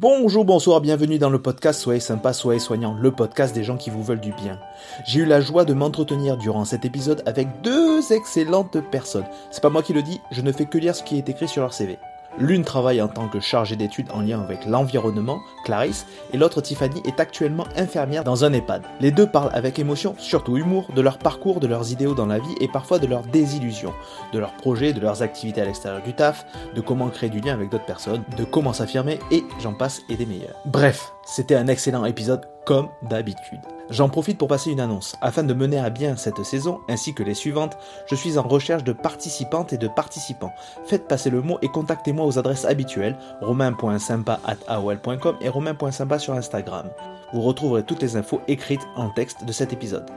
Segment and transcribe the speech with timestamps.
[0.00, 3.90] Bonjour, bonsoir, bienvenue dans le podcast Soyez sympa, soyez soignant, le podcast des gens qui
[3.90, 4.60] vous veulent du bien.
[5.04, 9.26] J'ai eu la joie de m'entretenir durant cet épisode avec deux excellentes personnes.
[9.50, 11.48] C'est pas moi qui le dis, je ne fais que lire ce qui est écrit
[11.48, 11.98] sur leur CV.
[12.40, 17.02] L'une travaille en tant que chargée d'études en lien avec l'environnement, Clarisse, et l'autre Tiffany
[17.04, 18.82] est actuellement infirmière dans un EHPAD.
[19.00, 22.38] Les deux parlent avec émotion, surtout humour, de leur parcours, de leurs idéaux dans la
[22.38, 23.94] vie et parfois de leurs désillusions,
[24.32, 27.54] de leurs projets, de leurs activités à l'extérieur du taf, de comment créer du lien
[27.54, 30.56] avec d'autres personnes, de comment s'affirmer et j'en passe et des meilleurs.
[30.64, 33.60] Bref, c'était un excellent épisode comme d'habitude.
[33.90, 35.14] J'en profite pour passer une annonce.
[35.20, 37.76] Afin de mener à bien cette saison, ainsi que les suivantes,
[38.06, 40.54] je suis en recherche de participantes et de participants.
[40.86, 46.88] Faites passer le mot et contactez-moi aux adresses habituelles romain.sympa.aol.com et romain.sympa sur Instagram.
[47.34, 50.10] Vous retrouverez toutes les infos écrites en texte de cet épisode.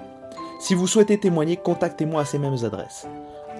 [0.62, 3.05] Si vous souhaitez témoigner, contactez-moi à ces mêmes adresses.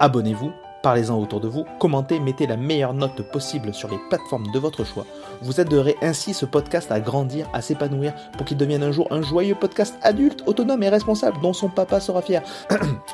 [0.00, 4.58] Abonnez-vous, Parlez-en autour de vous, commentez, mettez la meilleure note possible sur les plateformes de
[4.58, 5.06] votre choix.
[5.40, 9.22] Vous aiderez ainsi ce podcast à grandir, à s'épanouir, pour qu'il devienne un jour un
[9.22, 12.42] joyeux podcast adulte, autonome et responsable dont son papa sera fier.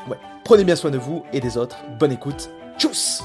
[0.09, 0.19] ouais.
[0.45, 1.77] Prenez bien soin de vous et des autres.
[1.98, 2.51] Bonne écoute.
[2.79, 3.23] Tchuss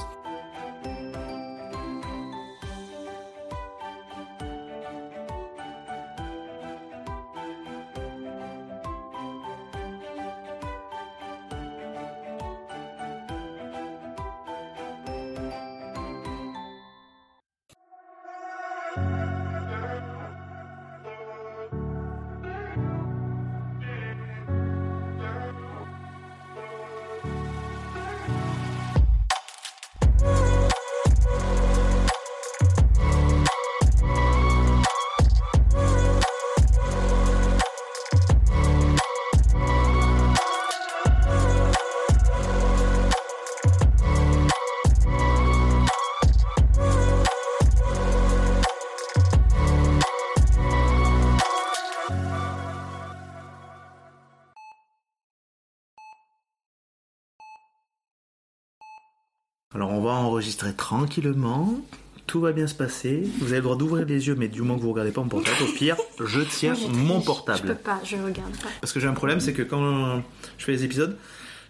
[60.44, 61.80] enregistrer tranquillement.
[62.26, 63.22] Tout va bien se passer.
[63.38, 65.28] Vous avez le droit d'ouvrir les yeux, mais du moment que vous regardez pas mon
[65.28, 67.60] portable, au pire, je tiens Moi, mon portable.
[67.62, 68.68] Je peux pas, je regarde pas.
[68.82, 70.22] Parce que j'ai un problème, c'est que quand
[70.58, 71.16] je fais les épisodes,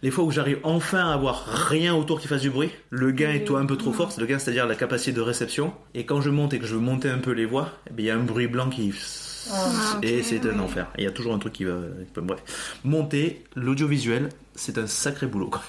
[0.03, 3.31] les fois où j'arrive enfin à avoir rien autour qui fasse du bruit, le gain
[3.31, 5.73] est toi un peu trop fort, c'est le gain, c'est-à-dire la capacité de réception.
[5.95, 8.05] Et quand je monte et que je veux monter un peu les voix, eh il
[8.05, 8.93] y a un bruit blanc qui.
[9.53, 10.89] Ah, et c'est un enfer.
[10.99, 11.75] Il y a toujours un truc qui va.
[12.17, 12.41] Bref.
[12.83, 15.51] Monter l'audiovisuel, c'est un sacré boulot.
[15.51, 15.63] quoi.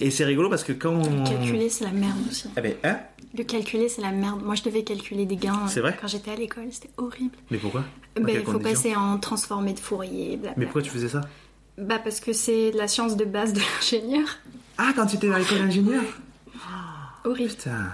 [0.00, 0.94] Et c'est rigolo parce que quand.
[0.94, 2.48] on- Calculer, c'est la merde aussi.
[2.56, 2.98] Eh ben, hein?
[3.36, 4.42] Le calculer, c'est la merde.
[4.42, 5.66] Moi, je devais calculer des gains.
[5.68, 5.96] C'est vrai?
[6.00, 7.36] Quand j'étais à l'école, c'était horrible.
[7.50, 7.84] Mais pourquoi?
[8.16, 10.38] Dans Ben, il faut passer en transformé de Fourier.
[10.56, 11.20] Mais pourquoi tu faisais ça?
[11.78, 14.26] Bah, parce que c'est la science de base de l'ingénieur.
[14.78, 16.02] Ah, quand tu étais à l'école d'ingénieur?
[17.24, 17.50] Horrible.
[17.50, 17.86] Putain.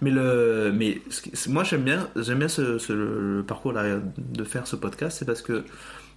[0.00, 1.00] Mais le, mais
[1.48, 5.24] moi j'aime bien, j'aime bien ce, ce- le parcours là, de faire ce podcast, c'est
[5.24, 5.64] parce que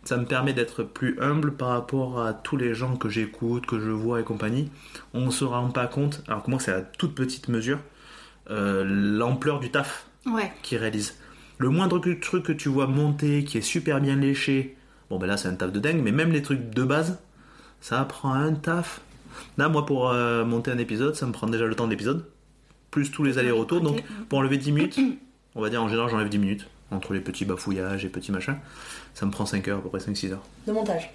[0.06, 3.80] ça me permet d'être plus humble par rapport à tous les gens que j'écoute, que
[3.80, 4.70] je vois et compagnie.
[5.14, 7.80] On ne se rend pas compte, alors que moi c'est à toute petite mesure,
[8.50, 10.52] euh, l'ampleur du taf Ouais.
[10.64, 11.16] qu'ils réalisent.
[11.58, 14.76] Le moindre truc que tu vois monter, qui est super bien léché,
[15.10, 17.20] bon ben là c'est un taf de dingue, mais même les trucs de base,
[17.82, 19.02] ça prend un taf.
[19.58, 22.26] Là moi pour euh, monter un épisode, ça me prend déjà le temps de l'épisode,
[22.92, 25.00] plus tous les allers-retours, donc pour enlever 10 minutes,
[25.56, 28.58] on va dire en général j'enlève 10 minutes, entre les petits bafouillages et petits machins,
[29.16, 30.44] ça me prend 5 heures, à peu près 5-6 heures.
[30.68, 31.10] De montage.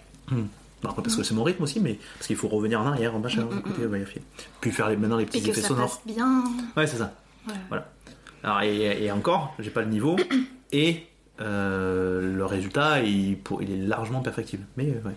[0.82, 3.18] Après parce que c'est mon rythme aussi, mais parce qu'il faut revenir en arrière, en
[3.20, 4.22] machin, côté vérifier.
[4.60, 6.00] Puis faire les, maintenant les Et petits que effets ça sonores.
[6.02, 6.42] passe bien.
[6.76, 7.12] Ouais, c'est ça.
[7.46, 7.54] Ouais.
[7.68, 7.86] Voilà.
[8.42, 10.16] Alors, et, et encore, j'ai pas le niveau.
[10.72, 11.06] Et
[11.40, 14.64] euh, le résultat, il, pour- il est largement perfectible.
[14.76, 15.14] Mais euh, ouais.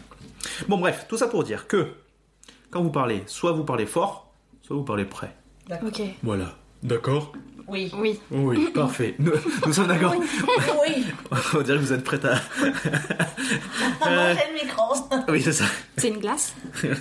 [0.67, 1.87] Bon, bref, tout ça pour dire que
[2.71, 4.33] quand vous parlez, soit vous parlez fort,
[4.63, 5.33] soit vous parlez près.
[5.69, 5.89] D'accord.
[5.89, 6.01] Ok.
[6.23, 6.55] Voilà.
[6.83, 7.33] D'accord
[7.67, 7.91] Oui.
[7.97, 8.19] Oui.
[8.31, 9.15] Oui, parfait.
[9.19, 9.31] Nous,
[9.65, 10.15] nous sommes d'accord.
[10.15, 11.05] oui.
[11.53, 12.35] On dirait que vous êtes prête à.
[12.61, 14.93] J'ai le micro.
[15.29, 15.65] Oui, c'est ça.
[15.97, 16.53] C'est une glace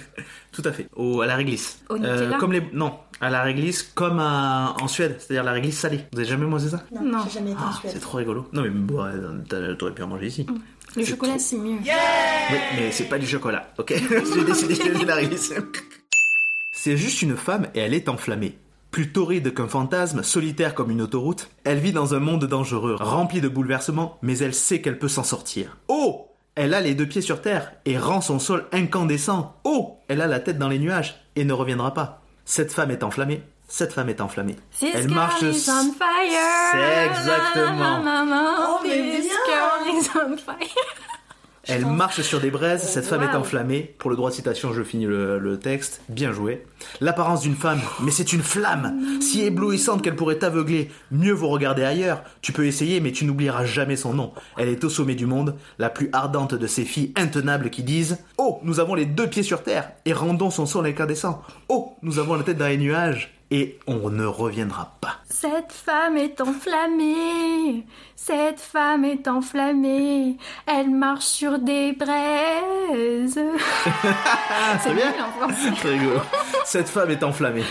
[0.52, 0.86] Tout à fait.
[0.94, 1.80] Au, à la réglisse.
[1.88, 2.62] Au Nutella comme les.
[2.72, 6.00] Non, à la réglisse comme à- en Suède, c'est-à-dire la réglisse salée.
[6.12, 7.18] Vous avez jamais mangé ça Non, Non.
[7.24, 7.92] j'ai jamais été en Ah, Suède.
[7.94, 8.46] C'est trop rigolo.
[8.52, 9.02] Non, mais bon,
[9.48, 10.46] t'as- t'aurais pu en manger ici.
[10.94, 11.78] Le C'est chocolat, trop- c'est mieux.
[11.78, 13.94] Oui, mais c'est pas du chocolat, ok?
[14.34, 15.54] J'ai décidé de donner la réglisse.
[16.70, 18.58] C'est juste une femme et elle est enflammée.
[18.92, 23.40] Plus torride qu'un fantasme, solitaire comme une autoroute, elle vit dans un monde dangereux, rempli
[23.40, 25.78] de bouleversements, mais elle sait qu'elle peut s'en sortir.
[25.88, 29.56] Oh Elle a les deux pieds sur terre et rend son sol incandescent.
[29.64, 32.20] Oh Elle a la tête dans les nuages et ne reviendra pas.
[32.44, 33.42] Cette femme est enflammée.
[33.66, 34.56] Cette femme est enflammée.
[34.78, 35.40] This Elle girl marche.
[35.40, 36.72] is on fire.
[36.72, 38.02] C'est exactement.
[38.04, 40.56] Oh, This girl is on fire.
[41.68, 43.94] Elle marche sur des braises, cette femme est enflammée.
[43.98, 46.00] Pour le droit de citation, je finis le, le texte.
[46.08, 46.64] Bien joué.
[47.00, 49.20] L'apparence d'une femme, mais c'est une flamme.
[49.20, 52.24] Si éblouissante qu'elle pourrait t'aveugler, mieux vaut regarder ailleurs.
[52.40, 54.32] Tu peux essayer, mais tu n'oublieras jamais son nom.
[54.56, 58.18] Elle est au sommet du monde, la plus ardente de ces filles intenables qui disent
[58.38, 61.42] Oh, nous avons les deux pieds sur terre, et rendons son sol incandescent.
[61.68, 65.16] Oh, nous avons la tête dans les nuages, et on ne reviendra pas.
[65.28, 67.84] Cette femme est enflammée,
[68.16, 73.38] cette femme est enflammée, elle marche sur des braises.
[74.82, 75.12] c'est bien.
[75.76, 75.98] C'est.
[76.64, 77.64] Cette femme est enflammée.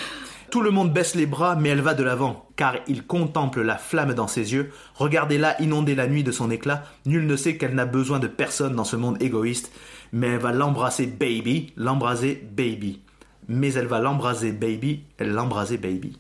[0.52, 3.78] Tout le monde baisse les bras, mais elle va de l'avant, car il contemple la
[3.78, 4.72] flamme dans ses yeux.
[4.96, 6.84] Regardez-la inonder la nuit de son éclat.
[7.08, 9.72] Nul ne sait qu'elle n'a besoin de personne dans ce monde égoïste,
[10.12, 13.02] mais elle va l'embrasser baby, l'embraser baby.
[13.52, 16.18] Mais elle va l'embraser baby, elle l'embraser baby.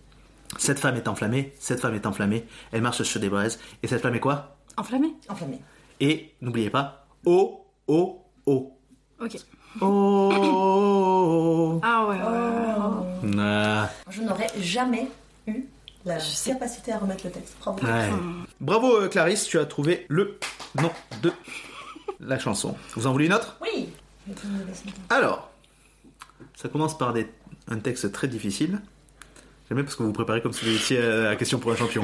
[0.57, 2.43] Cette femme est enflammée, cette femme est enflammée,
[2.73, 4.57] elle marche sur des braises, et cette femme est quoi?
[4.75, 5.61] Enflammée Enflammé.
[6.01, 8.77] Et n'oubliez pas, oh, oh, oh.
[9.21, 9.37] Ok.
[9.79, 11.79] Oh.
[11.93, 12.29] Ah ouais, ouais, ouais.
[13.39, 13.89] Ah.
[14.09, 15.07] Je n'aurais jamais
[15.47, 15.63] eu
[16.05, 17.55] la capacité à remettre le texte.
[17.61, 17.81] Bravo.
[17.85, 18.09] Ouais.
[18.59, 20.37] Bravo euh, Clarisse, tu as trouvé le
[20.81, 20.91] nom
[21.21, 21.31] de
[22.19, 22.75] la chanson.
[22.95, 23.57] Vous en voulez une autre?
[23.61, 23.87] Oui.
[25.09, 25.50] Alors,
[26.55, 27.13] ça commence par
[27.67, 28.79] un texte très difficile.
[29.69, 31.75] J'aime parce que vous vous préparez comme si vous étiez à la question pour un
[31.75, 32.03] champion.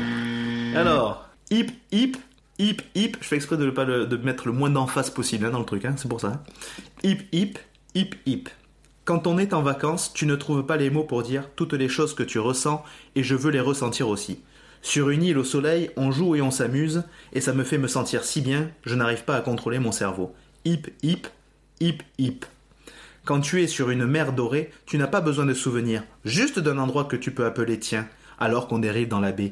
[0.75, 2.13] Alors, hip, hip,
[2.59, 3.17] hip, hip.
[3.19, 5.83] Je fais exprès de pas de mettre le moins d'emphase possible hein, dans le truc,
[5.83, 6.43] hein, c'est pour ça.
[7.03, 7.57] Hip, hip,
[7.93, 8.49] hip, hip.
[9.03, 11.87] Quand on est en vacances, tu ne trouves pas les mots pour dire toutes les
[11.87, 12.83] choses que tu ressens
[13.15, 14.41] et je veux les ressentir aussi.
[14.81, 17.03] Sur une île au soleil, on joue et on s'amuse
[17.33, 20.33] et ça me fait me sentir si bien, je n'arrive pas à contrôler mon cerveau.
[20.65, 21.27] Hip, hip,
[21.79, 22.45] hip, hip.
[23.27, 26.77] Quand tu es sur une mer dorée, tu n'as pas besoin de souvenirs, juste d'un
[26.77, 28.07] endroit que tu peux appeler tien,
[28.39, 29.51] alors qu'on dérive dans la baie.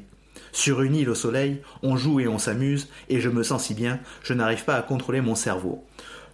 [0.53, 3.73] Sur une île au soleil, on joue et on s'amuse, et je me sens si
[3.73, 5.83] bien, je n'arrive pas à contrôler mon cerveau.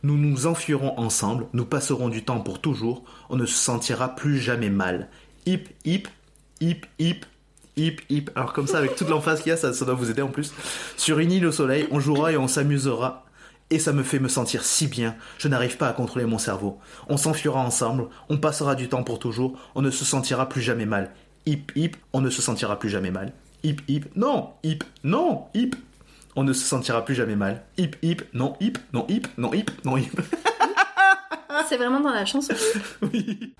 [0.03, 4.37] Nous nous enfuirons ensemble, nous passerons du temps pour toujours, on ne se sentira plus
[4.37, 5.09] jamais mal.
[5.47, 6.03] Hip, hip,
[6.59, 7.25] hip, hip,
[7.75, 8.29] hip, hip.
[8.35, 10.29] Alors comme ça, avec toute l'emphase qu'il y a, ça, ça doit vous aider en
[10.29, 10.53] plus.
[10.95, 13.25] Sur une île au soleil, on jouera et on s'amusera.
[13.71, 16.77] Et ça me fait me sentir si bien, je n'arrive pas à contrôler mon cerveau.
[17.07, 20.85] On s'enfuira ensemble, on passera du temps pour toujours, on ne se sentira plus jamais
[20.85, 21.11] mal.
[21.45, 23.31] Hip hip, on ne se sentira plus jamais mal.
[23.63, 25.75] Hip hip, non, hip, non, hip.
[26.35, 27.63] On ne se sentira plus jamais mal.
[27.77, 30.19] Hip hip, non, hip, non, hip, non, hip, non, hip.
[31.69, 32.53] C'est vraiment dans la chanson.
[33.01, 33.53] oui.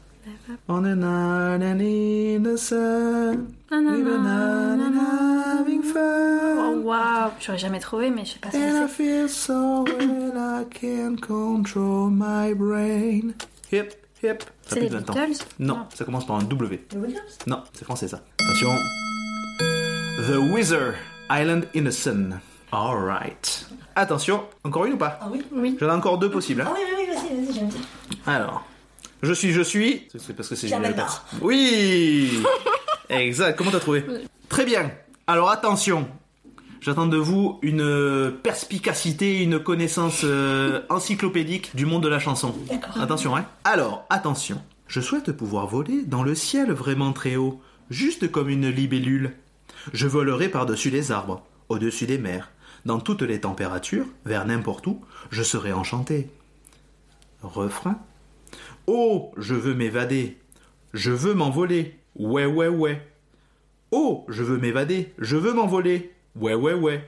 [0.68, 6.82] On a night and in the sun, a night and having Oh fun.
[6.84, 10.34] waouh, j'aurais jamais trouvé, mais je sais pas ce que And I feel so well
[10.38, 13.34] I can control my brain.
[13.72, 14.44] Hip, hip.
[14.68, 15.14] Ça fait les 20 ans.
[15.14, 15.86] Beatles Non, Non.
[15.94, 16.86] ça commence par un W.
[16.94, 18.22] Le Williams Non, c'est français ça.
[18.40, 18.70] Attention.
[20.28, 20.94] The Wizard,
[21.30, 22.40] Island in the Sun.
[22.72, 23.68] Alright.
[23.96, 25.76] Attention, encore une ou pas Ah oui Oui.
[25.80, 26.62] J'en ai encore deux possibles.
[26.62, 26.68] hein.
[26.70, 27.82] Ah oui, oui, oui, vas-y, vas-y, j'aime bien.
[28.26, 28.64] Alors,
[29.22, 30.08] je suis, je suis.
[30.18, 30.94] C'est parce que c'est génial.
[30.94, 31.26] Bellemare.
[31.42, 32.44] Oui
[33.10, 34.06] Exact, comment t'as trouvé
[34.50, 34.92] Très bien.
[35.28, 36.08] Alors attention,
[36.82, 42.56] j'attends de vous une perspicacité, une connaissance euh, encyclopédique du monde de la chanson.
[42.70, 43.02] D'accord.
[43.02, 44.62] Attention, hein Alors, attention.
[44.88, 49.38] Je souhaite pouvoir voler dans le ciel vraiment très haut, juste comme une libellule.
[49.94, 52.52] Je volerai par-dessus les arbres, au-dessus des mers,
[52.86, 56.30] dans toutes les températures, vers n'importe où, je serai enchanté.
[57.42, 58.00] Refrain.
[58.88, 60.38] Oh, je veux m'évader.
[60.94, 61.96] Je veux m'envoler.
[62.16, 63.02] Ouais, ouais, ouais.
[63.92, 65.14] Oh, je veux m'évader.
[65.18, 66.12] Je veux m'envoler.
[66.36, 67.04] Ouais, ouais, ouais.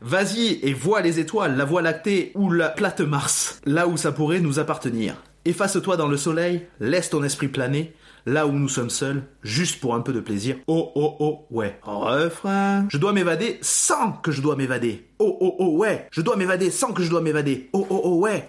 [0.00, 4.12] Vas-y et vois les étoiles, la voie lactée ou la plate Mars, là où ça
[4.12, 5.16] pourrait nous appartenir.
[5.44, 7.94] Efface-toi dans le soleil, laisse ton esprit planer,
[8.26, 10.56] là où nous sommes seuls, juste pour un peu de plaisir.
[10.66, 11.78] Oh, oh, oh, ouais.
[11.82, 12.86] Refrain.
[12.90, 15.08] Je dois m'évader sans que je dois m'évader.
[15.18, 16.06] Oh, oh, oh, ouais.
[16.12, 17.68] Je dois m'évader sans que je dois m'évader.
[17.72, 18.48] Oh, oh, oh, ouais.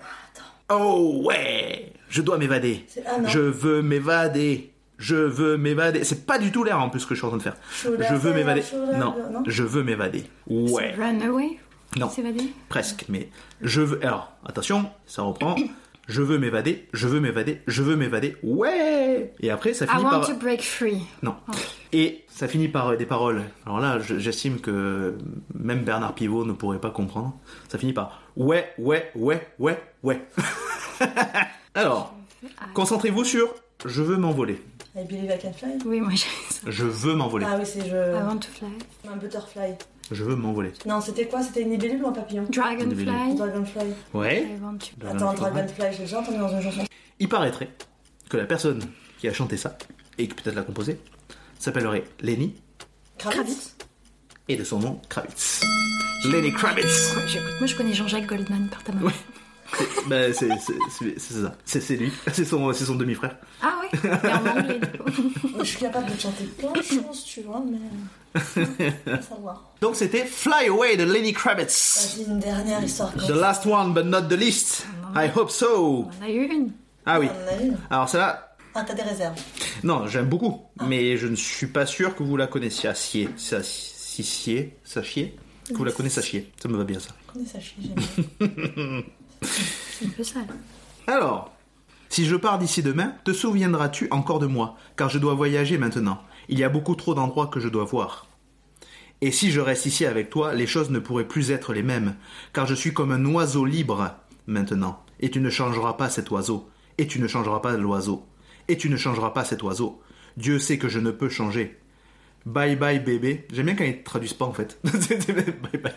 [0.70, 1.94] Oh, ouais.
[2.10, 2.86] Je dois m'évader.
[3.08, 4.72] Ah, je veux m'évader.
[4.98, 6.04] Je veux m'évader.
[6.04, 7.56] C'est pas du tout l'air en plus que je suis en train de faire.
[7.72, 8.62] Should I Je veux m'évader.
[8.62, 10.24] I I- Non, non je veux m'évader.
[10.48, 10.94] Ouais.
[10.98, 11.58] Runaway
[11.98, 12.10] Non.
[12.10, 13.30] S'évader Presque, mais
[13.62, 14.04] je veux.
[14.06, 15.56] Alors, attention, ça reprend.
[16.10, 18.36] Je veux m'évader, je veux m'évader, je veux m'évader.
[18.42, 20.26] Ouais Et après, ça I finit want par.
[20.28, 21.04] to break free.
[21.22, 21.36] Non.
[21.94, 23.44] Et ça finit par euh, des paroles.
[23.68, 25.16] Alors là, je- j'estime que
[25.54, 27.38] même Bernard Pivot ne pourrait pas comprendre.
[27.68, 30.20] Ça finit par ouais, ouais, ouais, ouais, ouais.
[31.76, 32.14] Alors,
[32.74, 33.54] concentrez-vous sur
[33.86, 34.62] je veux m'envoler.
[34.96, 35.78] I believe I can fly.
[35.86, 36.62] Oui, moi j'ai ça.
[36.68, 37.46] Je veux m'envoler.
[37.48, 38.14] Ah oui, c'est I je...
[38.26, 38.68] want to fly.
[39.10, 39.76] un butterfly.
[40.12, 40.74] Je veux m'envoler.
[40.86, 41.44] Non, c'était quoi?
[41.44, 42.46] C'était une libellule ou un papillon?
[42.50, 43.36] Dragonfly.
[43.36, 43.94] Dragonfly.
[44.14, 44.42] Ouais.
[44.42, 45.08] I want to...
[45.08, 46.84] Attends, Dragonfly, j'ai déjà entendu dans une chanson.
[47.20, 47.70] Il paraîtrait
[48.28, 48.82] que la personne
[49.20, 49.78] qui a chanté ça,
[50.18, 51.00] et qui peut-être l'a composé,
[51.60, 52.56] s'appellerait Lenny,
[53.18, 53.76] Kravitz?
[54.48, 55.62] et de son nom Kravitz.
[56.26, 57.16] Lenny Kravitz.
[57.28, 59.02] J'écoute, moi je connais Jean-Jacques Goldman par ta main.
[59.04, 59.14] Ouais.
[59.78, 60.50] C'est- bah, c'est
[61.20, 61.56] ça.
[61.66, 62.12] C'est c'est lui.
[62.34, 63.36] C'est son, c'est son demi-frère.
[63.62, 65.10] Ah oui, et en anglais du coup.
[65.60, 67.78] Je suis capable de te chanter plein de choses, tu vois, mais.
[68.40, 68.62] Faut
[69.12, 69.64] pas savoir.
[69.82, 72.16] Donc c'était Fly Away de Lenny Kravitz.
[72.18, 73.14] Vas-y, une dernière histoire.
[73.14, 74.86] The last one but not the least.
[75.16, 76.08] I hope so.
[76.20, 76.72] On en a eu une.
[77.06, 77.28] Ah oui.
[77.30, 77.78] On en a une.
[77.90, 79.36] Alors celle-là, Ah, t'as des réserves.
[79.84, 82.90] non, j'aime beaucoup, mais je ne suis pas sûr que vous la connaissiez.
[82.90, 85.36] Sachiez, sachiez, sachiez,
[85.68, 86.52] que vous la connaissez, sachiez.
[86.62, 87.10] Ça me va bien ça.
[87.32, 89.04] Connais ça, j'aime bien.
[91.08, 91.52] Alors,
[92.10, 94.78] si je pars d'ici demain, te souviendras-tu encore de moi?
[94.96, 96.22] Car je dois voyager maintenant.
[96.48, 98.28] Il y a beaucoup trop d'endroits que je dois voir.
[99.22, 102.16] Et si je reste ici avec toi, les choses ne pourraient plus être les mêmes,
[102.54, 104.16] car je suis comme un oiseau libre
[104.48, 105.04] maintenant.
[105.20, 106.70] Et tu ne changeras pas cet oiseau.
[106.98, 108.26] Et tu ne changeras pas l'oiseau.
[108.68, 110.02] Et tu ne changeras pas cet oiseau.
[110.38, 111.78] Dieu sait que je ne peux changer.
[112.46, 113.46] Bye bye bébé.
[113.52, 114.80] J'aime bien quand ils traduisent pas en fait.
[114.84, 115.94] bye bye.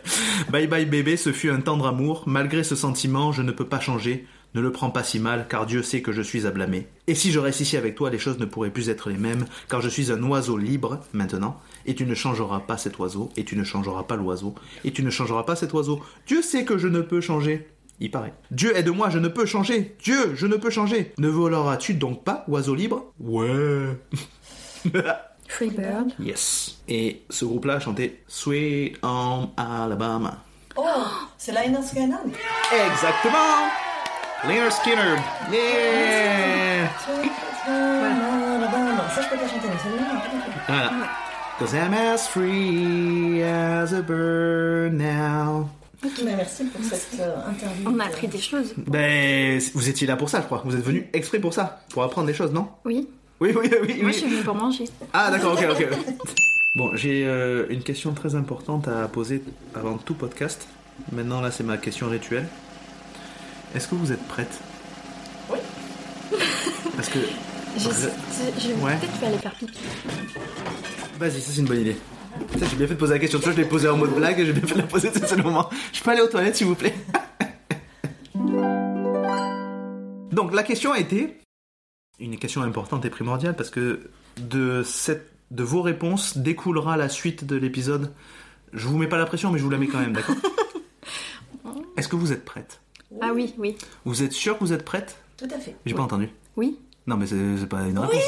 [0.50, 2.25] Bye bye bébé, ce fut un tendre amour.
[2.26, 4.26] Malgré ce sentiment, je ne peux pas changer.
[4.54, 6.87] Ne le prends pas si mal, car Dieu sait que je suis à blâmer.
[7.06, 9.46] Et si je reste ici avec toi, les choses ne pourraient plus être les mêmes,
[9.70, 13.44] car je suis un oiseau libre maintenant, et tu ne changeras pas cet oiseau, et
[13.44, 16.02] tu ne changeras pas l'oiseau, et tu ne changeras pas cet oiseau.
[16.26, 17.66] Dieu sait que je ne peux changer.
[17.99, 18.34] Il paraît.
[18.50, 19.96] Dieu aide-moi, je ne peux changer.
[20.02, 21.12] Dieu, je ne peux changer.
[21.16, 23.12] Ne voleras-tu donc pas, oiseau libre?
[23.20, 23.96] Ouais.
[25.52, 26.12] Free Bird.
[26.18, 26.78] Yes.
[26.88, 30.38] Et ce groupe-là a chanté Sweet Home Alabama.
[30.76, 30.82] Oh,
[31.37, 32.16] c'est Liner Scanner.
[32.73, 33.68] Exactement
[34.44, 35.16] Leonard Skinner.
[35.52, 37.12] Yeah Ça,
[39.21, 40.90] je peux pas chanter, mais celle-là.
[41.59, 45.68] Cause I'm as free as a bird now.
[46.25, 47.88] Mais merci pour cette euh, interview.
[47.88, 48.75] On a appris des choses.
[48.76, 50.62] Ben, vous étiez là pour ça, je crois.
[50.64, 52.68] Vous êtes venu exprès pour ça, pour apprendre des choses, non?
[52.85, 53.06] Oui.
[53.42, 53.94] Oui, oui, oui.
[53.96, 54.12] Moi, oui.
[54.12, 54.84] je suis venue pour manger.
[55.12, 55.88] Ah, d'accord, ok, ok.
[56.76, 59.42] Bon, j'ai euh, une question très importante à poser
[59.75, 60.68] avant tout podcast.
[61.11, 62.46] Maintenant, là, c'est ma question rituelle.
[63.75, 64.61] Est-ce que vous êtes prête?
[65.50, 65.58] Oui.
[66.96, 67.18] Parce que.
[67.76, 68.96] Je, je, je- Ouais.
[68.96, 69.78] Peut-être que tu vas aller faire pipi.
[71.18, 71.96] Vas-y, ça c'est une bonne idée.
[72.61, 73.40] Ça, j'ai bien fait de poser la question.
[73.40, 75.11] Tu vois, je l'ai posée en mode blague et j'ai bien fait de la poser,
[75.12, 75.68] c'est le moment.
[75.92, 76.94] Je peux aller aux toilettes, s'il vous plaît?
[80.32, 81.38] Donc, la question a été
[82.19, 87.45] une question importante et primordiale parce que de, cette, de vos réponses découlera la suite
[87.45, 88.12] de l'épisode.
[88.73, 90.37] Je vous mets pas la pression, mais je vous la mets quand même, d'accord
[91.97, 92.81] Est-ce que vous êtes prête?
[93.21, 93.76] Ah oui, oui.
[94.04, 95.19] Vous êtes sûr que vous êtes prête?
[95.37, 95.76] Tout à fait.
[95.85, 96.31] J'ai pas entendu.
[96.57, 96.78] Oui.
[97.07, 98.23] Non, mais c'est pas une réponse.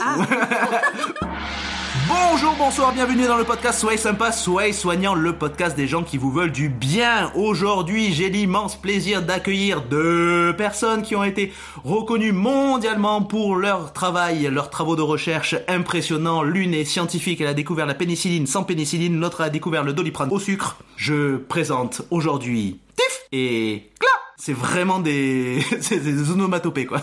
[0.00, 0.16] Ah,
[2.08, 6.18] Bonjour, bonsoir, bienvenue dans le podcast Soyez sympa, soyez soignant, le podcast des gens qui
[6.18, 7.30] vous veulent du bien.
[7.36, 11.52] Aujourd'hui, j'ai l'immense plaisir d'accueillir deux personnes qui ont été
[11.84, 16.42] reconnues mondialement pour leur travail, leurs travaux de recherche impressionnants.
[16.42, 20.32] L'une est scientifique, elle a découvert la pénicilline sans pénicilline, l'autre a découvert le doliprane
[20.32, 20.78] au sucre.
[20.96, 24.10] Je présente aujourd'hui Tiff et Cla.
[24.36, 27.00] C'est vraiment des, des onomatopées quoi.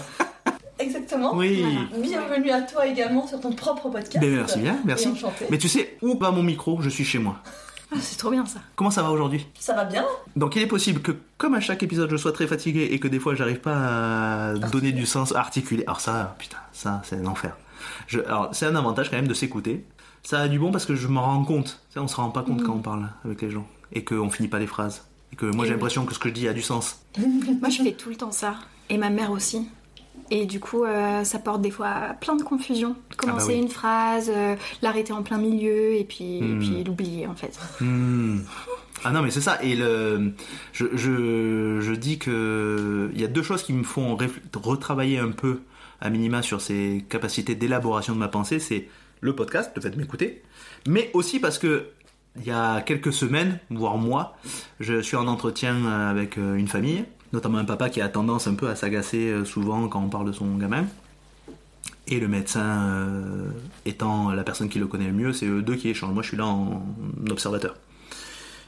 [0.82, 1.36] Exactement.
[1.36, 1.64] Oui.
[1.98, 4.20] Bienvenue à toi également sur ton propre podcast.
[4.20, 5.10] Ben, merci bien, merci.
[5.50, 6.82] Mais tu sais où va mon micro?
[6.82, 7.38] Je suis chez moi.
[7.94, 8.60] Ah, c'est trop bien ça.
[8.76, 9.46] Comment ça va aujourd'hui?
[9.60, 10.06] Ça va bien
[10.38, 13.08] Donc il est possible que, comme à chaque épisode, je sois très fatigué et que
[13.08, 15.84] des fois j'arrive pas à donner du sens articulé.
[15.86, 17.58] Alors ça, putain, ça c'est un enfer.
[18.08, 19.86] Je, alors c'est un avantage quand même de s'écouter.
[20.24, 21.82] Ça a du bon parce que je m'en rends compte.
[21.90, 24.30] Tu sais, on se rend pas compte quand on parle avec les gens et qu'on
[24.30, 25.04] finit pas les phrases.
[25.34, 27.02] Et que moi j'ai l'impression que ce que je dis a du sens.
[27.18, 28.56] Moi, je fais tout le temps ça.
[28.90, 29.68] Et ma mère aussi.
[30.34, 32.96] Et du coup, euh, ça porte des fois à plein de confusion.
[33.18, 33.60] Commencer Ah bah oui.
[33.62, 36.60] une phrase, euh, l'arrêter en plein milieu et puis, Hmm.
[36.60, 37.60] puis l'oublier en fait.
[37.82, 38.40] Hmm.
[39.04, 40.32] Ah non mais c'est ça et le
[40.74, 44.16] je, je, je dis que il y a deux choses qui me font
[44.56, 45.62] retravailler un peu
[46.00, 48.88] à minima sur ces capacités d'élaboration de ma pensée c'est
[49.20, 50.44] le podcast le fait de m'écouter
[50.88, 51.88] mais aussi parce que
[52.40, 54.38] il y a quelques semaines voire mois
[54.80, 58.56] je suis en entretien avec euh, une famille notamment un papa qui a tendance un
[58.56, 60.86] peu à s'agacer euh, souvent quand on parle de son gamin
[62.08, 63.50] et le médecin euh,
[63.86, 66.14] étant la personne qui le connaît le mieux, c'est eux deux qui échangent.
[66.14, 66.84] Moi, je suis là en
[67.30, 67.76] observateur.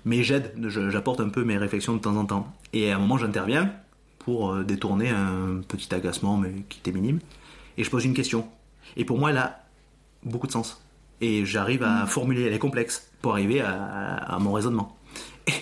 [0.06, 0.54] Mais j'aide,
[0.90, 2.54] j'apporte un peu mes réflexions de temps en temps.
[2.74, 3.72] Et à un moment, j'interviens
[4.20, 7.20] pour euh, détourner un petit agacement, mais qui était minime.
[7.78, 8.48] Et je pose une question.
[8.96, 9.64] Et pour moi, elle a
[10.24, 10.82] beaucoup de sens.
[11.22, 14.98] Et j'arrive à formuler, elle est complexe, pour arriver à, à- à mon raisonnement.
[15.48, 15.54] Et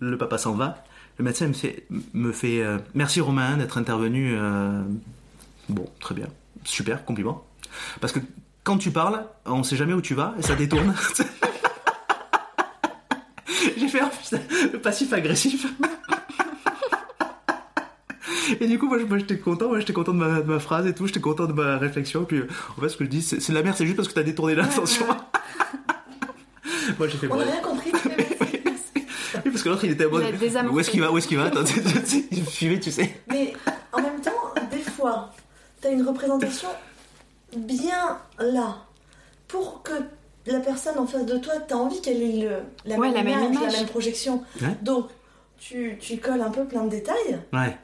[0.00, 0.82] le papa s'en va.
[1.22, 4.34] Le médecin me fait, me fait euh, merci Romain d'être intervenu.
[4.36, 4.82] euh,
[5.68, 6.26] Bon, très bien.
[6.64, 7.46] Super, compliment.
[8.00, 8.18] Parce que
[8.64, 10.96] quand tu parles, on sait jamais où tu vas et ça détourne.
[13.76, 14.40] J'ai fait oh, putain,
[14.72, 15.64] le passif agressif.
[18.60, 20.94] Et du coup, moi, j'étais content, moi, j'étais content de ma, de ma phrase et
[20.94, 22.24] tout, j'étais content de ma réflexion.
[22.24, 22.42] Puis,
[22.76, 24.24] en fait, ce que je dis, c'est de la merde, c'est juste parce que t'as
[24.24, 25.06] détourné l'attention.
[26.98, 27.92] moi, j'ai fait On n'a rien compris.
[29.44, 30.06] Oui, parce que l'autre, il était
[30.38, 30.74] désamorcé.
[30.74, 31.44] Où est-ce qu'il va Où est-ce qu'il va?
[31.44, 31.64] Attends,
[32.30, 33.14] il me suivait, tu sais.
[33.28, 33.52] Mais
[33.92, 34.30] en même temps,
[34.70, 35.30] des fois,
[35.80, 36.68] t'as une représentation
[37.56, 38.76] bien là.
[39.48, 39.92] Pour que
[40.46, 42.56] la personne en face de toi, t'as envie qu'elle ait le,
[42.86, 43.72] la, Ouais, même la même image, image.
[43.72, 44.42] la même projection.
[44.60, 44.76] Ouais.
[44.82, 45.08] Donc,
[45.58, 47.76] tu, tu colles un peu plein de détails Ouais.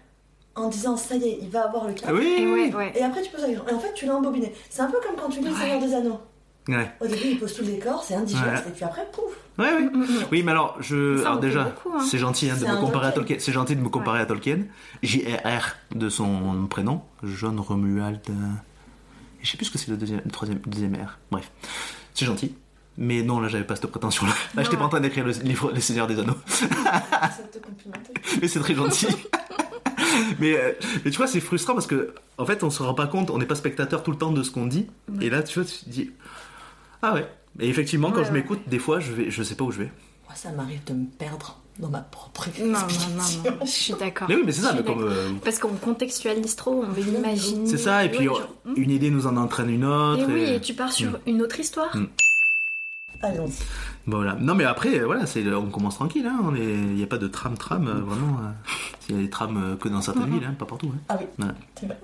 [0.56, 2.06] en disant ça y est, il va avoir le cas.
[2.08, 2.92] Ah oui Et ouais.
[2.96, 3.68] Et après, tu la question.
[3.68, 4.52] Et en fait, tu l'as embobiné.
[4.70, 5.54] C'est un peu comme quand tu lis Le.
[5.54, 6.20] Seigneur des Anneaux.
[6.68, 6.90] Ouais.
[7.00, 8.58] Au début, il pose tout le décor, c'est indigeste, Ouais.
[8.68, 9.24] et puis après, pouf
[9.58, 9.84] Ouais, oui.
[9.92, 10.06] Mm, mm.
[10.30, 11.16] Oui, mais alors, je.
[11.18, 11.98] Ça, alors déjà, hein.
[12.08, 13.36] c'est gentil hein, de me comparer à Tolkien.
[13.40, 14.60] C'est gentil de me comparer à Tolkien.
[15.02, 15.76] J.R.R.
[15.94, 17.02] de son prénom.
[17.24, 18.20] John Romuald.
[18.28, 18.32] euh,
[19.42, 21.18] Je sais plus ce que c'est le deuxième, le troisième, le deuxième R.
[21.30, 21.50] Bref.
[22.14, 22.54] C'est gentil.
[23.00, 24.32] Mais non, là, j'avais pas cette prétention-là.
[24.54, 26.34] Là, j'étais pas en train d'écrire le livre Les Seigneurs des Anneaux.
[28.42, 29.06] Mais c'est très gentil.
[30.38, 30.72] mais, euh,
[31.04, 33.38] mais tu vois, c'est frustrant parce que, en fait, on se rend pas compte, on
[33.38, 34.86] n'est pas spectateur tout le temps de ce qu'on dit.
[35.20, 36.10] Et là, tu vois, tu te dis,
[37.02, 37.26] ah ouais.
[37.60, 38.38] Et effectivement, quand Ouais, je ouais.
[38.40, 39.92] m'écoute, des fois, je vais, je sais pas où je vais.
[40.26, 43.42] Moi, ça m'arrive de me perdre dans ma propre Non, non, explication.
[43.44, 44.28] non, non, je suis d'accord.
[44.28, 45.02] Mais oui, mais c'est ça, mais comme.
[45.02, 47.66] euh, Parce qu'on contextualise trop, on veut imaginer.
[47.68, 48.74] c'est ça, et puis Ouais, on- genre, hmm.
[48.76, 50.28] une idée nous en entraîne une autre.
[50.28, 51.96] Et oui, et- tu pars sur une autre histoire.
[51.96, 52.06] Mm.
[53.22, 53.64] Allons-y.
[54.06, 54.36] Bon, voilà.
[54.38, 56.38] Non, mais après, voilà, c'est, on commence tranquille, hein.
[56.44, 58.38] On il n'y a pas de tram-tram, euh, vraiment.
[58.38, 58.50] euh,
[59.08, 60.92] Il y a des trams euh, que dans certaines villes, hein, pas partout.
[60.94, 60.98] hein.
[61.08, 61.52] Ah oui, Ouais.
[61.78, 61.96] c'est vrai.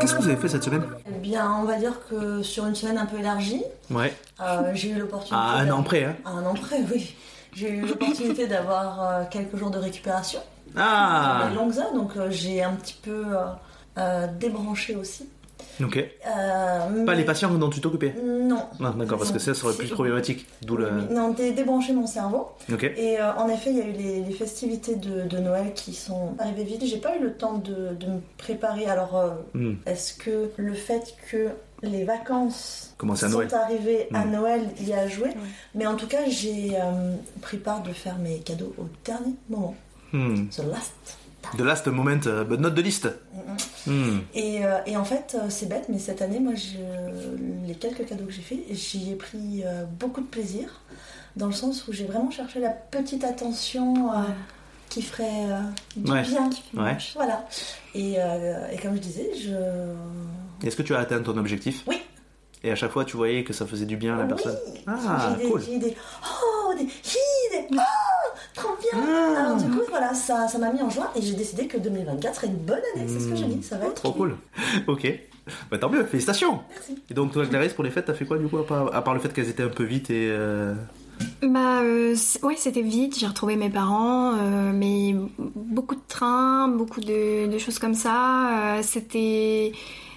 [0.00, 0.84] Qu'est-ce que vous avez fait cette semaine?
[1.08, 4.14] Eh bien, on va dire que sur une semaine un peu élargie, Ouais.
[4.74, 5.34] j'ai eu l'opportunité.
[5.36, 6.16] À un an près, hein.
[6.24, 7.14] À un an près, oui.
[7.52, 10.40] J'ai eu l'opportunité d'avoir quelques jours de récupération.
[10.76, 13.24] Ah longues donc j'ai un petit peu
[14.40, 15.28] débranché aussi.
[15.82, 15.96] Ok.
[15.96, 18.62] Euh, Pas mais- les patients dont tu t'occupais Non.
[18.80, 20.46] Non, d'accord, parce que ça, ça aurait plus problématique.
[20.62, 20.90] D'où le.
[21.10, 22.48] Non, dé- débrancher mon cerveau.
[22.72, 22.84] Ok.
[22.84, 25.92] Et euh, en effet, il y a eu les, les festivités de, de Noël qui
[25.94, 26.84] sont arrivées vite.
[26.86, 28.86] J'ai pas eu le temps de, de me préparer.
[28.86, 29.74] Alors, euh, Hmm.
[29.86, 31.48] est-ce que le fait que
[31.82, 34.30] les vacances à sont arrivées à Mm.
[34.30, 35.28] Noël y a joué
[35.74, 39.74] Mais en tout cas, j'ai euh, pris part de faire mes cadeaux au dernier moment.
[40.12, 40.46] Hmm.
[40.48, 41.18] The last.
[41.56, 43.08] The last moment, euh, but not de liste.
[43.86, 44.20] Hmm.
[44.34, 48.06] Et, euh, et en fait, euh, c'est bête, mais cette année, moi, je- les quelques
[48.06, 50.80] cadeaux que j'ai fait, j'y ai pris euh, beaucoup de plaisir,
[51.36, 54.22] dans le sens où j'ai vraiment cherché la petite attention euh,
[54.88, 55.60] qui ferait euh,
[55.96, 56.22] du Ouais.
[56.22, 56.50] bien.
[56.74, 56.96] Ouais.
[57.14, 57.46] Voilà.
[57.94, 60.66] Et, euh, et comme je disais, je.
[60.66, 61.82] Est-ce que tu as atteint ton objectif?
[61.86, 62.00] Oui.
[62.64, 64.80] Et à chaque fois, tu voyais que ça faisait du bien à la personne Oui.
[64.86, 65.60] Ah, j'ai des, cool.
[65.62, 65.94] j'ai des.
[66.24, 66.84] Oh, des.
[66.84, 66.88] hi,
[67.52, 67.66] des.
[67.76, 69.00] Oh, trop bien.
[69.06, 69.44] Ah.
[69.44, 72.34] Alors du coup, voilà, ça ça m'a mis en joie et j'ai décidé que 2024
[72.34, 73.04] serait une bonne année.
[73.06, 73.62] C'est ce que j'ai dit.
[73.62, 73.94] Ça va être.
[73.94, 74.36] Trop cool.
[74.86, 75.06] Ok.
[75.70, 76.60] Bah tant mieux, félicitations.
[76.70, 76.96] Merci.
[77.10, 79.04] Et donc toi, Clarisse, pour les fêtes, t'as fait quoi du coup à part, à
[79.04, 80.28] part le fait qu'elles étaient un peu vite et...
[80.30, 80.72] euh,
[81.42, 83.18] Bah euh, ouais, c'était vite.
[83.18, 85.14] J'ai retrouvé mes parents, euh, mais
[85.54, 88.76] beaucoup de trains, beaucoup de, de choses comme ça.
[88.78, 89.72] Euh, c'était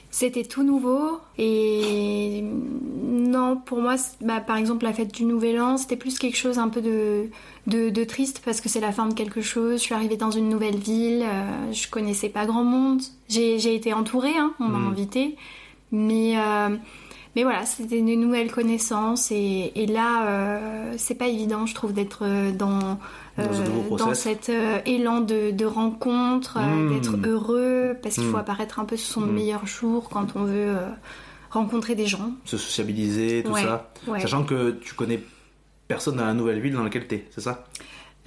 [0.10, 5.78] c'était tout nouveau et non pour moi, bah, par exemple la fête du Nouvel An,
[5.78, 7.30] c'était plus quelque chose un peu de
[7.68, 9.74] de, de triste parce que c'est la fin de quelque chose.
[9.80, 13.02] Je suis arrivée dans une nouvelle ville, euh, je connaissais pas grand monde.
[13.28, 14.88] J'ai été entourée, hein, on m'a Mm.
[14.92, 15.36] invitée,
[15.92, 16.76] mais euh,
[17.36, 21.94] mais voilà, c'était une nouvelle connaissance et, et là, euh, c'est pas évident, je trouve,
[21.94, 22.26] d'être
[22.58, 22.98] dans,
[23.38, 26.90] Dans nouveau dans cet euh, élan de, de rencontre, euh, Mm.
[26.94, 28.40] d'être heureux, parce qu'il faut Mm.
[28.40, 29.32] apparaître un peu sur son Mm.
[29.32, 30.90] meilleur jour quand on veut euh,
[31.52, 32.32] rencontrer des gens.
[32.46, 33.92] se sociabiliser, tout Ouais, ça.
[34.08, 34.20] ouais.
[34.22, 35.22] Sachant que tu connais
[35.88, 37.66] personne dans la nouvelle ville dans laquelle t'es, c'est ça?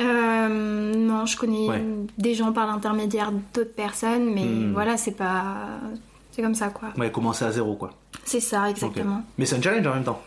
[0.00, 1.84] Euh, non, je connais Ouais.
[2.16, 5.56] des gens par l'intermédiaire d'autres personnes, mais voilà, c'est pas.
[6.30, 6.88] C'est comme ça, quoi.
[6.96, 7.90] Ouais, commencer à zéro quoi.
[8.24, 9.22] C'est ça, exactement.
[9.36, 10.22] Mais c'est un challenge en même temps.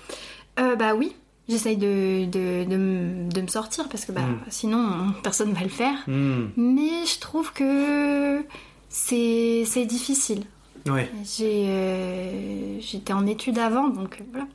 [0.60, 1.16] Euh, bah oui,
[1.50, 4.40] j'essaye de, de, de, me- de me sortir parce que bah, Mm.
[4.50, 5.96] sinon personne va le faire.
[6.08, 6.48] Hmm.
[6.58, 8.44] Mais je trouve que
[8.90, 10.44] c'est difficile.
[10.86, 11.10] Ouais.
[11.42, 14.48] Euh, J'étais en études avant, donc euh, voilà.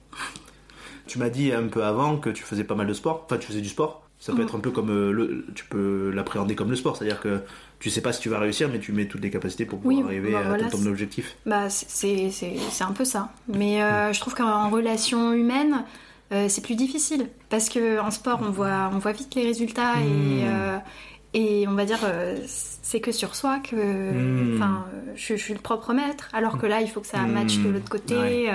[1.07, 3.23] Tu m'as dit un peu avant que tu faisais pas mal de sport.
[3.25, 4.03] Enfin, tu faisais du sport.
[4.21, 4.45] Ça peut Mhm.
[4.49, 7.41] être un peu comme euh, le, tu peux l'appréhender comme le sport, c'est-à-dire que
[7.79, 9.97] tu sais pas si tu vas réussir, mais tu mets toutes les capacités pour pouvoir
[10.01, 11.37] Oui, arriver bah à voilà, ton objectif.
[11.47, 12.31] Bah, c'est-
[12.81, 13.31] un peu ça.
[13.47, 15.85] Mais euh, je trouve qu'en relation humaine,
[16.33, 17.29] euh, c'est plus difficile.
[17.49, 20.79] Parce qu'en sport, on voit, on voit vite les résultats et, euh,
[21.35, 23.77] et on va dire, euh, c'est que sur soi que.
[23.77, 24.57] Mm.
[24.57, 26.29] Enfin, euh, je, je suis le propre maître.
[26.33, 28.17] Alors que là, il faut que ça matche de l'autre côté.
[28.17, 28.47] Ouais.
[28.49, 28.53] euh,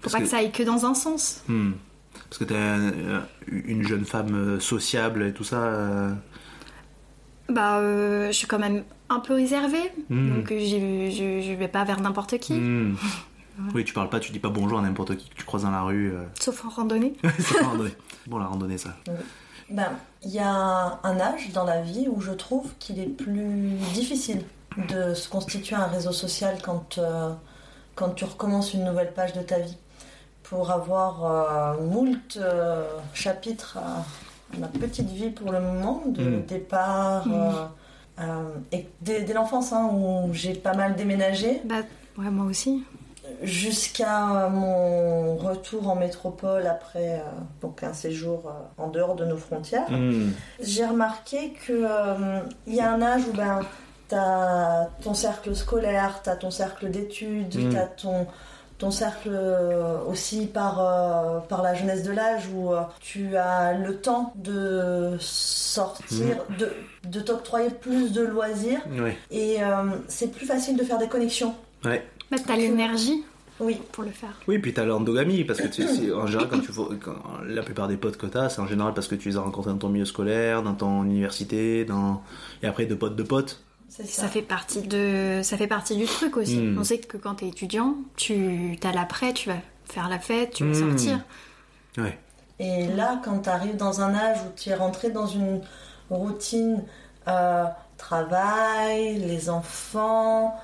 [0.00, 0.30] faut Parce pas que- que...
[0.30, 1.42] ça aille que dans un sens.
[1.48, 1.72] Hmm.
[2.28, 5.62] Parce que t'es un- un- une jeune femme euh, sociable et tout ça.
[5.62, 6.10] euh,
[7.48, 9.92] Bah, euh, je suis quand même un peu réservée.
[10.08, 12.54] Donc, j'y- je, je vais pas vers n'importe qui.
[13.74, 15.70] Oui, tu parles pas, tu dis pas bonjour à n'importe qui que tu croises dans
[15.70, 16.12] la rue.
[16.14, 16.22] euh.
[16.40, 17.14] Sauf en randonnée.
[17.38, 17.94] c'est pas randonnée.
[18.26, 18.90] Bon, la randonnée, ça.
[19.70, 19.90] Ben,
[20.22, 24.42] il y a un âge dans la vie où je trouve qu'il est plus difficile
[24.88, 27.30] de se constituer un réseau social quand, euh,
[27.94, 29.76] quand tu recommences une nouvelle page de ta vie.
[30.44, 31.24] pour avoir
[31.76, 32.84] euh, moult euh,
[33.14, 34.04] chapitres à
[34.58, 36.42] ma petite vie pour le moment, de Mm.
[36.46, 38.24] départ Mm.
[38.72, 41.76] et dès, dès l'enfance hein, où j'ai pas mal déménagé, Bah,
[42.18, 42.84] ouais, moi aussi.
[43.42, 47.22] Jusqu'à mon retour en métropole après euh,
[47.60, 49.90] donc un séjour euh, en dehors de nos frontières.
[49.90, 50.30] Hmm.
[50.60, 53.60] J'ai remarqué que euh, il y a un âge où ben
[54.08, 57.72] t'as ton cercle scolaire, t'as ton cercle d'études, Mm.
[57.72, 58.26] t'as ton
[58.78, 59.30] ton cercle
[60.08, 65.16] aussi par euh, par la jeunesse de l'âge où euh, tu as le temps de
[65.20, 66.72] sortir, de
[67.06, 68.80] de t'octroyer plus de loisirs
[69.30, 71.54] et euh, c'est plus facile de faire des connexions.
[71.84, 72.04] Ouais.
[72.32, 73.22] Bah, t'as l'énergie
[73.60, 73.76] Oui.
[73.92, 74.34] pour le faire.
[74.48, 77.14] Oui, puis t'as l'endogamie, parce que tu, c'est- en général, quand tu vois- quand-
[77.46, 79.70] la plupart des potes que t'as, c'est en général parce que tu les as rencontrés
[79.70, 82.22] dans ton milieu scolaire, dans ton université, dans...
[82.62, 83.62] et après de potes de potes.
[83.88, 84.02] Ça.
[84.04, 86.56] Ça fait partie de, ça fait partie du truc aussi.
[86.58, 86.78] Mm.
[86.80, 90.64] On sait que quand t'es étudiant, tu as l'après, tu vas faire la fête, tu
[90.64, 90.88] vas Mm.
[90.98, 91.20] sortir.
[91.98, 92.18] Ouais.
[92.58, 95.60] Et là, quand tu arrives dans un âge où tu es rentré dans une
[96.08, 96.82] routine
[97.28, 97.64] euh,
[97.98, 100.54] travail, les enfants,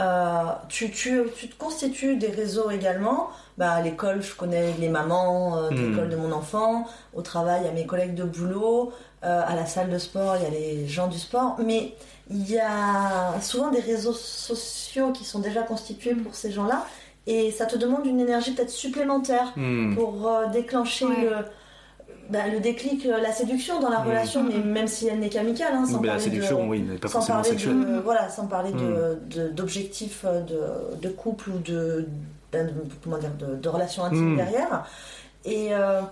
[0.00, 3.28] euh, tu, tu, tu te constitues des réseaux également.
[3.56, 5.90] Bah, à l'école, je connais les mamans euh, de Mm.
[5.90, 6.86] l'école de mon enfant.
[7.14, 8.92] Au travail, il y a mes collègues de boulot.
[9.24, 11.56] Euh, à la salle de sport, il y a les gens du sport.
[11.64, 11.94] Mais
[12.30, 16.84] il y a souvent des réseaux sociaux qui sont déjà constitués pour ces gens-là.
[17.26, 19.94] Et ça te demande une énergie peut-être supplémentaire Hmm.
[19.96, 21.20] pour euh, déclencher Ouais.
[21.22, 21.30] le,
[22.30, 24.08] bah, le déclic, euh, la séduction dans la Mm.
[24.08, 26.80] relation, mais même si elle n'est qu'amicale, hein, sans Mais la parler séduction, de, oui,
[26.82, 27.80] n'est pas forcément sexuelle.
[27.80, 29.28] de, voilà, sans parler de- Mm.
[29.28, 30.60] de- d'objectifs euh, de,
[31.00, 32.06] de couple ou de,
[33.02, 34.36] comment dire, de, de relations intimes Mm.
[34.36, 34.86] derrière.
[35.44, 36.02] Et, euh,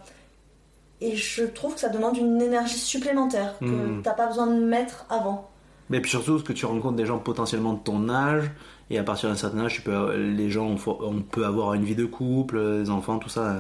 [1.01, 4.03] et je trouve que ça demande une énergie supplémentaire que Mm.
[4.03, 5.51] t'as pas besoin de mettre avant.
[5.91, 8.51] Mais puis surtout, que tu rencontres des gens potentiellement de ton âge,
[8.91, 11.95] et à partir d'un certain âge, tu peux, les gens, on peut avoir une vie
[11.95, 13.57] de couple, des enfants, tout ça.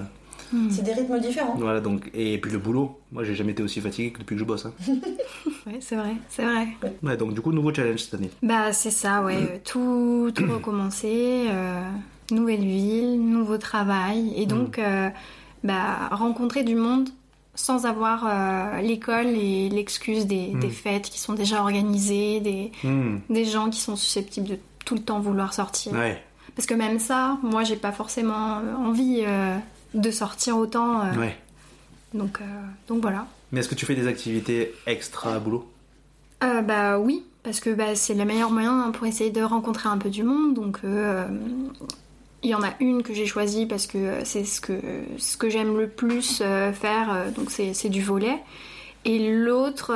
[0.54, 0.56] Euh.
[0.56, 0.70] Mm.
[0.70, 1.54] C'est des rythmes différents.
[1.58, 2.98] Voilà, donc, et puis le boulot.
[3.12, 4.66] Moi, j'ai jamais été aussi fatigué que depuis que je bosse.
[4.66, 4.72] hein.
[5.66, 6.68] Ouais, c'est vrai, c'est vrai.
[7.02, 8.30] Ouais, donc du coup, nouveau challenge cette année.
[8.42, 9.34] Bah c'est ça, ouais.
[9.36, 11.80] euh, Tout, tout recommencer, euh,
[12.30, 15.08] nouvelle ville, nouveau travail, et donc euh,
[15.64, 17.08] bah, rencontrer du monde
[17.56, 23.16] sans avoir euh, l'école et l'excuse des, des fêtes qui sont déjà organisées, des, Hmm.
[23.28, 25.92] des gens qui sont susceptibles de tout le temps vouloir sortir.
[25.94, 26.22] Ouais,
[26.54, 29.56] Parce que même ça, moi j'ai pas forcément envie euh,
[29.96, 31.00] de sortir autant.
[31.00, 31.36] euh, ouais.
[32.14, 32.44] donc, euh,
[32.88, 33.26] donc voilà.
[33.50, 35.68] Mais est-ce que tu fais des activités extra boulot?
[36.44, 39.88] Euh, bah oui, parce que bah, c'est le meilleur moyen hein, pour essayer de rencontrer
[39.88, 40.54] un peu du monde.
[40.54, 40.80] Donc
[42.42, 44.78] il y en a une que j'ai choisie parce que c'est ce que,
[45.16, 48.38] ce que j'aime le plus faire, donc c'est du volet.
[49.04, 49.94] Et l'autre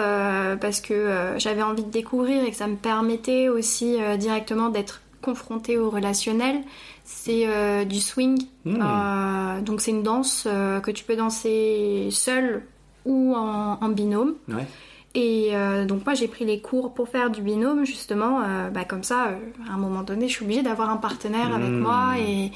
[0.61, 5.77] parce que j'avais envie de découvrir et que ça me permettait aussi directement d'être confrontée
[5.77, 6.63] au relationnel,
[7.05, 8.43] c'est euh, du swing.
[8.65, 8.79] Hmm.
[8.81, 12.63] Euh, donc c'est une danse euh, que tu peux danser seule
[13.05, 14.35] ou en- en binôme.
[14.49, 14.67] Ouais.
[15.17, 15.51] Et
[15.89, 19.31] donc moi j'ai pris les cours pour faire du binôme justement, bah, comme ça
[19.69, 21.79] à un moment donné je suis obligée d'avoir un partenaire avec Mmh.
[21.81, 22.53] moi et,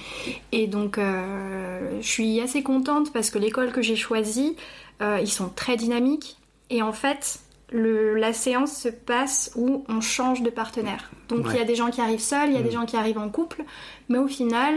[0.52, 4.54] et donc je suis assez contente parce que l'école que j'ai choisie,
[5.00, 6.37] ils sont très dynamiques
[6.70, 7.40] et en fait
[7.72, 11.11] le, la séance se passe où on change de partenaire.
[11.29, 12.72] Donc il y a des gens qui arrivent seuls, il y a des Mmh.
[12.72, 13.64] gens qui arrivent en couple,
[14.09, 14.74] mais au final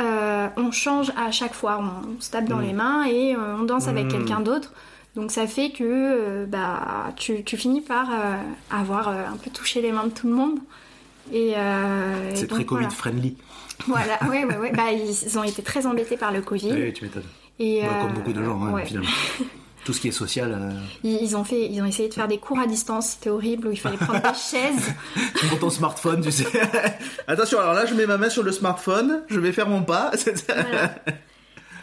[0.00, 2.62] euh, on change à chaque fois, on, se tape dans Mmh.
[2.66, 4.08] les mains et euh, on danse avec Mmh.
[4.12, 4.72] quelqu'un d'autre.
[5.14, 8.08] Donc ça fait que euh, bah, tu, tu finis par
[8.70, 10.58] avoir un peu touché les mains de tout le monde.
[11.32, 11.54] Et,
[12.34, 12.90] C'est très Covid voilà.
[12.90, 13.36] friendly.
[13.86, 14.72] Voilà, ouais, ouais, ouais.
[14.72, 16.72] Bah, ils ont été très embêtés par le Covid.
[16.72, 17.22] Oui, tu m'étonnes.
[17.58, 19.10] Et, Ouais, euh, comme beaucoup de gens, hein, finalement.
[19.84, 20.52] Tout ce qui est social.
[20.52, 20.70] euh,
[21.02, 23.08] Ils, ils ont fait, ils ont essayé de faire des cours à distance.
[23.10, 24.92] C'était horrible où il fallait prendre des chaises.
[25.48, 26.46] Pour ton smartphone, tu sais.
[27.26, 30.12] Attention, alors là, je mets ma main sur le smartphone, je vais faire mon pas.
[30.48, 30.94] Voilà.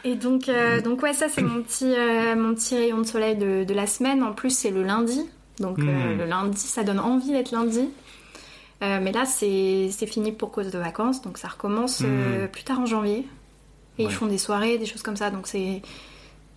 [0.06, 3.36] Et donc, euh, donc ouais, ça c'est mon petit, euh, mon petit rayon de soleil
[3.36, 4.24] de, de la semaine.
[4.24, 5.22] En plus, c'est le lundi.
[5.60, 5.84] Donc euh,
[6.16, 6.18] Mm.
[6.20, 7.90] le lundi, ça donne envie d'être lundi.
[8.82, 11.22] Mais là, c'est fini pour cause de vacances.
[11.22, 13.26] Donc ça recommence euh, plus tard en janvier.
[13.98, 14.06] Et.
[14.06, 14.10] Ouais.
[14.10, 15.32] ils font des soirées, des choses comme ça.
[15.32, 15.82] Donc c'est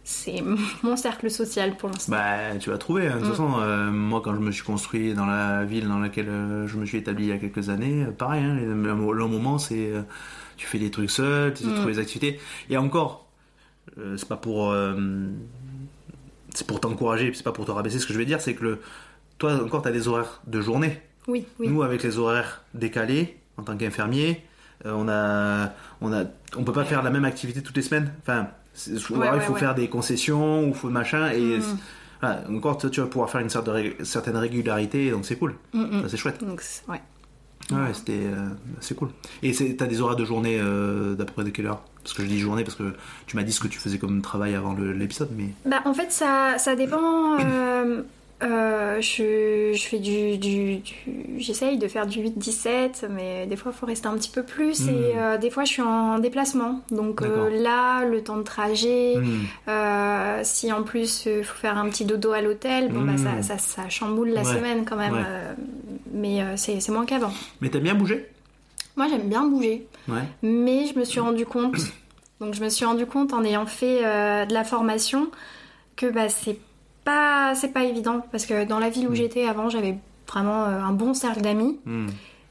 [0.04, 0.42] c'est
[0.82, 2.12] mon cercle social pour l'instant.
[2.12, 3.06] Bah, tu vas trouver.
[3.08, 3.14] hein.
[3.14, 3.30] De toute Mm.
[3.30, 6.76] façon, euh, moi, quand je me suis construit dans la ville dans laquelle euh, je
[6.76, 9.92] me suis établi il y a quelques années, euh, pareil, hein, le, le moment, c'est.
[9.92, 10.02] euh,
[10.56, 11.74] tu fais des trucs seul, tu Mm.
[11.74, 12.38] trouves des activités.
[12.70, 13.26] Et encore,
[13.98, 14.74] euh, c'est pas pour.
[16.54, 17.98] c'est pour t'encourager, c'est pas pour te rabaisser.
[17.98, 18.80] Ce que je veux dire, c'est que le,
[19.38, 21.00] toi, encore, tu as des horaires de journée.
[21.28, 21.68] Oui, oui.
[21.68, 24.44] Nous, avec les horaires décalés, en tant qu'infirmier,
[24.84, 26.24] on a, on a,
[26.56, 28.12] on peut pas faire la même activité toutes les semaines.
[28.20, 28.48] Enfin,
[29.34, 31.78] il faut faire des concessions ou faut machin et Mm.
[32.20, 35.54] voilà, encore tu vas pouvoir faire une sorte de ré- certaine régularité, donc c'est cool.
[35.72, 36.08] Mm, mm.
[36.08, 36.42] C'est chouette.
[36.44, 37.00] Donc c'est- ouais.
[37.70, 38.48] Ouais, c'était, euh,
[38.80, 39.10] c'est cool.
[39.42, 41.80] Et t'as des horaires de journée euh, d'à peu près de quelle heure?
[42.02, 42.92] Parce que je dis journée parce que
[43.26, 45.50] tu m'as dit ce que tu faisais comme travail avant l'épisode, mais.
[45.64, 47.38] Bah, en fait, ça, ça dépend.
[47.40, 48.02] euh,
[48.42, 50.36] euh, je, je fais du.
[50.38, 50.94] du, du-
[51.38, 54.88] J'essaye de faire du 8-17, mais des fois, il faut rester un petit peu plus.
[54.88, 56.80] Et euh, des fois, je suis en déplacement.
[56.90, 60.42] Donc euh, là, le temps de trajet, Hmm.
[60.42, 63.58] si en plus il faut faire un petit dodo à l'hôtel, bon, bah, ça, ça,
[63.58, 64.54] ça chamboule la Ouais.
[64.54, 65.14] semaine quand même.
[65.14, 65.56] Ouais.
[66.12, 67.32] mais c'est c'est moins qu'avant.
[67.60, 68.26] Mais t'aimes bien bouger?
[68.96, 69.86] Moi, j'aime bien bouger.
[70.08, 70.22] Ouais.
[70.42, 71.76] Mais je me suis rendu compte,
[72.40, 74.00] donc je me suis rendu compte en ayant fait
[74.46, 75.28] de la formation
[75.96, 76.58] que bah, c'est
[77.04, 79.16] pas c'est pas évident parce que dans la ville où Mm.
[79.16, 79.96] j'étais avant, j'avais
[80.28, 82.06] vraiment euh, un bon cercle d'amis, Hmm.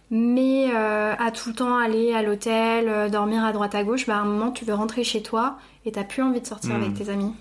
[0.09, 4.05] mais euh, à tout le temps aller à l'hôtel, euh, dormir à droite à gauche,
[4.07, 6.71] bah, à un moment tu veux rentrer chez toi et t'as plus envie de sortir
[6.77, 6.81] Mm.
[6.83, 7.33] avec tes amis.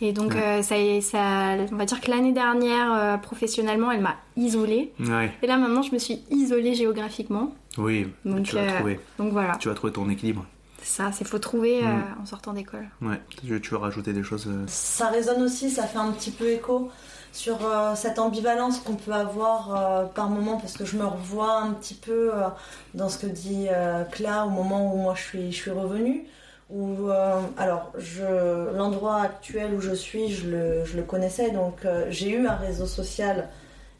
[0.00, 0.42] Et donc Ouais.
[0.42, 4.90] euh, ça, ça, on va dire que l'année dernière euh, professionnellement, elle m'a isolée.
[4.98, 5.30] Ouais.
[5.42, 7.54] Et là maintenant, je me suis isolée géographiquement.
[7.78, 8.08] Oui.
[8.24, 9.00] Donc, tu vas euh, trouver.
[9.18, 9.54] Donc voilà.
[9.60, 10.44] Tu vas trouver ton équilibre.
[10.82, 12.22] Ça, c'est faut trouver euh, Mm.
[12.22, 12.88] en sortant d'école.
[13.00, 13.20] Ouais.
[13.46, 16.48] Tu, tu veux rajouter des choses euh, Ça résonne aussi, ça fait un petit peu
[16.50, 16.90] écho
[17.32, 21.54] sur euh, cette ambivalence qu'on peut avoir euh, par moment, parce que je me revois
[21.62, 22.48] un petit peu euh,
[22.94, 26.26] dans ce que dit euh, Cla au moment où moi je suis, je suis revenue.
[26.70, 31.84] Où, euh, alors, je, l'endroit actuel où je suis, je le, je le connaissais, donc
[31.84, 33.48] euh, j'ai eu un réseau social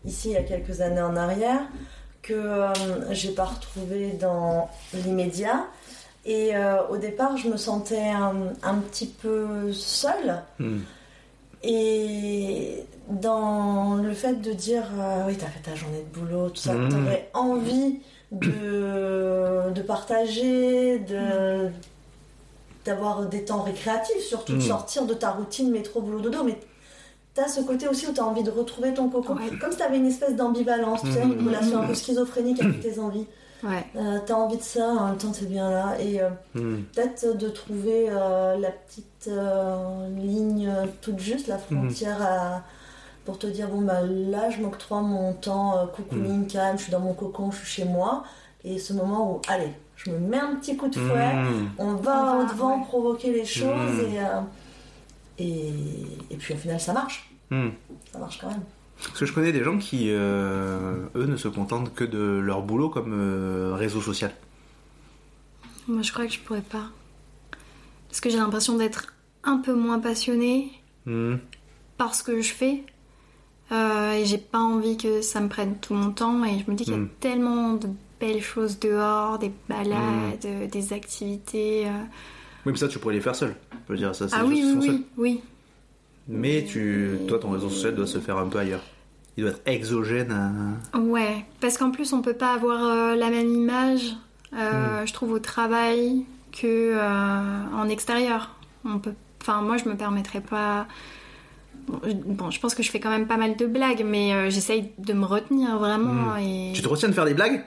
[0.07, 1.61] ici il y a quelques années en arrière
[2.23, 2.73] que euh,
[3.13, 5.65] j'ai pas retrouvé dans l'immédiat.
[6.25, 10.43] Et euh, au départ, je me sentais un, un petit peu seule.
[10.61, 10.79] hmm.
[11.65, 16.57] Et dans le fait de dire euh, oui, t'as fait ta journée de boulot, tout
[16.57, 16.89] ça, Mhm.
[16.89, 18.01] t'aurais envie
[18.33, 21.71] de, de partager, de
[22.85, 24.63] d'avoir des temps récréatifs, surtout de Mhm.
[24.67, 26.59] sortir de ta routine métro boulot dodo, mais
[27.35, 29.57] t'as ce côté aussi où t'as envie de retrouver ton Ouais.
[29.61, 31.47] comme si t'avais une espèce d'ambivalence, tu sais, une Mhm.
[31.47, 33.27] relation un peu schizophrénique avec tes envies.
[33.65, 33.85] Ouais.
[33.97, 36.83] Euh, t'as envie de ça, en même temps t'es bien là, et euh, Hmm.
[36.95, 40.69] peut-être de trouver euh, la petite euh, ligne
[41.01, 42.63] toute juste, la frontière à-
[43.25, 46.93] pour te dire bon bah là je m'octroie mon temps euh, cocooning calme, je suis
[46.93, 48.25] dans mon cocon, je suis chez moi,
[48.65, 51.69] et ce moment où allez, je me mets un petit coup de fouet, Hmm.
[51.79, 52.85] on va au devant ouais.
[52.85, 54.01] provoquer les choses, Mm.
[54.13, 54.41] et, euh,
[55.39, 55.73] et,
[56.33, 57.69] et puis au final ça marche, Hmm.
[58.13, 58.63] ça marche quand même.
[59.07, 62.63] Parce que je connais des gens qui, euh, eux, ne se contentent que de leur
[62.63, 64.33] boulot comme euh, réseau social.
[65.89, 66.87] Moi, je crois que je pourrais pas.
[68.09, 70.71] Parce que j'ai l'impression d'être un peu moins passionnée
[71.05, 71.35] Hmm.
[71.99, 72.85] par ce que je fais.
[73.73, 76.45] Euh, et j'ai pas envie que ça me prenne tout mon temps.
[76.45, 77.09] Et je me dis qu'il y a Mm.
[77.19, 77.89] tellement de
[78.21, 79.99] belles choses dehors, des balades,
[80.45, 80.47] Mm.
[80.47, 81.87] euh, des activités.
[82.65, 83.57] Oui, mais ça, tu pourrais les faire seul.
[83.89, 85.41] Je veux dire, ça, c'est Ah oui, oui, oui, oui.
[86.29, 88.85] Mais tu, toi, ton réseau social doit se faire un peu ailleurs.
[89.37, 90.31] Il doit être exogène
[90.93, 90.99] à...
[90.99, 94.15] Ouais, parce qu'en plus, on peut pas avoir euh, la même image,
[94.55, 98.55] euh, je trouve, au travail que euh, en extérieur.
[98.85, 99.15] On peut...
[99.41, 100.87] Enfin, moi, je me permettrais pas.
[101.89, 104.51] Bon, je- Bon, je pense que je fais quand même pas mal de blagues, mais
[104.51, 106.37] j'essaye de me retenir vraiment.
[106.37, 106.73] Et...
[106.75, 107.65] Tu te retiens de faire des blagues?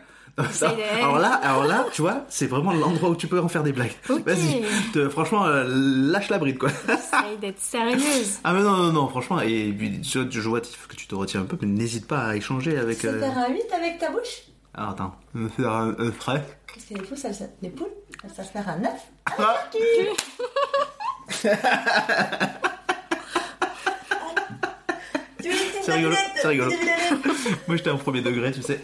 [0.52, 3.64] Ça, alors là, alors là, tu vois, c'est vraiment l'endroit où tu peux en faire
[3.64, 3.94] des blagues.
[4.10, 4.26] Ok.
[4.26, 6.70] Vas-y, franchement, euh, lâche la bride, quoi.
[6.88, 8.40] J'essaye d'être sérieuse.
[8.44, 11.42] Ah mais non, non, non, franchement, et puis je, je vois que tu te retiens
[11.42, 12.98] un peu, mais n'hésite pas à échanger avec...
[12.98, 14.44] C'est euh, faire un 8 avec ta bouche?
[14.74, 16.44] Alors attends, me faire un, un frais.
[16.68, 17.88] Parce que les poules, elles, les poules,
[18.36, 18.92] savent faire un 9.
[19.40, 19.70] Ah.
[25.82, 26.72] C'est rigolo, c'est rigolo.
[27.68, 28.82] Moi j'étais en premier degré, tu sais.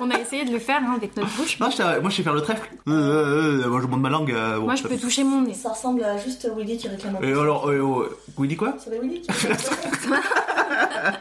[0.00, 1.58] On a essayé de le faire hein, avec notre bouche.
[1.60, 2.68] Non, j'étais- moi je sais faire le trèfle.
[2.88, 4.32] Euh, euh, euh, moi je monte ma langue.
[4.32, 5.52] euh, bon, Moi, je ça peux fait- toucher mon nez.
[5.54, 8.04] Ça ressemble à juste Willy qui réclame un Et alors, euh, oh,
[8.38, 9.56] Willy quoi C'est Willy qui réclame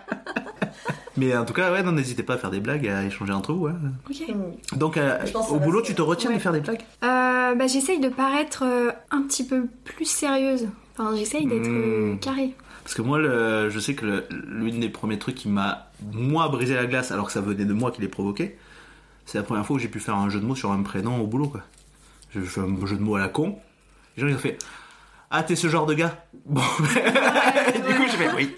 [1.18, 3.52] Mais en tout cas, ouais, non, n'hésitez pas à faire des blagues, à échanger entre
[3.52, 3.66] vous.
[3.66, 3.74] ouais.
[4.10, 4.24] Ok.
[4.28, 4.78] peu.
[4.78, 6.62] Donc, euh, Je pense que au va boulot, se tu te retiens de faire des
[6.62, 10.68] blagues Euh, bah, j'essaye de paraître euh, un petit peu plus sérieuse.
[10.98, 12.20] Enfin, j'essaye d'être euh, Mmh.
[12.20, 12.56] carrée.
[12.90, 16.74] Parce que moi, le- je sais que l'une des premiers trucs qui m'a, moi, brisé
[16.74, 18.58] la glace, alors que ça venait de moi qui l'ai provoqué,
[19.28, 21.22] c'est la première fois où j'ai pu faire un jeu de mots sur un prénom
[21.22, 21.62] au boulot, quoi.
[22.34, 23.60] J'ai fait un jeu de mots à la con.
[24.18, 24.58] Les gens, ils ont fait
[25.30, 26.16] Ah, t'es ce genre de gars?
[26.48, 28.56] Bon, du coup, j'ai fait oui.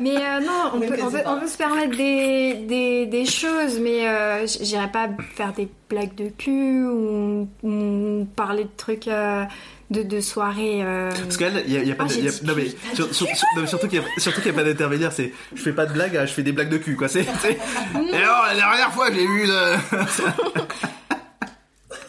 [0.00, 2.54] Mais euh, non, on peut, que on, c'est peut, pas- on peut se permettre des,
[2.66, 8.64] des, des choses, mais euh, j'irai pas faire des blagues de cul ou, ou parler
[8.64, 9.44] de trucs euh,
[9.90, 10.82] de, de soirée.
[10.84, 12.12] euh, Parce qu'elle, il y a, pas Ah, de.
[12.12, 14.02] j'ai il y a- dit non, mais, sur- sur- sur- non, mais surtout qu'il y
[14.02, 16.42] a, surtout qu'il y a pas d'intermédiaire, c'est je fais pas de blagues, je fais
[16.42, 17.08] des blagues de cul, quoi.
[17.08, 17.22] C'est.
[17.22, 19.46] Et alors, la dernière fois, j'ai vu.
[19.46, 19.76] le-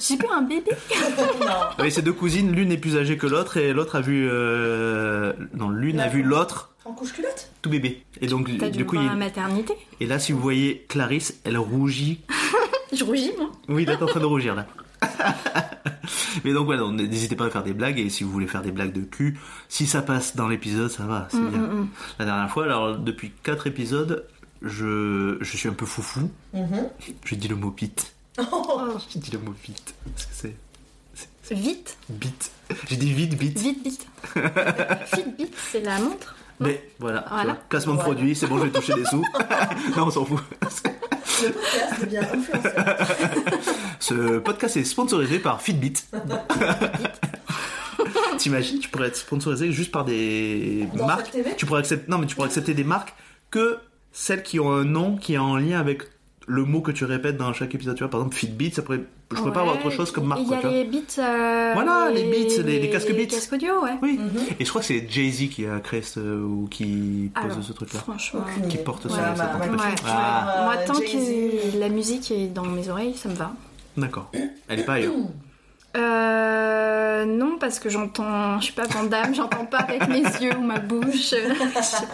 [0.02, 0.72] J'ai vu un bébé.
[1.42, 1.48] non.
[1.80, 4.28] Oui, c'est deux cousines, l'une est plus âgée que l'autre, et l'autre a vu.
[4.32, 8.04] euh, Non, l'une a vu l'autre En couche culotte tout bébé.
[8.22, 9.74] Et donc, T'as du coup, il- la maternité.
[10.00, 12.22] et là, si vous voyez Clarisse, elle rougit.
[12.94, 13.52] Je rougis, moi.
[13.68, 14.68] Oui, là, t'es en train de rougir, là.
[16.44, 18.72] Mais donc voilà, n'hésitez pas à faire des blagues et si vous voulez faire des
[18.72, 21.60] blagues de cul, si ça passe dans l'épisode, ça va, c'est Mm, bien.
[21.60, 21.88] mm, mm.
[22.20, 24.26] La dernière fois, alors depuis quatre épisodes,
[24.62, 26.30] je, je suis un peu foufou.
[26.54, 26.90] Mhm.
[27.26, 28.14] J'ai dit le mot bite.
[28.52, 29.94] Oh, J'ai dit le mot bite.
[30.14, 30.56] Parce que c'est
[31.56, 32.52] Vite, bite.
[32.88, 33.58] J'ai dit vite, bite.
[33.58, 34.08] vite, vite.
[35.06, 36.36] Fitbit, c'est la montre.
[36.60, 37.54] Mais voilà, Voilà.
[37.54, 38.14] vois, placement de Voilà.
[38.16, 39.24] produit, c'est bon, je vais toucher des sous.
[39.98, 40.40] non, on s'en fout.
[41.42, 42.98] Le podcast devient influenceur.
[44.00, 45.94] Ce podcast est sponsorisé par Fitbit.
[48.38, 51.32] T'imagines, tu pourrais être sponsorisé juste par des Dans marques.
[51.58, 53.14] Tu pourrais accepter, non, mais tu pourrais accepter des marques
[53.52, 53.78] que
[54.12, 56.04] celles qui ont un nom qui est en lien avec
[56.48, 57.96] le mot que tu répètes dans chaque épisode.
[57.96, 60.42] Tu vois, par exemple, Fitbit, ça pourrait, je pourrais pas avoir autre chose comme marque.
[60.44, 61.20] Il y a les beats.
[61.20, 63.28] euh, Voilà, les Beats, les- les casques Beats.
[63.28, 63.94] casques audio, ouais.
[64.02, 64.18] Oui.
[64.20, 64.30] Mhm.
[64.60, 67.74] Et je crois que c'est Jay-Z qui a créé ce, ou qui pose Alors, ce
[67.74, 68.00] truc-là.
[68.00, 68.42] Franchement.
[68.70, 69.68] Qui porte Ouais, ça, bah, ouais.
[70.08, 73.52] Ah, Moi, tant que la musique est dans mes oreilles, ça me va.
[73.98, 74.32] d'accord.
[74.68, 75.14] Elle est pas ailleurs.
[75.98, 80.62] Euh, non, parce que j'entends, je suis pas Vandame, j'entends pas avec mes yeux ou
[80.62, 81.34] ma bouche.
[81.34, 82.06] euh, je sais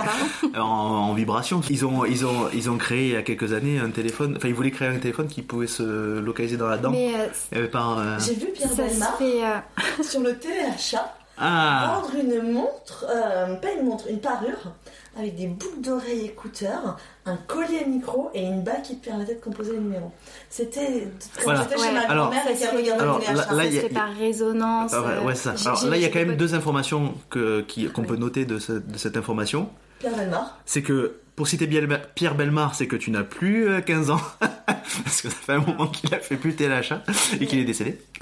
[0.53, 0.59] pas.
[0.61, 1.61] en, en vibration.
[1.69, 4.35] Ils ont, ils ont, ils ont créé il y a quelques années un téléphone.
[4.37, 6.91] Enfin, ils voulaient créer un téléphone qui pouvait se localiser dans la dent.
[6.91, 7.11] Mais
[7.53, 9.59] euh, euh, J'ai vu Pierre Belmar euh,
[10.03, 11.99] sur le téléachat Ah.
[12.01, 14.71] vendre une montre, euh, pas une montre, une parure
[15.17, 19.39] avec des boucles d'oreilles écouteurs, un collier micro et une bague qui te permettait de
[19.39, 20.11] composer les numéros.
[20.49, 21.07] C'était
[21.43, 21.63] Voilà.
[21.63, 21.93] c'était chez Ouais.
[21.93, 24.91] ma Alors- grand-mère et qu'elle regardait Alors, là, ça il y se a- par résonance.
[24.93, 25.55] Ah ouais, euh, ouais, ça.
[25.65, 28.97] Alors là, il y a quand même deux informations qu'on peut noter de, ce- de
[28.97, 29.69] cette information.
[29.99, 30.59] Pierre Belmar.
[30.65, 31.67] C'est que, pour citer
[32.15, 34.21] Pierre Belmar, c'est que tu n'as plus euh, 15 ans.
[35.03, 37.01] Parce que ça fait un moment qu'il a fait plus le téléachat
[37.39, 37.99] et qu'il est décédé.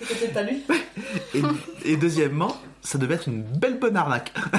[0.00, 0.62] C'était peut-être pas lui.
[1.34, 4.32] Et, et deuxièmement, ça devait être une belle bonne arnaque.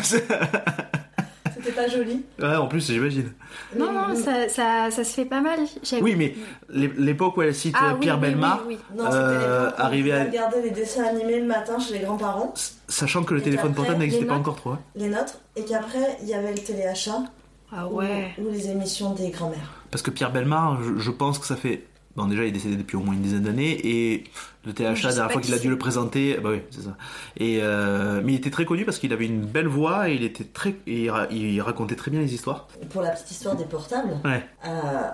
[1.59, 2.23] C'était pas joli.
[2.39, 3.31] ouais, en plus, j'imagine.
[3.77, 5.59] Non, non, ça, ça, ça se fait pas mal.
[6.01, 6.35] Oui, mais
[6.69, 8.97] l'é- l'époque où elle cite Ah euh, oui, Pierre oui, Belmar, oui, oui.
[8.97, 12.53] Non, Euh, arrivé à- regardait les dessins animés le matin chez les grands-parents,
[12.87, 14.71] sachant que le téléphone portable n'existait pas encore trop.
[14.71, 14.79] hein.
[14.95, 17.23] les nôtres, et qu'après il y avait le téléachat
[17.71, 18.33] Ah ou- ouais.
[18.39, 19.83] ou, les émissions des grands-mères.
[19.91, 21.83] Parce que Pierre Belmar, je, je pense que ça fait.
[22.15, 24.23] Bon, déjà, il est décédé depuis au moins une dizaine d'années, et
[24.65, 26.97] le THA, la dernière fois qui qu'il a dû le présenter, bah oui, c'est ça.
[27.37, 30.23] Et, euh, mais il était très connu parce qu'il avait une belle voix, et il
[30.23, 30.75] était très.
[30.87, 32.67] il, il racontait très bien les histoires.
[32.89, 34.69] Pour la petite histoire des portables, Ouais, euh,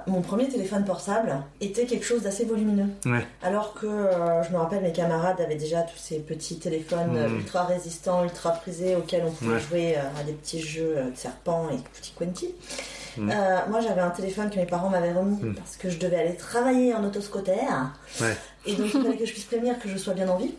[0.07, 2.87] mon premier téléphone portable était quelque chose d'assez volumineux.
[3.05, 3.27] ouais.
[3.43, 7.35] Alors que euh, je me rappelle, mes camarades avaient déjà tous ces petits téléphones Mhm.
[7.39, 9.59] ultra résistants, ultra prisés, auxquels on pouvait Ouais.
[9.59, 12.13] jouer euh, à des petits jeux de serpents et de petits
[13.17, 13.31] Mhm.
[13.31, 15.55] Euh, moi, j'avais un téléphone que mes parents m'avaient remis Mhm.
[15.55, 17.51] parce que je devais aller travailler en autoscooter.
[18.21, 18.37] Ouais.
[18.65, 20.53] Et donc, il fallait que je puisse prévenir que je sois bien en vie.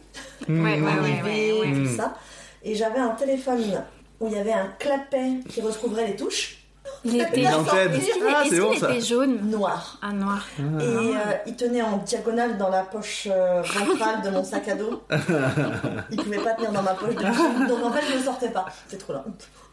[0.48, 0.84] Ouais, ouais, Mmh.
[0.84, 1.72] ouais, arriver, ouais, ouais.
[1.72, 1.96] tout Mhm.
[1.96, 2.14] ça.
[2.62, 3.60] Et j'avais un téléphone
[4.20, 6.58] où il y avait un clapet qui recouvrait les touches,
[7.04, 9.98] Il était, qu'il Ah, c'est bon, était jaune noir.
[10.02, 10.44] Ah, noir.
[10.58, 11.16] Et euh,
[11.46, 15.02] il tenait en diagonale dans la poche euh, ventrale de mon sac à dos.
[16.10, 17.68] il pouvait pas tenir dans ma poche de.
[17.68, 18.66] Donc en fait, je ne sortais pas.
[18.88, 19.24] C'est trop là.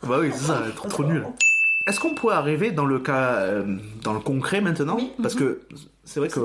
[0.03, 1.25] Bah oui, c'est ça, trop, trop nul.
[1.85, 5.11] Est-ce qu'on pourrait arriver dans le cas, euh, dans le concret maintenant Oui.
[5.21, 5.61] Parce que
[6.05, 6.39] c'est vrai que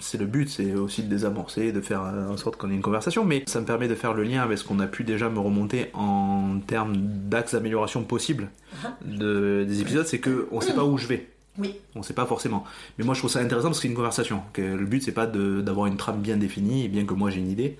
[0.00, 2.82] C'est le but, c'est aussi de désamorcer, de faire euh, en sorte qu'on ait une
[2.82, 5.28] conversation, mais ça me permet de faire le lien avec ce qu'on a pu déjà
[5.30, 8.48] me remonter en termes d'axes d'amélioration possibles
[8.84, 8.96] Ah.
[9.04, 11.28] de, des épisodes, c'est que on sait pas où je vais.
[11.58, 11.76] Oui.
[11.94, 12.64] On sait pas forcément.
[12.98, 14.42] Mais moi je trouve ça intéressant parce que c'est une conversation.
[14.52, 17.50] Que le but c'est pas d'avoir une trame bien définie, bien que moi j'ai une
[17.50, 17.78] idée.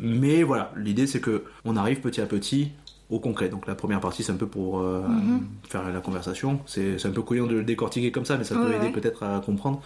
[0.00, 2.70] Mais voilà, l'idée c'est que on arrive petit à petit
[3.12, 3.48] au concret.
[3.48, 5.42] Donc la première partie c'est un peu pour euh, Mhm.
[5.68, 6.60] faire la conversation.
[6.66, 8.86] C'est c'est un peu couillon de le décortiquer comme ça, mais ça peut Ouais, aider
[8.86, 8.92] ouais.
[8.92, 9.80] peut-être à comprendre.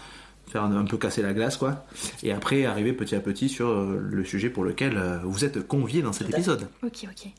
[0.49, 1.85] Faire un, un peu casser la glace quoi.
[2.23, 5.67] Et après arriver petit à petit sur euh, le sujet pour lequel euh, vous êtes
[5.67, 6.69] conviés dans cet épisode.
[6.85, 7.33] Ok, ok.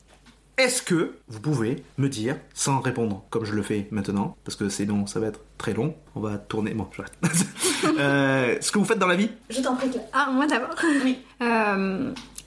[0.58, 4.68] Est-ce que vous pouvez me dire, sans répondre comme je le fais maintenant, parce que
[4.68, 6.74] sinon ça va être très long, on va tourner.
[6.74, 7.14] Bon, j'arrête.
[8.00, 9.30] Euh, ce que vous faites dans la vie?
[9.48, 9.88] Je t'en prie.
[10.12, 10.74] Ah, moi d'abord?
[11.04, 11.18] Oui.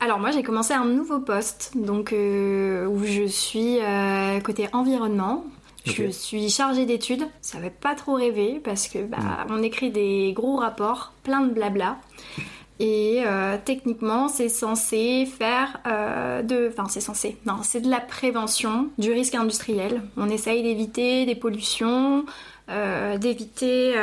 [0.04, 5.46] Alors moi j'ai commencé un nouveau poste donc euh, où je suis euh, côté environnement.
[5.86, 7.24] Je suis chargée d'études.
[7.42, 9.52] Ça fait pas trop rêver parce que bah, Hmm.
[9.52, 11.98] on écrit des gros rapports, plein de blabla.
[12.80, 18.00] Et euh, techniquement, c'est censé faire euh, de, enfin c'est censé, non, c'est de la
[18.00, 20.02] prévention du risque industriel.
[20.18, 22.26] On essaye d'éviter des pollutions,
[22.70, 23.94] euh, d'éviter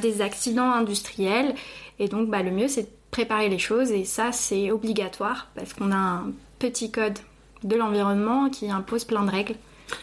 [0.00, 1.54] des accidents industriels.
[1.98, 3.92] Et donc, bah, le mieux, c'est de préparer les choses.
[3.92, 7.18] Et ça, c'est obligatoire parce qu'on a un petit code
[7.62, 9.54] de l'environnement qui impose plein de règles.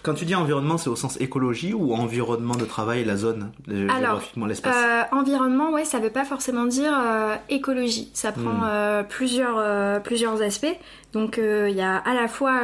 [0.04, 4.46] Quand tu dis environnement, c'est au sens écologie ou environnement de travail, la zone, géographiquement
[4.46, 8.12] l'espace Euh, environnement, ouais, ça veut pas forcément dire euh, écologie.
[8.14, 8.64] Ça prend Hmm.
[8.66, 10.78] euh, plusieurs, euh, plusieurs aspects.
[11.12, 12.62] Donc, il y a à la fois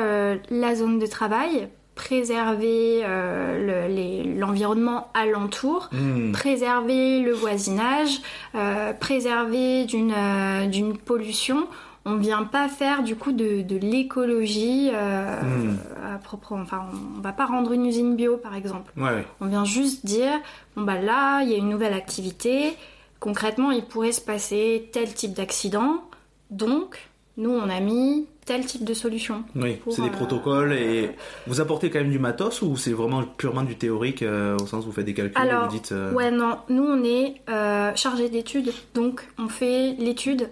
[0.51, 6.31] la zone de travail, préserver euh, le- l'environnement alentour, Hmm.
[6.31, 8.21] préserver le voisinage,
[8.55, 11.67] euh, préserver d'une euh, d'une pollution.
[12.07, 15.75] On vient pas faire du coup de, de l'écologie Hmm.
[16.13, 16.51] à propre.
[16.53, 16.85] Enfin,
[17.17, 18.91] on va pas rendre une usine bio par exemple.
[18.97, 19.25] Ouais, ouais.
[19.41, 20.33] On vient juste dire
[20.75, 22.75] bon bah là il y a une nouvelle activité.
[23.19, 26.03] Concrètement, il pourrait se passer tel type d'accident.
[26.51, 29.43] Donc, nous on a mis tel type de solution.
[29.55, 31.09] Oui, c'est des euh, protocoles et
[31.47, 34.83] vous apportez quand même du matos ou c'est vraiment purement du théorique euh, au sens
[34.83, 37.41] où vous faites des calculs et Alors, vous dites euh, Ouais, non, nous on est
[37.49, 40.49] euh, chargé d'études, donc on fait l'étude.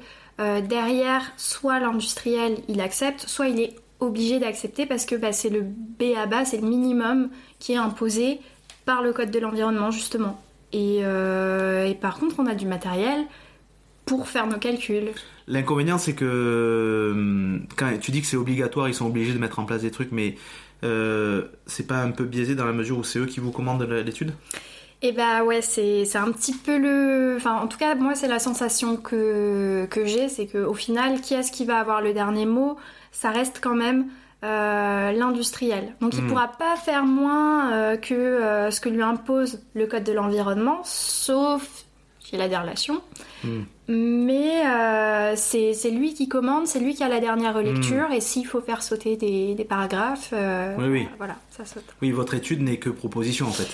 [0.68, 5.62] Derrière, soit l'industriel il accepte, soit il est obligé d'accepter parce que bah, c'est le
[5.62, 7.30] B à bas, c'est le minimum
[7.60, 8.42] qui est imposé
[8.84, 10.42] par le code de l'environnement justement.
[10.74, 13.26] Et, et par contre, on a du matériel
[14.06, 15.10] pour faire nos calculs.
[15.48, 19.60] L'inconvénient, c'est que hum, quand tu dis que c'est obligatoire, ils sont obligés de mettre
[19.60, 20.36] en place des trucs, mais
[20.84, 23.84] euh, c'est pas un peu biaisé dans la mesure où c'est eux qui vous commandent
[23.84, 24.34] l'étude?
[25.02, 27.34] Et bah ouais, c'est un petit peu le.
[27.36, 31.34] Enfin, en tout cas, moi, c'est la sensation que, que j'ai, c'est qu'au final, qui
[31.34, 32.78] est-ce qui va avoir le dernier mot?
[33.12, 34.06] Ça reste quand même
[34.46, 35.94] euh, l'industriel.
[36.00, 36.28] Donc, il Mm.
[36.30, 40.80] pourra pas faire moins euh, que euh, ce que lui impose le code de l'environnement,
[40.86, 41.68] sauf
[42.22, 43.02] qu'il a des relations.
[43.88, 48.14] Mais euh, c'est lui qui commande, c'est lui qui a la dernière relecture, Mm.
[48.14, 51.08] et s'il faut faire sauter des, des paragraphes, euh, Oui, oui.
[51.18, 51.84] voilà, ça saute.
[52.02, 53.68] Oui, votre étude n'est que proposition en fait.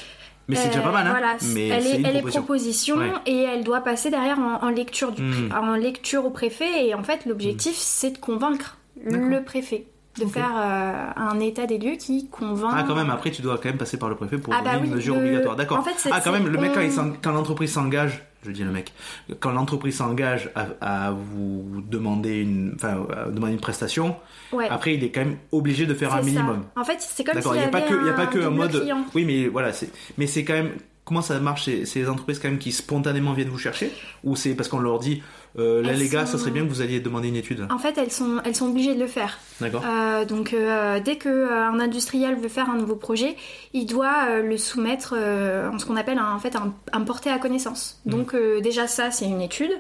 [0.48, 2.96] Mais c'est Euh, déjà pas mal, hein Voilà, Mais elle, est, proposition.
[2.98, 3.12] Ouais.
[3.28, 5.52] et elle doit passer derrière en, en lecture du Mm.
[5.54, 9.86] en lecture au préfet et en fait l'objectif c'est de convaincre le préfet
[10.20, 12.74] de faire euh, un état des lieux qui convainc.
[12.76, 14.72] Ah, quand même, après, tu dois quand même passer par le préfet pour Ah, bah
[14.74, 15.56] donner une oui, mesure le- obligatoire.
[15.56, 15.78] D'accord.
[15.80, 18.72] en fait, c'est- ah, quand même, le mec, on- quand l'entreprise s'engage, je dis le
[18.72, 18.94] mec,
[19.40, 24.16] quand l'entreprise s'engage à, à vous demander une, enfin, demander une prestation,
[24.52, 24.68] Ouais.
[24.70, 26.24] après, il est quand même obligé de faire un ça.
[26.26, 26.64] minimum.
[26.76, 28.28] En fait, c'est comme s'il il y n'y a pas que, il y a pas
[28.28, 28.72] que un mode.
[28.80, 29.06] client.
[29.14, 30.72] Oui, mais voilà, c'est, mais c'est quand même.
[31.10, 33.92] Comment ça marche C'est les entreprises quand même qui spontanément viennent vous chercher
[34.24, 35.24] Ou c'est parce qu'on leur dit,
[35.58, 37.80] euh, là Elles les gars, ça serait bien que vous alliez demander une étude En
[37.80, 39.40] fait, elles sont elles sont obligées de le faire.
[39.60, 43.36] D'accord Euh, donc euh, dès que euh, un industriel veut faire un nouveau projet,
[43.74, 47.40] il doit le soumettre en ce qu'on appelle un, en fait un, un porté à
[47.40, 48.00] connaissance.
[48.06, 48.12] Mhm.
[48.14, 49.72] Donc déjà ça c'est une étude.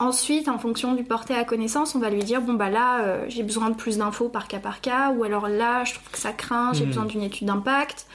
[0.00, 3.44] Ensuite, en fonction du porté à connaissance, on va lui dire bon bah là j'ai
[3.44, 6.32] besoin de plus d'infos par cas par cas, ou alors là je trouve que ça
[6.32, 6.88] craint, j'ai Mhm.
[6.88, 8.06] besoin d'une étude d'impact.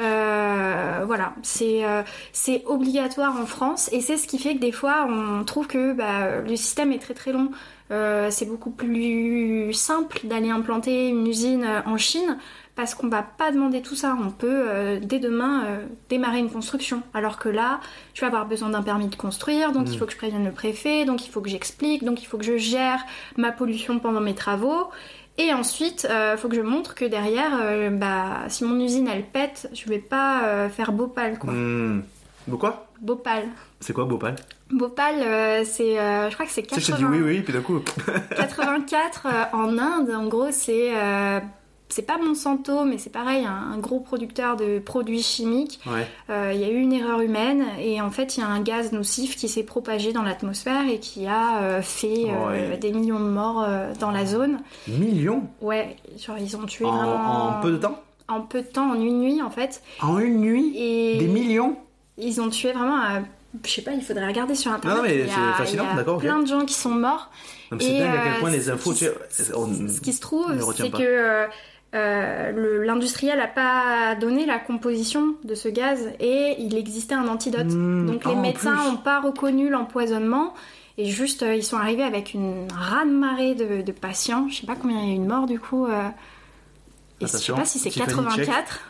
[0.00, 4.72] Euh, voilà, c'est euh, c'est obligatoire en France et c'est ce qui fait que des
[4.72, 7.50] fois on trouve que bah, le système est très très long.
[7.92, 12.36] Euh, c'est beaucoup plus simple d'aller implanter une usine euh, en Chine
[12.74, 14.16] parce qu'on va pas demander tout ça.
[14.20, 17.02] On peut euh, dès demain euh, démarrer une construction.
[17.14, 17.80] Alors que là,
[18.12, 19.92] je vais avoir besoin d'un permis de construire, donc Mm.
[19.92, 22.38] il faut que je prévienne le préfet, donc il faut que j'explique, donc il faut
[22.38, 23.00] que je gère
[23.36, 24.90] ma pollution pendant mes travaux.
[25.38, 29.24] Et ensuite, il faut que je montre que derrière, euh, bah, si mon usine elle
[29.24, 31.52] pète, je vais pas euh, faire Bhopal quoi.
[32.46, 32.86] Bon, quoi?
[33.00, 33.44] Bhopal.
[33.80, 34.36] C'est quoi Bhopal
[34.70, 37.08] Bhopal, euh, c'est, euh, je crois que c'est Tu sais, je 80...
[37.08, 37.80] te dis oui, oui, puis d'un coup.
[38.36, 41.38] 84 euh, en Inde, en gros, c'est euh,
[41.88, 45.80] c'est pas Monsanto, mais c'est pareil, un, un gros producteur de produits chimiques.
[45.86, 46.06] Ouais.
[46.30, 48.60] Euh, Il y a eu une erreur humaine et en fait, il y a un
[48.60, 52.76] gaz nocif qui s'est propagé dans l'atmosphère et qui a euh, fait euh, Ouais.
[52.78, 53.66] des millions de morts
[54.00, 54.60] dans la zone.
[54.88, 58.66] Millions Ouais, genre ils ont tué en, vraiment en peu de temps en peu de
[58.66, 59.80] temps, en une nuit en fait.
[60.02, 61.76] En une nuit Et Des millions
[62.18, 62.96] ils ont tué vraiment.
[62.98, 63.20] à-
[63.64, 64.96] je sais pas, il faudrait regarder sur internet.
[64.98, 66.18] Non, mais c'est fascinant, d'accord.
[66.18, 67.30] Plein de gens qui sont morts.
[67.70, 70.12] C'est dingue à quel point les ce infos, qui tu se- sais, on- Ce qui
[70.12, 71.46] se trouve, c'est que euh,
[71.94, 77.66] euh, l'industriel n'a pas donné la composition de ce gaz et il existait un antidote.
[77.66, 80.52] Hmm, Donc ah, les médecins n'ont pas reconnu l'empoisonnement
[80.98, 84.48] et juste euh, ils sont arrivés avec une raz-de-marée de, de patients.
[84.50, 85.86] Je sais pas combien il y a eu de morts du coup.
[85.86, 86.08] euh,
[87.20, 88.80] et je sais pas si c'est Tiffany 84.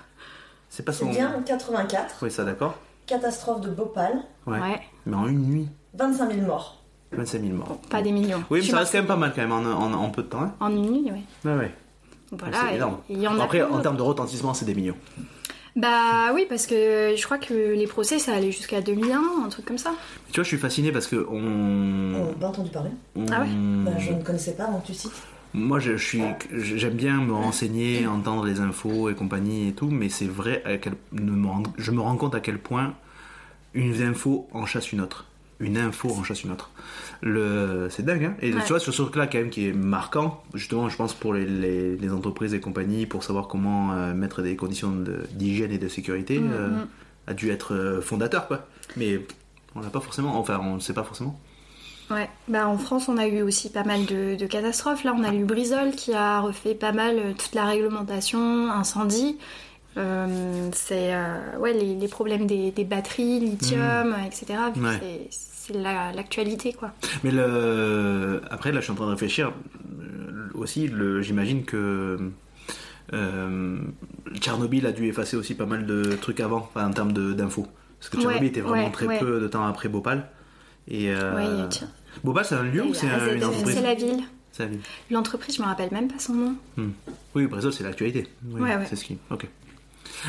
[0.69, 1.11] C'est pas C'est son.
[1.11, 2.75] bien 84, Oui, ça d'accord.
[3.07, 4.15] catastrophe de Bhopal,
[4.47, 4.59] Ouais.
[4.59, 6.83] Ouais, Mais en une nuit, 25 000 morts.
[7.13, 7.79] 25 000 morts.
[7.89, 8.43] pas des millions.
[8.51, 10.29] Oui, mais ça reste quand même pas mal quand même en, en- en peu de
[10.29, 10.43] temps.
[10.43, 10.55] Hein.
[10.61, 11.23] En une nuit, ouais.
[11.51, 11.75] Ouais, ouais.
[12.33, 12.99] Voilà, c'est énorme.
[13.09, 14.97] et il y en a Après, en termes de retentissement, c'est des millions.
[15.77, 19.67] Bah oui, parce que je crois que les procès ça allait jusqu'à 2001, un truc
[19.67, 19.93] comme ça.
[20.33, 21.37] Tu vois, je suis fasciné parce que on.
[21.37, 22.91] On n'a pas entendu parler.
[23.15, 23.49] on- Ah ouais
[23.85, 25.13] Bah, je ne connaissais pas avant que tu cites.
[25.53, 26.23] Moi, je, je suis,
[26.53, 30.77] j'aime bien me renseigner, entendre les infos et compagnie et tout, mais c'est vrai, à
[30.79, 32.95] quel, ne me rend- je me rends compte à quel point
[33.75, 35.27] une info en chasse une autre.
[35.59, 36.71] Une info en chasse une autre.
[37.23, 38.61] Le, c'est dingue, hein Et Ouais.
[38.63, 41.47] tu vois, sur ce truc-là, quand même, qui est marquant, justement, je pense pour les,
[41.47, 45.79] les, les entreprises et compagnies, pour savoir comment euh, mettre des conditions de- d'hygiène et
[45.79, 46.87] de sécurité, Mm, euh, mm.
[47.29, 48.67] a dû être euh, fondateur, quoi.
[48.99, 49.21] Mais
[49.75, 51.41] on l'a pas forcément, enfin, on ne sait pas forcément.
[52.09, 55.03] Ouais, bah en France on a eu aussi pas mal de, de catastrophes.
[55.03, 59.39] Là on a eu Brisol qui a refait pas mal toute la réglementation incendie.
[59.97, 64.47] Euh, c'est euh, ouais, les, les problèmes des, des batteries, lithium, etc.
[64.75, 64.99] Puis Ouais.
[65.31, 66.93] c'est- C'est la- l'actualité, quoi.
[67.25, 68.41] Mais le...
[68.51, 69.53] après, là, je suis en train de réfléchir.
[70.01, 71.23] euh, Aussi, le...
[71.23, 72.19] j'imagine que
[73.13, 73.79] euh,
[74.39, 77.67] Tchernobyl a dû effacer aussi pas mal de trucs avant, en termes d'infos.
[77.99, 80.29] Parce que Tchernobyl Ouais, était vraiment ouais, très peu de temps après Bhopal.
[80.87, 81.69] Et a
[82.23, 84.81] Bhopal, c'est un lieu ou c'est Ah, un- une entreprise C'est la ville.
[85.11, 86.55] L'entreprise, je me rappelle même pas son nom.
[87.35, 88.29] Oui, Bresol, c'est l'actualité.
[88.51, 88.87] Oui, Ouais, ouais.
[88.89, 89.19] C'est ce qui.
[89.31, 89.49] Ok.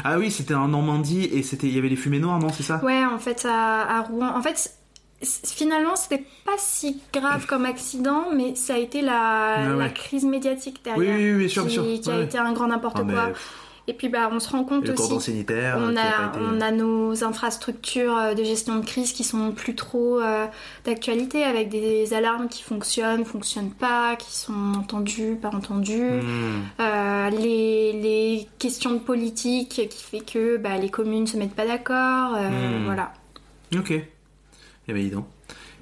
[0.04, 2.64] Ah oui, c'était en Normandie et c'était, il y avait les fumées noires, non C'est
[2.64, 2.80] ça?
[2.84, 4.30] Ouais, en fait, à, à Rouen.
[4.36, 4.72] En fait,
[5.24, 9.78] finalement, c'était pas si grave comme accident, mais ça a été la, Ouais, ouais.
[9.84, 11.16] la crise médiatique Oui, derrière.
[11.18, 12.02] oui, oui, bien sûr, qui, bien sûr.
[12.04, 12.24] qui a Ouais.
[12.26, 13.30] été un grand n'importe Ah, mais, quoi.
[13.90, 15.32] Et puis, bah, on se rend compte le cordon aussi.
[15.32, 15.78] sanitaire.
[15.80, 19.76] On a été- on a nos infrastructures euh, de gestion de crise qui sont plus
[19.76, 20.46] trop euh,
[20.84, 26.22] d'actualité, avec des alarmes qui fonctionnent, fonctionnent pas, qui sont entendues, pas entendues.
[26.22, 26.64] Hmm.
[26.82, 31.66] Euh, les, les questions de politique qui fait que bah, les communes se mettent pas
[31.66, 32.36] d'accord.
[32.36, 32.84] euh, Hmm.
[32.86, 33.14] Voilà.
[33.74, 33.92] Ok.
[33.92, 34.06] Eh
[34.94, 35.28] ben, dis donc.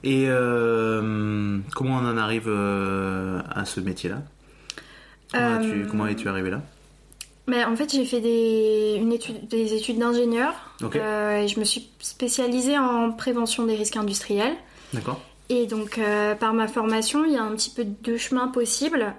[0.04, 0.28] Et
[1.74, 4.22] comment on en arrive à ce métier-là?
[5.90, 6.62] Comment es-tu arrivé là?
[7.48, 11.66] Mais en fait, j'ai fait des, une étude, des études d'ingénieur euh, et je me
[11.66, 14.56] suis spécialisée en prévention des risques industriels.
[14.94, 15.22] D'accord.
[15.50, 19.14] Et donc, euh, par ma formation, il y a un petit peu deux chemins possibles.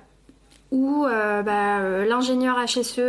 [0.72, 3.00] Ou euh, bah, l'ingénieur HSE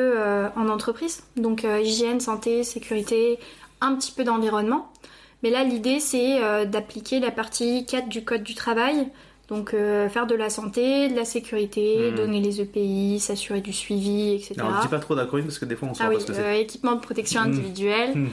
[0.55, 3.39] en entreprise, donc hygiène, santé, sécurité,
[3.81, 4.91] un petit peu d'environnement.
[5.41, 9.09] Mais là, l'idée, c'est d'appliquer la partie 4 du Code du travail.
[9.49, 12.15] Donc, euh, faire de la santé, de la sécurité, Hmm.
[12.15, 14.55] donner les EPI, s'assurer du suivi, etc.
[14.59, 16.21] Alors, je dis pas trop d'acronymes parce que des fois on sait Ah pas oui,
[16.21, 16.41] ce que c'est.
[16.43, 17.45] euh, équipement de protection Hmm.
[17.47, 18.11] individuelle.
[18.17, 18.27] Hmm.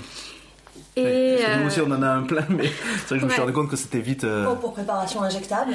[0.96, 2.64] Et Ouais, parce que nous aussi on en a un plein, mais
[3.06, 4.24] c'est vrai que je me suis rendu compte que c'était vite.
[4.24, 5.74] euh, Oh, pour préparation injectable.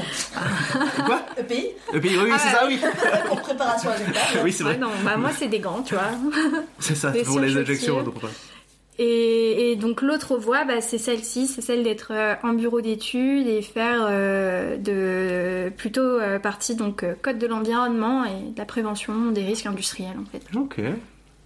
[1.06, 1.22] Quoi?
[1.38, 1.68] EPI.
[1.94, 2.54] Et puis, oui, Ah c'est ouais.
[2.54, 2.80] ça, oui.
[3.28, 4.40] pour préparation injectable.
[4.44, 4.78] oui, c'est ouais, vrai.
[4.80, 6.04] non, bah, moi c'est des gants, tu vois.
[6.80, 8.02] C'est ça, Des pour les injections.
[8.04, 8.30] donc, ouais.
[9.02, 13.48] Et, et donc l'autre voie, bah, c'est celle-ci, c'est celle d'être euh, en bureau d'études
[13.48, 18.66] et faire euh, de plutôt euh, partie donc euh, code de l'environnement et de la
[18.66, 20.42] prévention des risques industriels en fait.
[20.54, 20.82] Ok.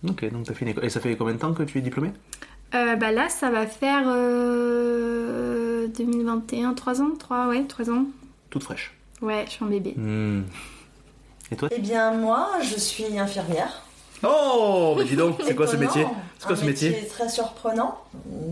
[0.09, 0.83] Ok, donc t'as fait une école.
[0.85, 2.11] Et ça fait combien de temps que tu es diplômé
[2.73, 8.05] Euh, bah là, ça va faire euh, 2021, 3 ans, 3 ouais, 3 ans.
[8.49, 8.95] Toute fraîche.
[9.21, 9.93] Ouais, je suis un bébé.
[9.95, 10.41] Hmm.
[11.51, 11.69] Et toi?
[11.71, 13.82] Eh bien, moi, je suis infirmière.
[14.24, 16.05] Oh, mais dis donc, c'est quoi ce métier
[16.39, 17.97] C'est quoi ce métier très surprenant.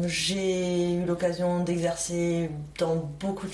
[0.05, 3.53] J'ai eu l'occasion d'exercer dans beaucoup de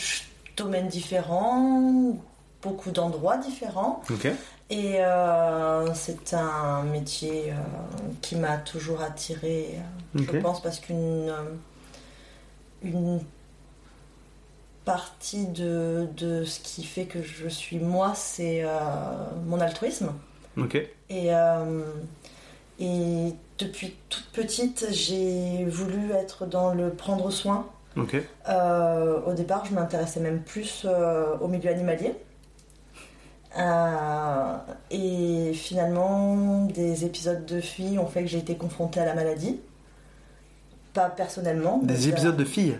[0.56, 2.18] domaines différents,
[2.62, 4.02] beaucoup d'endroits différents.
[4.10, 4.28] Ok.
[4.70, 7.54] Et euh, c'est un métier euh,
[8.22, 9.80] qui m'a toujours attirée,
[10.16, 11.34] euh, je pense, parce qu'une
[12.84, 13.22] une
[14.84, 18.64] partie de, de ce qui fait que je suis moi, c'est
[19.46, 20.12] mon altruisme.
[20.58, 20.76] Ok.
[20.76, 21.82] Et, euh,
[22.80, 27.68] et depuis toute petite, j'ai voulu être dans le prendre soin.
[27.96, 28.16] Ok.
[28.50, 32.14] Euh, au départ, je m'intéressais même plus euh, au milieu animalier.
[33.58, 34.58] Euh,
[34.92, 39.60] et finalement, des épisodes de filles ont fait que j'ai été confrontée à la maladie.
[40.94, 41.80] Pas personnellement.
[41.84, 42.78] Des euh, épisodes de filles.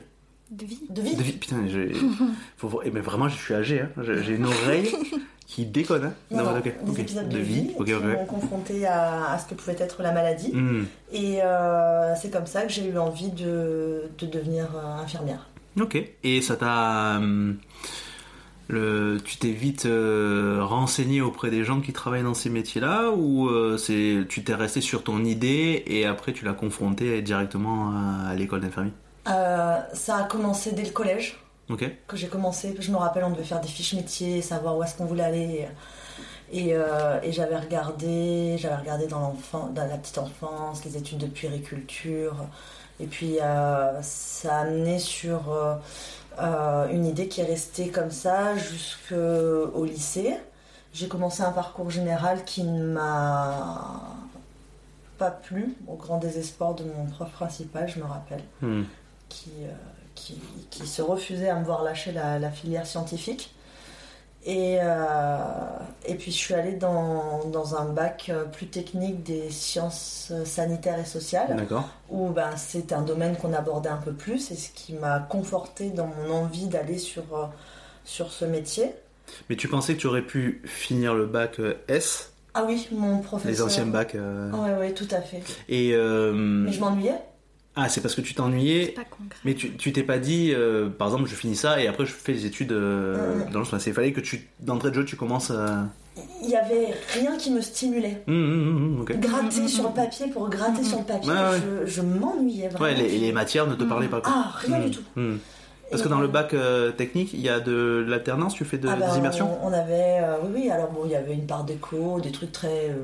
[0.52, 0.80] De vie.
[0.90, 1.16] de vie.
[1.16, 1.34] De vie.
[1.34, 1.92] Putain, j'ai.
[2.58, 2.82] Faut...
[2.84, 3.82] eh, Mais vraiment, je suis âgé.
[3.82, 3.90] Hein.
[4.04, 4.94] J'ai une oreille
[5.48, 6.04] qui déconne.
[6.06, 6.14] Hein.
[6.30, 7.72] Non, non, des épisodes de, De vie.
[7.80, 10.52] Ok, qui m'ont à, à ce que pouvait être la maladie.
[10.54, 10.84] Hmm.
[11.12, 15.48] Et euh, c'est comme ça que j'ai eu envie de, de devenir euh, infirmière.
[15.80, 15.98] Ok.
[16.24, 17.20] Et ça t'a.
[18.70, 19.20] Le...
[19.24, 23.78] Tu t'es vite euh, renseigné auprès des gens qui travaillent dans ces métiers-là ou euh,
[23.78, 28.36] c'est tu t'es resté sur ton idée et après tu l'as confronté directement à, à
[28.36, 28.92] l'école d'infirmier
[29.30, 31.40] Euh, ça a commencé dès le collège.
[32.08, 34.96] Que j'ai commencé, je me rappelle, on devait faire des fiches métiers, savoir où est-ce
[34.96, 35.68] qu'on voulait aller.
[36.52, 41.28] Et, euh, et j'avais regardé, j'avais regardé dans, dans la petite enfance, les études de
[41.28, 42.36] puériculture.
[43.00, 45.52] Et puis euh, ça a amené sur
[46.40, 50.38] euh, une idée qui est restée comme ça jusqu'au lycée.
[50.94, 54.02] J'ai commencé un parcours général qui ne m'a
[55.18, 58.84] pas plu, au grand désespoir de mon prof principal, je me rappelle Hmm.
[59.30, 59.52] qui,
[60.18, 60.40] qui,
[60.72, 63.54] qui se refusait à me voir lâcher la, la filière scientifique.
[64.46, 65.38] Et, euh,
[66.06, 70.46] et puis je suis allée dans, dans un bac euh, plus technique des sciences euh,
[70.46, 71.66] sanitaires et sociales,
[72.10, 75.90] où ben, c'est un domaine qu'on abordait un peu plus, et ce qui m'a conforté
[75.90, 77.24] dans mon envie d'aller sur,
[78.06, 78.94] sur ce métier.
[79.50, 81.60] Mais tu pensais que tu aurais pu finir le bac
[81.90, 83.52] S, Ah oui, mon professeur.
[83.52, 85.44] les anciens bacs euh, Oui, oui, tout à fait.
[85.68, 87.16] et euh, Mais je m'ennuyais.
[87.78, 89.40] Ah c'est parce que tu t'ennuyais Pas concret.
[89.46, 92.12] Mais tu tu t'es pas dit, euh, par exemple, je finis ça et après je
[92.12, 93.86] fais les études euh, dans le sens.
[93.88, 95.86] Il fallait que tu, d'entrée de jeu, tu commences à.
[96.44, 98.24] il y avait rien qui me stimulait.
[98.28, 99.18] Hum, hum, ok.
[99.20, 101.62] Gratter sur le papier pour gratter sur le papier, Ouais, ouais.
[101.86, 102.84] je, je m'ennuyais vraiment.
[102.86, 104.22] Ouais, les, les matières ne te parlaient pas.
[104.22, 104.34] quoi.
[104.36, 105.04] Ah, rien du tout.
[105.90, 108.90] Parce que dans le bac euh, technique, il y a de l'alternance, tu fais de,
[108.90, 111.34] ah bah, des immersions on, on avait, euh, oui, oui, alors bon, il y avait
[111.34, 112.96] une part d'éco, des trucs très euh,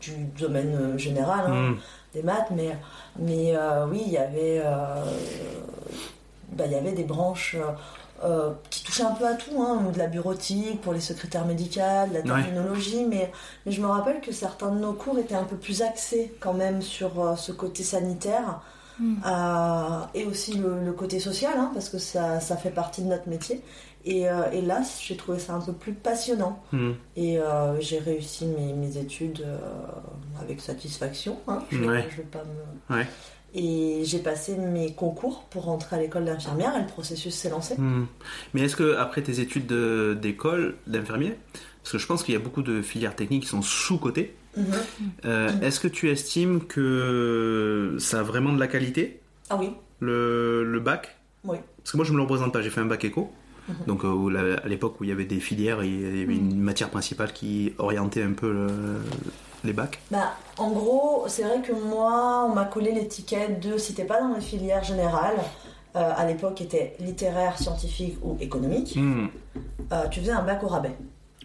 [0.00, 1.74] du domaine euh, général, hein.
[2.14, 2.76] Des maths, mais,
[3.18, 5.04] mais euh, oui, il y avait, euh,
[6.52, 7.56] bah, il y avait des branches
[8.24, 12.08] euh, qui touchaient un peu à tout, hein, de la bureautique pour les secrétaires médicales,
[12.10, 12.42] de la Ouais.
[12.42, 13.30] terminologie, mais,
[13.64, 16.54] mais je me rappelle que certains de nos cours étaient un peu plus axés quand
[16.54, 18.60] même sur euh, ce côté sanitaire.
[19.00, 19.14] Mm.
[19.26, 23.06] euh, et aussi le, le côté social, hein, parce que ça, ça fait partie de
[23.06, 23.62] notre métier.
[24.04, 26.62] Et, euh, et là, j'ai trouvé ça un peu plus passionnant.
[26.72, 26.94] Hum.
[27.16, 29.58] Et euh, j'ai réussi mes, mes études euh,
[30.40, 31.38] avec satisfaction.
[31.48, 31.62] hein.
[31.70, 32.06] Je, Ouais.
[32.10, 32.96] je vais pas me...
[32.96, 33.06] Ouais.
[33.54, 37.74] Et j'ai passé mes concours pour rentrer à l'école d'infirmière et le processus s'est lancé.
[37.76, 38.04] Hmm.
[38.54, 41.34] Mais est-ce que après tes études de- d'école d'infirmier,
[41.82, 44.64] parce que je pense qu'il y a beaucoup de filières techniques qui sont sous-cotées, Mhm.
[45.24, 49.20] euh, est-ce que tu estimes que ça a vraiment de la qualité,
[49.50, 49.70] Ah oui,
[50.00, 51.16] le, le bac?
[51.44, 51.58] Oui.
[51.78, 53.30] Parce que moi je me le représente pas, j'ai fait un bac éco,
[53.68, 53.74] Mhm.
[53.86, 56.34] donc euh, où la- à l'époque où il y avait des filières, il y avait
[56.34, 59.00] une matière principale qui orientait un peu le-
[59.64, 60.00] les bacs.
[60.10, 64.20] Bah, en gros, c'est vrai que moi, on m'a collé l'étiquette de si t'es pas
[64.20, 65.36] dans les filières générales,
[65.96, 69.26] euh, à l'époque était littéraire, scientifique ou économique, Hmm.
[69.92, 70.96] euh, tu faisais un bac au rabais.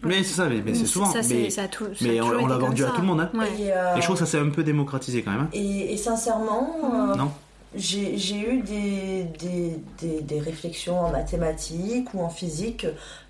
[0.02, 1.06] Mais c'est ça, mais, mais c'est souvent.
[1.06, 3.00] Ça, c'est- mais ça a tout- ça a mais on, on l'a vendu à tout
[3.00, 3.20] le monde.
[3.20, 3.30] Hein.
[3.34, 3.46] Ouais.
[3.58, 5.40] Et, euh, Et je trouve que ça s'est un peu démocratisé quand même.
[5.42, 5.48] hein.
[5.54, 7.30] et, et sincèrement, euh, Non
[7.76, 12.86] j'ai j'ai eu des, des, des, des réflexions en mathématiques ou en physique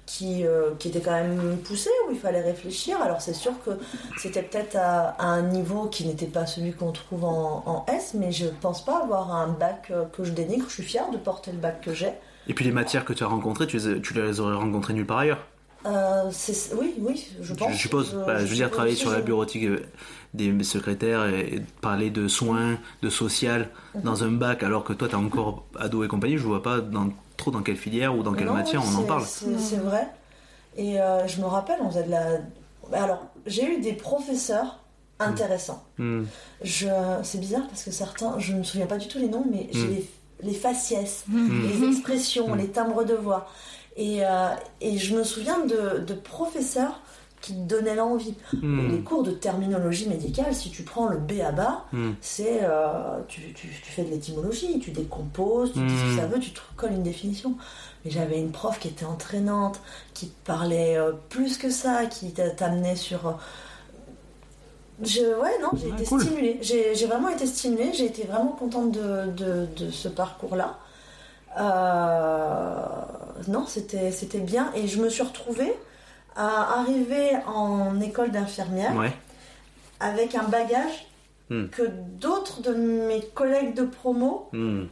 [0.06, 3.00] qui, euh, qui étaient quand même poussées, où il fallait réfléchir.
[3.00, 3.70] Alors c'est sûr que
[4.18, 8.12] c'était peut-être à, à un niveau qui n'était pas celui qu'on trouve en, en S,
[8.14, 10.66] mais je pense pas avoir un bac euh, que je dénigre.
[10.68, 12.12] Je suis fière de porter le bac que j'ai.
[12.46, 15.06] Et puis les matières que tu as rencontrées, tu les, tu les aurais rencontrées nulle
[15.06, 15.46] part ailleurs.
[15.86, 16.30] Euh,
[16.78, 17.72] oui, oui, je pense.
[17.72, 18.14] Je suppose.
[18.26, 19.68] Bah, je veux dire, travailler sur la bureautique
[20.34, 23.70] des secrétaires et, et parler de soins, de social
[24.02, 27.08] dans un bac, alors que toi, t'es encore ado et compagnie, je vois pas dans,
[27.36, 29.24] trop dans quelle filière ou dans quelle Non, matière oui, on en parle.
[29.24, 30.08] C'est vrai.
[30.76, 32.26] Et euh, je me rappelle, on faisait de la.
[32.92, 34.80] Alors, j'ai eu des professeurs
[35.20, 35.84] intéressants.
[35.98, 36.24] Hmm.
[36.62, 36.88] Je...
[37.22, 39.68] C'est bizarre parce que certains, je ne me souviens pas du tout les noms, mais
[39.72, 39.90] j'ai Mm.
[39.90, 40.10] les,
[40.42, 41.62] les faciès, Hmm.
[41.62, 43.48] les expressions, les timbres de voix.
[43.96, 44.48] Et, euh,
[44.80, 47.00] et je me souviens de, de professeurs
[47.44, 48.34] qui donnaient l'envie.
[48.62, 48.90] Hmm.
[48.90, 52.12] Les cours de terminologie médicale, si tu prends le B à bas, Hmm.
[52.22, 56.16] c'est euh, tu, tu- tu fais de l'étymologie, tu décomposes, tu dis ce que Mm.
[56.20, 57.54] ça veut, tu te colles une définition.
[58.04, 59.80] Mais j'avais une prof qui était entraînante,
[60.14, 63.26] qui te parlait euh, plus que ça, qui t'a- t'amenait sur.
[63.28, 63.32] euh,
[65.02, 66.22] Je, ouais, non, j'ai Ouais, été cool.
[66.22, 66.58] stimulée.
[66.62, 67.92] J'ai j'ai vraiment été stimulée.
[67.92, 70.78] J'ai été vraiment contente de, de, de ce parcours-là.
[73.48, 74.70] Non, c'était c'était bien.
[74.74, 75.74] Et je me suis retrouvée
[76.36, 79.12] à arriver en école d'infirmière Ouais.
[80.00, 81.06] avec un bagage
[81.50, 81.66] Hmm.
[81.66, 81.82] que
[82.18, 84.84] d'autres de mes collègues de promo Hmm.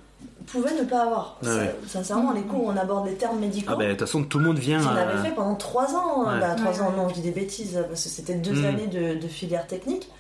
[0.47, 1.39] pouvaient ne pas avoir.
[1.43, 1.75] Ah ouais.
[1.89, 4.39] Sincèrement, les cours où on aborde les termes médicaux, Ah ben, de toute façon, tout
[4.39, 4.79] le monde vient.
[4.79, 6.27] j'en avais euh, fait pendant trois ans.
[6.31, 6.39] Ouais.
[6.41, 6.97] Bah, trois Ouais, ans, ouais.
[6.97, 8.65] non, je dis des bêtises, parce que c'était deux Hmm.
[8.67, 10.11] années de, de filière technique.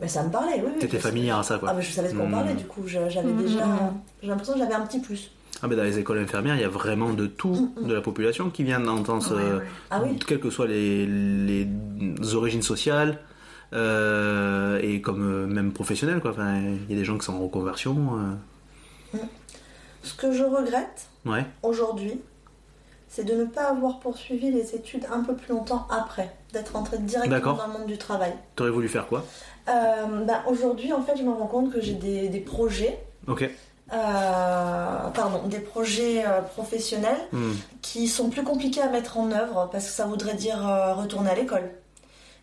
[0.00, 0.78] Mais ça me parlait, oui.
[0.78, 1.70] T'étais familière à ça, quoi.
[1.72, 2.32] Ah, mais je savais de quoi on Hmm.
[2.32, 3.64] parlait, du coup, j'avais déjà.
[4.22, 5.32] J'ai l'impression que j'avais un petit plus.
[5.62, 8.00] Ah ben, dans les écoles infirmières, il y a vraiment de tout Hmm, de la
[8.00, 9.64] population qui vient d'entendre ce- Ouais, ouais.
[9.90, 11.68] Ah oui, quelles que soient les, les
[12.34, 13.18] origines sociales
[13.72, 16.32] euh, et comme euh, même professionnelles quoi.
[16.32, 18.18] Enfin, il y a des gens qui sont en reconversion.
[19.14, 19.18] euh.
[20.02, 21.44] ce que je regrette Ouais.
[21.62, 22.14] aujourd'hui,
[23.08, 26.96] c'est de ne pas avoir poursuivi les études un peu plus longtemps après, d'être entré
[26.98, 28.32] directement dans le monde du travail.
[28.56, 29.24] T'aurais voulu faire quoi?
[29.68, 32.98] Euh, bah, aujourd'hui, en fait, je me rends compte que j'ai des, des projets.
[33.92, 37.52] Euh, pardon, des projets euh, professionnels Hmm.
[37.82, 41.30] qui sont plus compliqués à mettre en œuvre parce que ça voudrait dire euh, retourner
[41.30, 41.70] à l'école.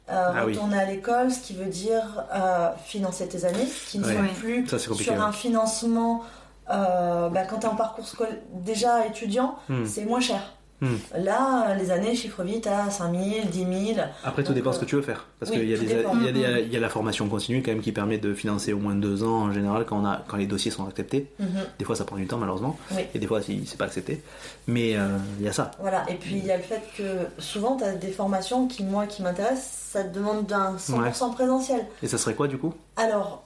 [0.10, 0.54] Euh, Ah oui.
[0.54, 4.16] retourner à l'école, ce qui veut dire euh, financer tes années, qui ne Ouais.
[4.16, 5.10] sont plus Ça, sur ouais.
[5.18, 6.24] un financement.
[6.70, 9.86] euh, bah, quand tu es en parcours scolaire déjà étudiant, Hmm.
[9.86, 10.42] c'est moins cher.
[10.80, 10.96] Hmm.
[11.18, 13.60] Là, les années chiffrent vite à 5000, 10
[13.96, 14.00] 000.
[14.24, 15.26] Après, tout Donc, dépend ce euh, que tu veux faire.
[15.40, 18.20] Parce oui, qu'il y, il y, a y la formation continue quand même qui permet
[18.20, 20.88] de financer au moins deux ans en général quand, on a, quand les dossiers sont
[20.88, 21.32] acceptés.
[21.40, 21.48] Mhm.
[21.80, 22.78] Des fois, ça prend du temps malheureusement.
[22.92, 23.02] Oui.
[23.16, 24.22] Et des fois, c'est pas accepté.
[24.68, 25.72] Mais euh, il y a ça.
[25.80, 27.04] Voilà, et puis il y a le fait que
[27.40, 31.86] souvent tu as des formations qui, moi, qui m'intéressent, ça te demande d'un 100% présentiel.
[32.04, 32.74] Et ça serait quoi du coup?
[32.98, 33.44] Alors,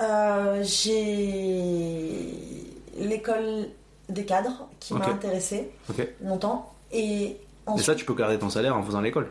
[0.00, 2.26] euh, j'ai
[2.98, 3.68] l'école
[4.08, 5.12] des cadres qui m'a Ok.
[5.14, 6.06] intéressée Ok.
[6.22, 9.30] longtemps, et Et ensuite ça, tu peux garder ton salaire en faisant l'école.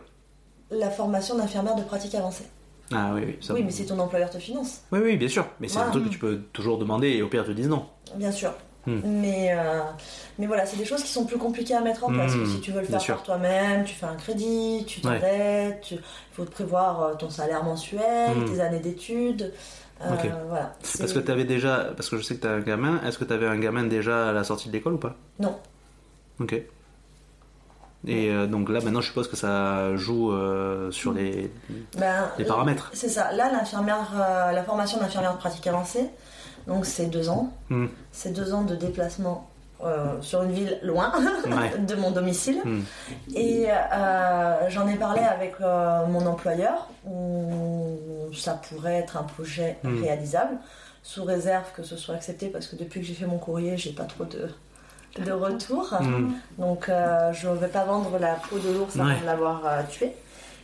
[0.72, 2.46] la formation d'infirmière de pratique avancée.
[2.92, 3.38] Ah oui, oui.
[3.42, 5.46] Ça, Oui, mais si ton employeur te finance, Oui, oui, bien sûr.
[5.60, 5.90] Mais c'est Voilà.
[5.90, 7.86] un truc que tu peux toujours demander et au pire, ils te disent non.
[8.16, 8.52] bien sûr.
[8.88, 9.00] Hmm.
[9.04, 9.82] Mais, euh,
[10.38, 12.34] mais voilà, c'est des choses qui sont plus compliquées à mettre en place.
[12.36, 15.20] Hmm, que si tu veux le faire par toi-même, tu fais un crédit, tu Ouais.
[15.20, 16.02] t'endettes, tu- il
[16.34, 18.46] faut te prévoir euh, ton salaire mensuel, Hmm.
[18.54, 19.52] tes années d'études.
[20.02, 20.16] Euh.
[20.48, 20.74] Voilà.
[21.00, 21.92] Parce que tu avais déjà.
[21.96, 23.02] Parce que je sais que tu as un gamin.
[23.06, 25.16] Est-ce que tu avais un gamin déjà à la sortie de l'école ou pas?
[25.40, 25.58] Non.
[26.40, 26.62] Ok.
[28.08, 31.52] Et euh, donc là, maintenant, je suppose que ça joue euh, sur les,
[31.98, 32.92] Ben, les paramètres.
[32.94, 33.32] C'est ça.
[33.32, 36.10] Là, l'infirmière, euh, la formation d'infirmière de pratique avancée,
[36.68, 37.52] donc c'est deux ans.
[37.70, 37.88] Hmm.
[38.12, 39.50] C'est deux ans de déplacement
[39.86, 41.12] euh, sur une ville loin
[41.46, 41.78] Ouais.
[41.80, 42.60] de mon domicile.
[42.66, 42.82] Hmm.
[43.36, 47.98] Et euh, j'en ai parlé avec euh, mon employeur où
[48.34, 50.02] ça pourrait être un projet Hmm.
[50.02, 50.58] réalisable
[51.04, 53.92] sous réserve que ce soit accepté parce que depuis que j'ai fait mon courrier, j'ai
[53.94, 54.50] pas trop de,
[55.24, 55.94] de retour.
[56.02, 56.32] Hmm.
[56.58, 59.20] Donc euh, je ne vais pas vendre la peau de l'ours avant Ouais.
[59.22, 60.12] de l'avoir euh, tué.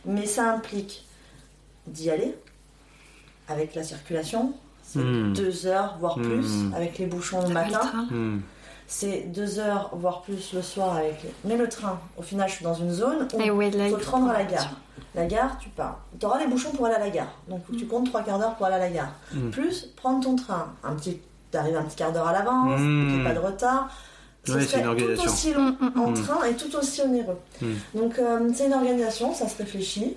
[0.04, 1.04] Mais ça implique
[1.86, 2.34] d'y aller
[3.48, 4.52] avec la circulation.
[4.84, 4.98] C'est
[5.32, 7.80] deux heures, voire plus, avec les bouchons le matin.
[8.86, 11.16] C'est deux heures, voire plus le soir avec.
[11.44, 14.10] Mais le train, au final, je suis dans une zone où ouais, il faut te
[14.10, 14.70] rendre à la gare.
[15.14, 16.00] La gare, tu pars.
[16.18, 17.32] Tu auras les bouchons pour aller à la gare.
[17.48, 19.12] Donc tu comptes trois quarts d'heure pour aller à la gare.
[19.32, 19.50] Mm.
[19.50, 20.72] Plus prendre ton train.
[20.84, 21.20] Un petit...
[21.50, 23.20] T'arrives un petit quart d'heure à l'avance, Mm.
[23.20, 23.90] ait pas de retard.
[24.44, 26.14] Ce Ouais, c'est serait tout aussi long Mm, mm, en Mm.
[26.14, 27.36] train et tout aussi onéreux.
[27.60, 27.66] Mm.
[27.94, 30.16] Donc euh, c'est une organisation, ça se réfléchit.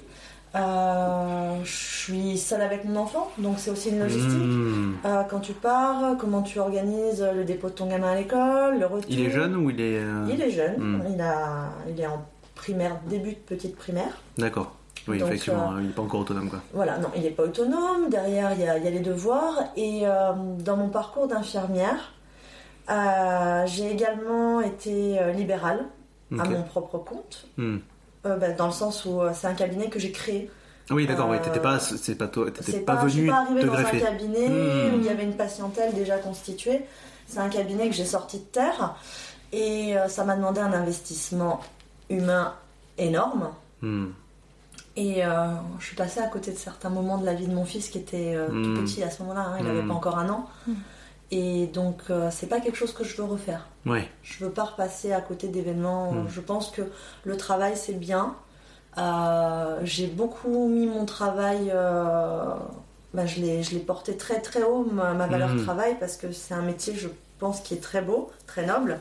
[0.56, 4.32] Euh, je suis seule avec mon enfant, donc c'est aussi une logistique.
[4.32, 4.94] Hmm.
[5.06, 8.86] Euh, quand tu pars, comment tu organises le dépôt de ton gamin à l'école, le
[8.86, 9.10] retour?
[9.10, 10.00] Il est jeune ou il est.
[10.00, 10.78] euh, Il est jeune.
[10.78, 11.02] Hmm.
[11.14, 12.24] Il, a, il est en
[12.56, 14.18] primaire, début de petite primaire.
[14.38, 14.72] D'accord.
[15.08, 16.62] Oui, Donc, effectivement, il n'est pas encore autonome quoi.
[16.74, 18.10] Voilà, non, il n'est pas autonome.
[18.10, 19.66] Derrière, il y a, il y a les devoirs.
[19.76, 20.02] Et
[20.60, 22.14] dans mon parcours d'infirmière,
[23.68, 25.86] j'ai également été libérale
[26.40, 27.46] à mon propre compte.
[27.58, 27.78] Hmm.
[28.26, 30.50] Euh, bah, dans le sens où euh, c'est un cabinet que j'ai créé.
[30.92, 33.20] Oui, d'accord, oui, Euh, t'étais pas, c'est pas toi, t'étais C'est pas, pas, je suis
[33.22, 33.98] venu pas te dans greffer.
[34.04, 34.96] un cabinet Hmm.
[34.96, 36.82] où il y avait une patientèle déjà constituée.
[37.28, 38.96] C'est un cabinet que j'ai sorti de terre
[39.52, 41.60] et euh, ça m'a demandé un investissement
[42.10, 42.54] humain
[42.98, 43.50] énorme.
[43.82, 44.08] Hmm.
[44.96, 45.48] Et euh,
[45.80, 47.98] je suis passée à côté de certains moments de la vie de mon fils qui
[47.98, 48.76] était euh, Hmm.
[48.76, 49.42] tout petit à ce moment-là.
[49.42, 50.48] hein, il n'avait pas encore un an.
[51.32, 51.36] Hmm.
[51.36, 53.68] Et donc euh, c'est pas quelque chose que je veux refaire.
[53.86, 54.08] Ouais.
[54.24, 56.12] Je veux pas repasser à côté d'événements.
[56.12, 56.28] Hmm.
[56.30, 56.82] Je pense que
[57.24, 58.36] le travail c'est bien.
[58.98, 62.46] Euh, j'ai beaucoup mis mon travail, euh,
[63.14, 65.64] bah, je l'ai porté très très haut, ma, ma valeur Mhm.
[65.64, 67.10] travail, parce que c'est un métier, je
[67.40, 69.00] pense, qui est très beau, très noble.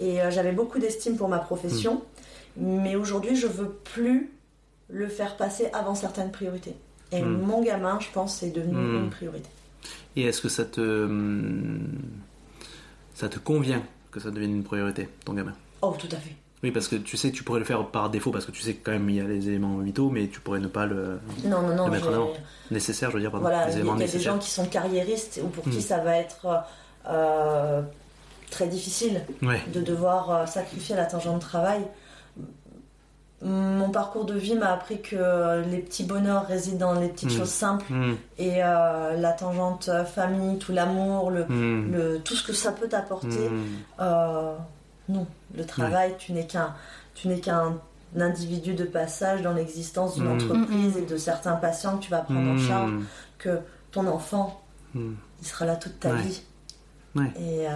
[0.00, 2.02] Et euh, j'avais beaucoup d'estime pour ma profession.
[2.56, 4.32] Mais aujourd'hui, je veux plus
[4.88, 6.74] le faire passer avant certaines priorités.
[7.12, 9.48] Et mon gamin, je pense, c'est devenu une priorité.
[10.16, 11.80] Et est-ce que ça te, hum,
[13.14, 15.52] ça te convient que ça devienne une priorité, ton gamin?
[15.82, 16.34] Oh, tout à fait.
[16.62, 18.62] Oui, parce que tu sais que tu pourrais le faire par défaut, parce que tu
[18.62, 20.86] sais que quand même il y a les éléments vitaux, mais tu pourrais ne pas
[20.86, 21.84] le Non, non, non.
[21.86, 22.30] Le mettre en j'ai- avant.
[22.70, 25.40] nécessaire, je veux dire, pardon, Voilà, il y a, y des gens qui sont carriéristes
[25.44, 25.80] ou pour qui Mm.
[25.82, 26.64] ça va être
[27.08, 27.82] euh,
[28.50, 29.60] très difficile Ouais.
[29.72, 31.82] de devoir euh, sacrifier la tangente de travail.
[33.42, 37.36] Mon parcours de vie m'a appris que les petits bonheurs résident dans les petites Mm.
[37.38, 38.14] choses simples Hmm.
[38.38, 41.92] et euh, la tangente euh, famille, tout l'amour, le, Hmm.
[41.92, 43.48] le- tout ce que ça peut t'apporter.
[43.50, 43.62] Hmm.
[44.00, 44.54] euh,
[45.10, 46.74] non, le travail, tu n'es qu'un,
[47.14, 47.74] tu n'es qu'un
[48.18, 52.40] individu de passage dans l'existence d'une entreprise et de certains patients que tu vas prendre
[52.50, 52.58] en Hmm.
[52.66, 52.92] charge
[53.38, 53.58] que
[53.92, 54.62] ton enfant,
[54.94, 55.12] Hmm.
[55.42, 56.22] il sera là toute ta Ouais.
[56.22, 56.42] vie.
[57.14, 57.30] Ouais.
[57.38, 57.72] Et, euh,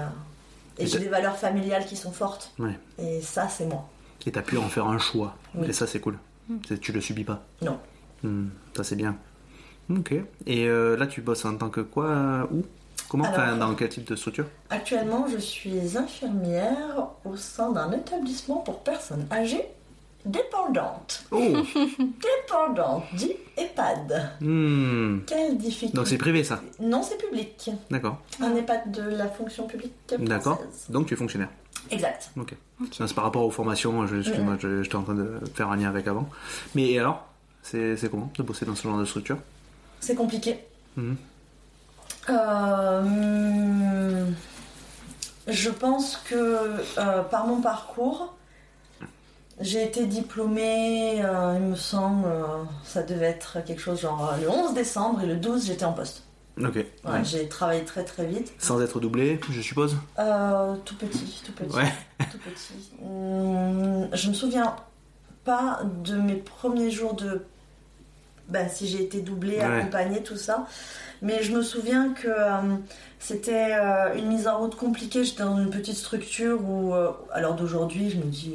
[0.78, 2.52] et Et j'ai des valeurs familiales qui sont fortes.
[2.58, 2.78] Ouais.
[2.98, 3.86] Et ça, c'est moi.
[4.26, 5.34] Et t'as pu en faire un choix.
[5.54, 5.68] Oui.
[5.68, 6.18] Et ça, c'est cool.
[6.68, 7.42] C'est- Tu le subis pas.
[7.62, 7.78] Non.
[8.22, 8.48] Hmm.
[8.76, 9.16] Ça, c'est bien.
[9.90, 10.12] Ok.
[10.46, 12.64] Et euh, là, tu bosses en tant que quoi euh, Où?
[13.08, 14.46] Comment Alors, Enfin, Dans quel type de structure?
[14.68, 19.64] Actuellement, je suis infirmière au sein d'un établissement pour personnes âgées
[20.24, 21.24] dépendantes.
[21.30, 21.38] Oh
[21.98, 24.30] Dépendantes, dit EHPAD.
[24.40, 25.20] Hmm.
[25.26, 25.96] Quelle difficulté.
[25.96, 26.60] Donc c'est privé, ça?
[26.78, 27.70] Non, c'est public.
[27.90, 28.20] D'accord.
[28.40, 29.92] Un EHPAD de la fonction publique.
[30.18, 30.62] D'accord.
[30.88, 31.48] Donc tu es fonctionnaire.
[31.90, 32.30] Exact.
[32.38, 32.54] Ok.
[32.92, 35.76] Ça, C'est par rapport aux formations, je- excuse-moi, je- j'étais en train de faire un
[35.76, 36.28] lien avec avant.
[36.74, 37.26] Mais et alors
[37.62, 39.36] C'est c'est comment de bosser dans ce genre de structure?
[40.00, 40.58] C'est compliqué.
[40.96, 41.16] Mhm.
[43.10, 44.24] Euh,
[45.48, 46.34] je pense que
[46.98, 48.34] euh, par mon parcours,
[49.60, 52.26] j'ai été diplômée, euh, il me semble,
[52.84, 56.24] ça devait être quelque chose genre le 11 décembre et le 12 j'étais en poste.
[56.66, 56.74] Ok.
[56.76, 57.24] Ouais, Ouais.
[57.24, 58.52] J'ai travaillé très très vite.
[58.58, 61.76] Sans être doublé, je suppose Euh, tout petit, tout petit.
[61.76, 61.92] Ouais.
[62.30, 62.92] tout petit.
[63.04, 64.76] Hum, je me souviens
[65.44, 67.44] pas de mes premiers jours de.
[68.48, 70.66] Ben, si j'ai été doublée, accompagnée, tout ça.
[71.22, 72.76] Mais je me souviens que euh,
[73.20, 75.22] c'était euh, une mise en route compliquée.
[75.24, 78.54] J'étais dans une petite structure où, euh, à l'heure d'aujourd'hui, je me dis.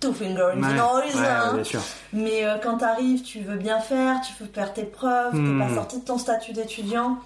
[0.00, 1.14] Two finger in the noise.
[1.16, 1.54] ouais, hein.
[1.54, 1.80] bien sûr.
[2.12, 5.58] Mais euh, quand t'arrives, tu veux bien faire, tu veux faire tes preuves, Hmm.
[5.60, 7.18] t'es pas sorti de ton statut d'étudiant.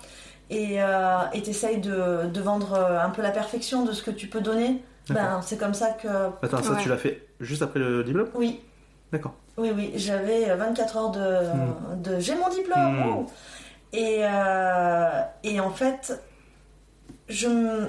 [0.50, 4.26] et euh, t'essayes de, de vendre euh, un peu la perfection de ce que tu
[4.28, 4.82] peux donner.
[5.08, 6.08] Ben, c'est comme ça que.
[6.42, 6.82] Attends, ça Ouais.
[6.82, 8.28] tu l'as fait juste après le diplôme?
[8.34, 8.60] Oui,
[9.12, 9.34] D'accord.
[9.58, 9.92] oui, oui.
[9.96, 11.38] J'avais 24 heures de.
[11.96, 13.12] de J'ai mon diplôme Hmm.
[13.16, 13.26] oh
[13.92, 16.20] et, euh, et en fait,
[17.28, 17.88] je, me-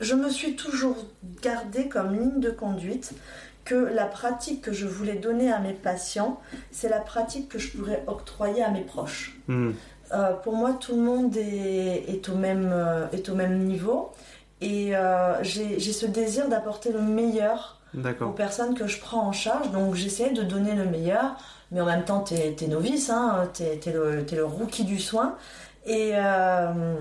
[0.00, 0.96] je me suis toujours
[1.42, 3.12] gardée comme ligne de conduite
[3.64, 6.40] que la pratique que je voulais donner à mes patients,
[6.70, 9.38] c'est la pratique que je pourrais octroyer à mes proches.
[9.48, 9.72] Hmm.
[10.12, 14.10] Euh, pour moi, tout le monde est, est au, même, euh, est au même niveau.
[14.60, 17.80] Et euh, j'ai ce désir d'apporter le meilleur
[18.20, 19.70] aux personnes que je prends en charge.
[19.70, 21.36] Donc j'essaie de donner le meilleur.
[21.72, 25.36] Mais en même temps, t'es es novice, hein, t'es le, t'es le rookie du soin.
[25.86, 26.96] Et, euh,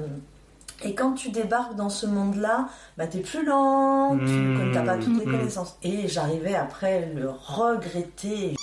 [0.84, 4.72] et quand tu débarques dans ce monde-là, bah, t'es plus lent, tu Mmh.
[4.72, 5.32] n'as pas toutes les Mmh.
[5.32, 5.78] connaissances.
[5.84, 8.56] Et j'arrivais après le regretter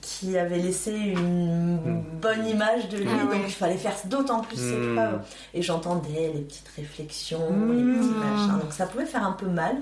[0.00, 2.04] qui avait laissé une Mmh.
[2.20, 3.36] bonne image de lui, Ah ouais.
[3.38, 5.20] donc il fallait faire d'autant plus ses preuves.
[5.54, 7.38] Et j'entendais les petites réflexions,
[7.72, 9.76] les petits machins, donc ça pouvait faire un peu mal.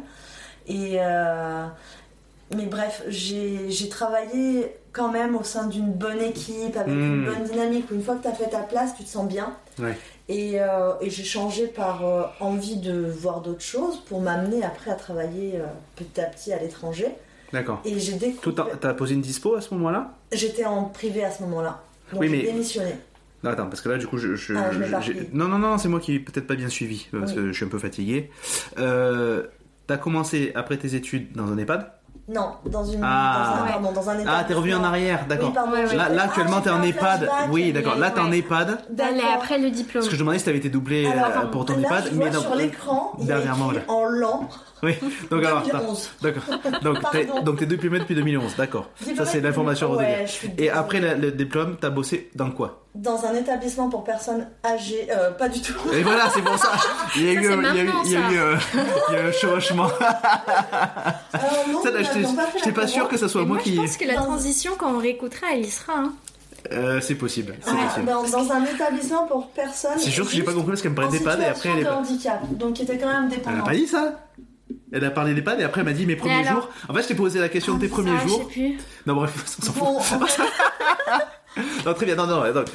[0.66, 1.66] Et euh,
[2.54, 7.90] mais bref, j'ai travaillé quand même au sein d'une bonne équipe, avec une bonne dynamique,
[7.90, 9.52] où une fois que tu as fait ta place, tu te sens bien.
[9.78, 9.96] Ouais.
[10.32, 14.92] Et, euh, et j'ai changé par euh, envie de voir d'autres choses pour m'amener après
[14.92, 15.64] à travailler euh,
[15.96, 17.08] petit à petit à l'étranger.
[17.52, 17.80] D'accord.
[17.84, 18.66] Et j'ai découvert.
[18.80, 20.14] T'as posé une dispo à ce moment-là?
[20.30, 21.82] J'étais en privé à ce moment-là.
[22.12, 22.94] Donc Oui, j'ai mais- démissionné.
[23.42, 24.36] Non, attends, parce que là, du coup, je.
[24.36, 27.08] je- Ah, je j'ai- non, non, non, c'est moi qui ai peut-être pas bien suivi,
[27.10, 27.36] parce Oui.
[27.36, 28.30] que je suis un peu fatigué.
[28.76, 31.90] T'as commencé après tes études dans un EHPAD?
[32.32, 33.00] Non, dans une.
[33.02, 33.54] Ah.
[33.56, 33.70] dans un, Ouais.
[33.72, 35.48] pardon, dans un Ah, t'es revenu en arrière, d'accord.
[35.48, 35.88] Oui, pardon, Ouais, ouais.
[35.90, 37.28] j'ai Là, actuellement, t'es en EHPAD.
[37.50, 37.96] Oui, d'accord.
[37.96, 38.30] Là, t'es en.
[38.30, 38.78] EHPAD.
[38.90, 39.32] D'aller D'accord.
[39.34, 40.04] après le diplôme.
[40.04, 42.14] Ce que je demandais, si t'avais été doublé euh, Alors, pour ton là, EHPAD, je
[42.16, 43.92] vois mais sur l'écran, dernièrement, écrit là.
[43.92, 44.48] en lent
[44.84, 44.94] Oui,
[45.30, 45.78] donc alors, attends.
[45.78, 46.10] 2011.
[46.22, 46.42] D'accord.
[46.82, 48.88] Donc, t'es, donc t'es diplômé depuis 2011, d'accord.
[49.16, 50.24] Ça, c'est l'information ouais,
[50.56, 52.79] Et après le, le diplôme, t'as bossé dans quoi?
[52.96, 55.74] Dans un établissement pour personnes âgées, euh, pas du tout.
[55.92, 56.72] Et voilà, c'est pour ça.
[57.14, 58.66] Il y a eu, c'est il y a eu, maintenant, il y a eu, ça.
[59.10, 59.86] il y a eu un chevauchement.
[61.32, 63.76] Alors non, Ça, là, nous j'étais n'avions pas sûr que ce soit moi moi, qui.
[63.76, 65.92] je pense que la Dans- transition, quand on réécoutera, elle y sera.
[65.98, 66.12] hein.
[66.72, 67.54] Euh, c'est possible,
[68.06, 69.96] dans, dans un établissement pour personnes.
[69.98, 71.88] C'est sûr que j'ai pas compris parce qu'elle me parlait d'EHPAD et après elle est
[71.88, 73.64] handicap, donc qui était quand même Elle a dépendante.
[73.64, 74.20] pas dit ça
[74.92, 76.68] Elle a parlé d'EHPAD et après elle m'a dit mes premiers alors jours.
[76.90, 78.38] En fait, je t'ai posé la question de tes premiers Ah, je jours.
[78.40, 78.78] sais plus.
[79.06, 80.18] Non, bref, on s'en fout.
[80.18, 80.26] Bon,
[81.86, 82.66] Non, très bien, non, non, donc,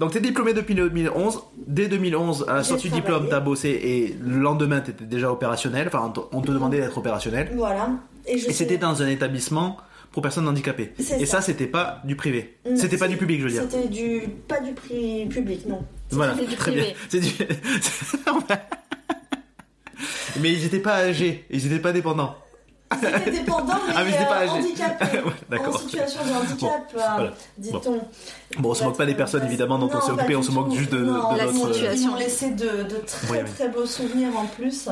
[0.00, 1.42] donc, t'es diplômé depuis 2011.
[1.66, 5.86] Dès 2011, à la sortie du diplôme, t'as bossé et le lendemain, t'étais déjà opérationnel.
[5.88, 7.50] Enfin, on te- on te demandait d'être opérationnel.
[7.54, 7.90] voilà.
[8.26, 9.76] Et, c'était dans un établissement
[10.10, 10.92] pour personnes handicapées.
[10.98, 11.42] Et ça, ça.
[11.42, 12.56] c'était pas du privé.
[12.74, 13.62] C'était pas du public, je veux dire.
[13.70, 15.84] C'était du pas du prix public, non.
[16.10, 16.86] Voilà, c'était du très privé.
[16.86, 16.94] bien.
[17.08, 17.30] C'est du.
[20.40, 22.36] mais ils étaient pas âgés, ils étaient pas dépendants.
[22.92, 25.58] Ils étaient dépendants, mais, Ah, mais pas euh.
[25.68, 27.32] En situation de handicap, euh, voilà.
[27.58, 28.00] dit-on.
[28.60, 30.50] Bon, on se moque pas des personnes évidemment dont on s'est Non, occupé, on se
[30.52, 31.68] moque juste de, de Non, la notre.
[31.68, 32.10] Ils situation.
[32.12, 33.50] m'ont laissé de, de très Oui, oui.
[33.54, 34.88] très beaux souvenirs en plus.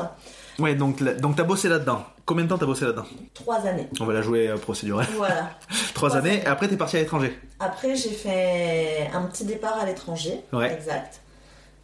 [0.59, 2.03] Ouais, donc, la- donc t'as bossé là-dedans.
[2.25, 3.87] Combien de temps t'as bossé là-dedans Trois années.
[3.99, 5.07] On va la jouer euh, procédurale.
[5.15, 5.49] Voilà.
[5.93, 7.39] Trois Trois années, et après t'es parti à l'étranger.
[7.59, 10.41] Après, j'ai fait un petit départ à l'étranger.
[10.51, 10.73] Ouais.
[10.73, 11.21] Exact.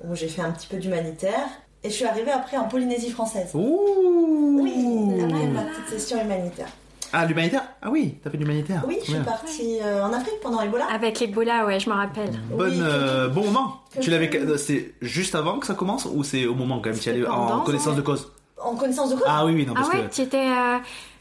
[0.03, 1.47] Où j'ai fait un petit peu d'humanitaire.
[1.83, 3.51] Et je suis arrivée après en Polynésie française.
[3.53, 6.67] Ouh Oui, après ma petite session humanitaire.
[7.11, 7.63] Ah, l'humanitaire?
[7.81, 8.83] Ah oui, t'as fait de l'humanitaire.
[8.87, 10.85] Oui, je suis partie euh, en Afrique pendant Ebola.
[10.93, 12.31] Avec Ebola, ouais, je me rappelle.
[12.51, 13.81] Bonne, Oui, que- euh, bon moment.
[13.99, 17.09] Tu l'avais, c'est juste avant que ça commence ou c'est au moment quand même Tu
[17.09, 18.31] y allais en connaissance de cause?
[18.61, 20.13] En connaissance de cause Ah oui, oui, non, Ah parce ouais, que.
[20.13, 20.37] tu étais.
[20.37, 20.77] euh,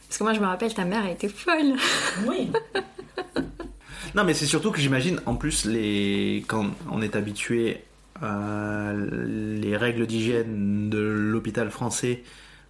[0.08, 1.74] Parce que moi, je me rappelle, ta mère, elle était folle.
[2.26, 2.50] Oui.
[4.14, 6.42] Non, mais c'est surtout que j'imagine, en plus, les...
[6.48, 7.78] quand on est habitué à
[8.22, 12.22] les règles d'hygiène de l'hôpital français,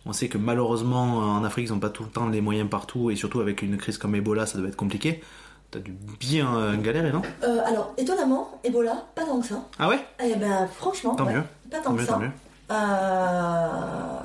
[0.06, 3.10] on sait que malheureusement, en Afrique, ils n'ont pas tout le temps les moyens partout,
[3.10, 5.22] et surtout avec une crise comme Ebola, ça doit être compliqué.
[5.70, 7.20] T'as dû bien euh, galérer, non?
[7.44, 9.62] Euh, alors, étonnamment, Ebola, pas tant que ça.
[9.78, 9.98] Ah ouais?
[10.24, 11.42] Eh ben, franchement, Tant ouais, mieux.
[11.70, 12.12] pas tant, Tant que mieux, ça.
[12.14, 12.30] tant mieux.
[12.70, 14.20] Euh,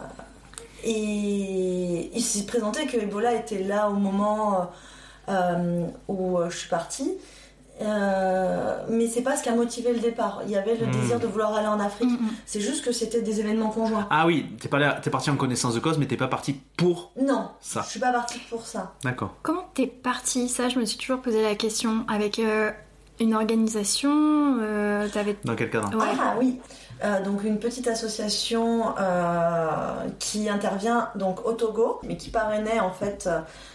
[0.85, 4.69] Et il s'est présenté que Ebola était là au moment
[5.29, 7.11] euh, où euh, je suis partie.
[7.83, 10.41] Euh, mais c'est pas ce qui a motivé le départ.
[10.45, 10.91] Il y avait le Hmm.
[10.91, 12.09] désir de vouloir aller en Afrique.
[12.09, 12.29] Mm, mm.
[12.45, 14.07] C'est juste que c'était des événements conjoints.
[14.09, 16.59] Ah oui, t'es pas là- t'es parti en connaissance de cause, mais t'es pas parti
[16.77, 17.81] pour Non, ça.
[17.85, 18.93] je suis pas partie pour ça.
[19.03, 19.35] D'accord.
[19.43, 22.05] Comment t'es partie Ça, je me suis toujours posé la question.
[22.07, 22.71] Avec euh,
[23.19, 25.37] une organisation euh, T'avais.
[25.43, 25.95] Dans quel cadre?
[25.97, 26.05] Ouais.
[26.19, 26.59] Ah oui,
[27.03, 29.67] Euh, donc une petite association euh,
[30.19, 33.29] qui intervient donc au Togo, mais qui parrainait en fait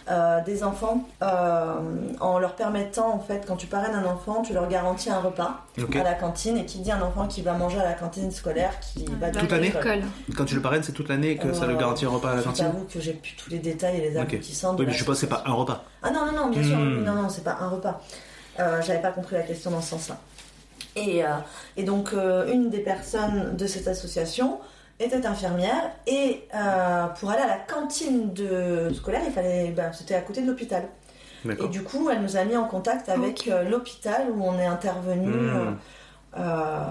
[0.09, 1.73] euh, des enfants euh,
[2.19, 5.65] en leur permettant en fait quand tu parraines un enfant, tu leur garantis un repas
[5.99, 8.71] à la cantine et qui dit un enfant qui va manger à la cantine scolaire,
[8.79, 9.73] qui va Toute à l'année.
[10.35, 12.41] Quand tu le parraines, c'est toute l'année que ça le garantit un repas à la
[12.41, 14.93] Je cantine t'avoue que j'ai plus tous les détails et les aboutissants de Oui, mais
[14.93, 15.83] je suppose que c'est pas un repas.
[16.01, 17.03] Ah non, non, non, bien sûr, Hmm.
[17.03, 18.01] non, non, c'est pas un repas.
[18.59, 20.17] Euh, J'avais pas compris la question dans ce sens-là.
[20.95, 21.27] Et, euh,
[21.77, 24.59] et donc, euh, une des personnes de cette association
[24.99, 30.15] était infirmière et euh, pour aller à la cantine de scolaire, il fallait, ben, c'était
[30.15, 30.83] à côté de l'hôpital.
[31.65, 34.65] Et du coup, elle nous a mis en contact avec euh, l'hôpital où on est
[34.65, 35.27] intervenu.
[35.31, 35.77] Hmm.
[36.37, 36.83] euh,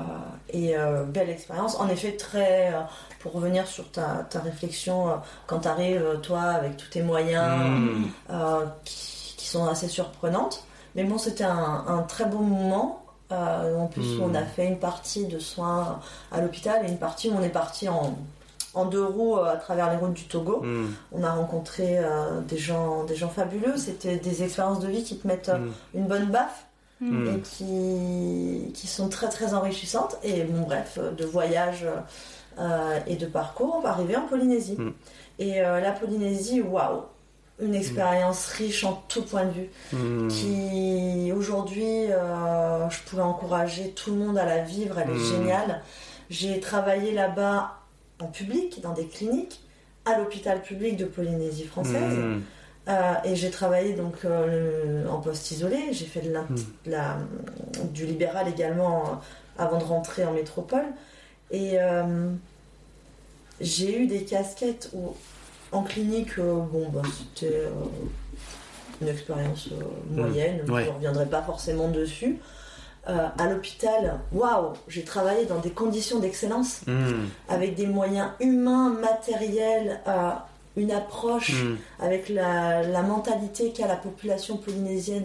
[0.50, 1.78] et euh, belle expérience.
[1.78, 2.72] En effet, très.
[2.72, 2.80] euh,
[3.20, 5.12] pour revenir sur ta, ta réflexion, euh,
[5.46, 8.04] quand tu arrives, toi, avec tous tes moyens Hmm.
[8.30, 10.64] euh, qui, qui sont assez surprenantes.
[10.94, 13.02] Mais bon, c'était un, un très beau moment.
[13.30, 14.22] Euh, en plus, Hmm.
[14.30, 16.00] on a fait une partie de soins
[16.32, 18.16] à l'hôpital et une partie où on est parti en,
[18.74, 20.62] en deux roues euh, à travers les routes du Togo.
[20.62, 20.86] Hmm.
[21.12, 23.76] On a rencontré euh, des, gens, des gens fabuleux.
[23.76, 25.70] C'était des expériences de vie qui te mettent euh, Hmm.
[25.94, 26.64] une bonne baffe
[27.00, 27.28] Hmm.
[27.28, 30.16] et qui, qui sont très très enrichissantes.
[30.24, 31.86] Et bon, bref, de voyage
[32.58, 34.76] euh, et de parcours, on va arriver en Polynésie.
[35.38, 37.02] Et euh, la Polynésie, waouh!
[37.60, 40.28] Une expérience riche en tout point de vue, Hmm.
[40.28, 45.24] qui aujourd'hui, euh, je pourrais encourager tout le monde à la vivre, elle est Mm.
[45.32, 45.82] géniale.
[46.30, 47.72] J'ai travaillé là-bas
[48.20, 49.60] en public, dans des cliniques,
[50.04, 52.16] à l'hôpital public de Polynésie française.
[52.88, 55.78] Euh, et j'ai travaillé donc euh, en poste isolé.
[55.92, 56.46] J'ai fait de Mm.
[56.86, 57.16] la-
[57.92, 59.20] du libéral également
[59.58, 60.86] avant de rentrer en métropole.
[61.50, 61.76] Et
[63.60, 65.14] j'ai eu des casquettes où,
[65.72, 67.70] en clinique, euh, bon, bah, c'était euh,
[69.00, 70.62] une expérience euh, moyenne.
[70.70, 70.84] Ouais.
[70.84, 72.38] Je ne reviendrai pas forcément dessus.
[73.08, 77.26] Euh, à l'hôpital, waouh, j'ai travaillé dans des conditions d'excellence Hmm.
[77.48, 80.30] avec des moyens humains, matériels, euh,
[80.76, 81.76] une approche Hmm.
[82.00, 85.24] avec la, la mentalité qu'a la population polynésienne,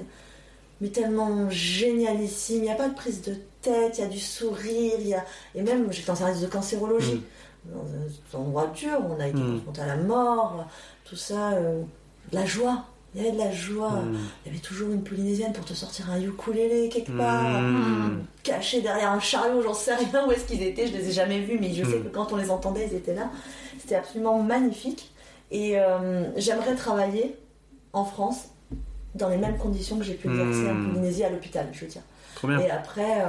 [0.81, 2.57] mais tellement génialissime.
[2.57, 5.13] Il n'y a pas de prise de tête, il y a du sourire, il y
[5.13, 5.23] a...
[5.55, 7.21] et même j'étais en service de cancérologie,
[7.65, 9.57] dans un endroit dur, on a été Mm.
[9.59, 10.65] confronté à la mort,
[11.05, 11.81] tout ça, euh,
[12.31, 12.83] de la joie.
[13.15, 13.91] Il y avait de la joie.
[13.91, 14.17] Hmm.
[14.43, 18.23] Il y avait toujours une polynésienne pour te sortir un ukulélé quelque part Hmm.
[18.41, 21.39] cachés derrière un chariot, j'en sais rien où est-ce qu'ils étaient, je les ai jamais
[21.41, 22.03] vus, mais je sais Mm.
[22.05, 23.29] que quand on les entendait, ils étaient là.
[23.79, 25.11] C'était absolument magnifique.
[25.51, 27.35] Et euh, j'aimerais travailler
[27.93, 28.45] en France
[29.13, 30.89] dans les mêmes conditions que j'ai pu exercer en.
[30.89, 32.01] Polynésie à l'hôpital, je veux dire.
[32.33, 32.59] Trop bien.
[32.61, 33.23] Et après,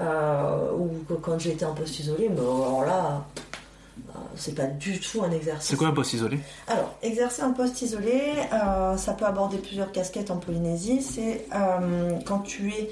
[0.00, 0.90] euh, ou
[1.22, 3.24] quand été en poste isolé, mais alors là,
[4.36, 5.68] c'est pas du tout un exercice.
[5.70, 6.38] C'est quoi un poste isolé?
[6.68, 8.22] Alors, exercer en poste isolé,
[8.52, 11.02] euh, ça peut aborder plusieurs casquettes en Polynésie.
[11.02, 12.90] C'est euh, quand tu es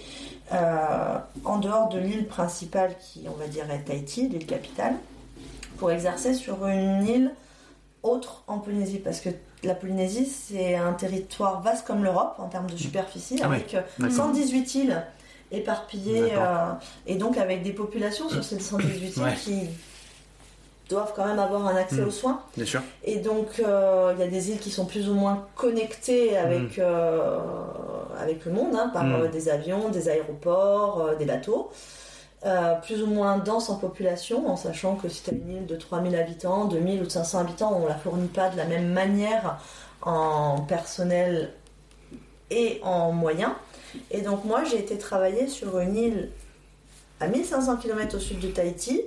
[0.52, 4.94] euh, en dehors de l'île principale qui, on va dire, est Tahiti, l'île capitale,
[5.78, 7.30] pour exercer sur une île
[8.02, 8.98] autre en Polynésie.
[8.98, 9.30] Parce que
[9.62, 13.80] la Polynésie, c'est un territoire vaste comme l'Europe en termes de superficie, Ah avec euh,
[13.98, 14.16] d'accord.
[14.16, 15.02] 118 îles
[15.52, 16.72] éparpillées, euh,
[17.06, 19.34] et donc avec des populations sur ces 118 îles Ouais.
[19.34, 19.60] qui
[20.90, 22.08] doivent quand même avoir un accès Mm.
[22.08, 22.42] aux soins.
[22.56, 22.82] Bien sûr.
[23.04, 26.78] Et donc, euh, il y a des îles qui sont plus ou moins connectées avec,
[26.78, 27.38] euh,
[28.20, 29.12] avec le monde, hein, par Mm.
[29.22, 31.70] euh, des avions, des aéroports, des bateaux.
[32.86, 35.76] Plus ou moins denses en population, en sachant que si tu as une île de
[35.76, 39.58] 3000 habitants, 2000 ou de 500 habitants, on la fournit pas de la même manière
[40.00, 41.52] en personnel
[42.50, 43.52] et en moyens.
[44.10, 46.30] Et donc moi, j'ai été travailler sur une île
[47.20, 49.02] à 1500 km au sud de Tahiti,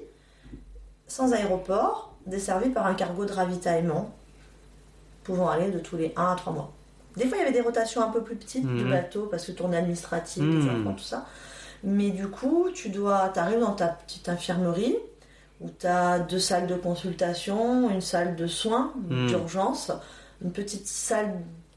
[1.07, 4.11] sans aéroport, desservie par un cargo de ravitaillement,
[5.23, 6.71] pouvant aller de tous les 1 à 3 mois.
[7.15, 8.89] Des fois, il y avait des rotations un peu plus petites du Mhm.
[8.89, 10.59] bateau, parce que tournée administrative, Mhm.
[10.61, 11.25] des enfants, tout ça.
[11.83, 14.95] Mais du coup, tu dois, arrives dans ta petite infirmerie,
[15.61, 19.27] où tu as deux salles de consultation, une salle de soins, Mhm.
[19.27, 19.91] d'urgence,
[20.43, 21.35] une petite salle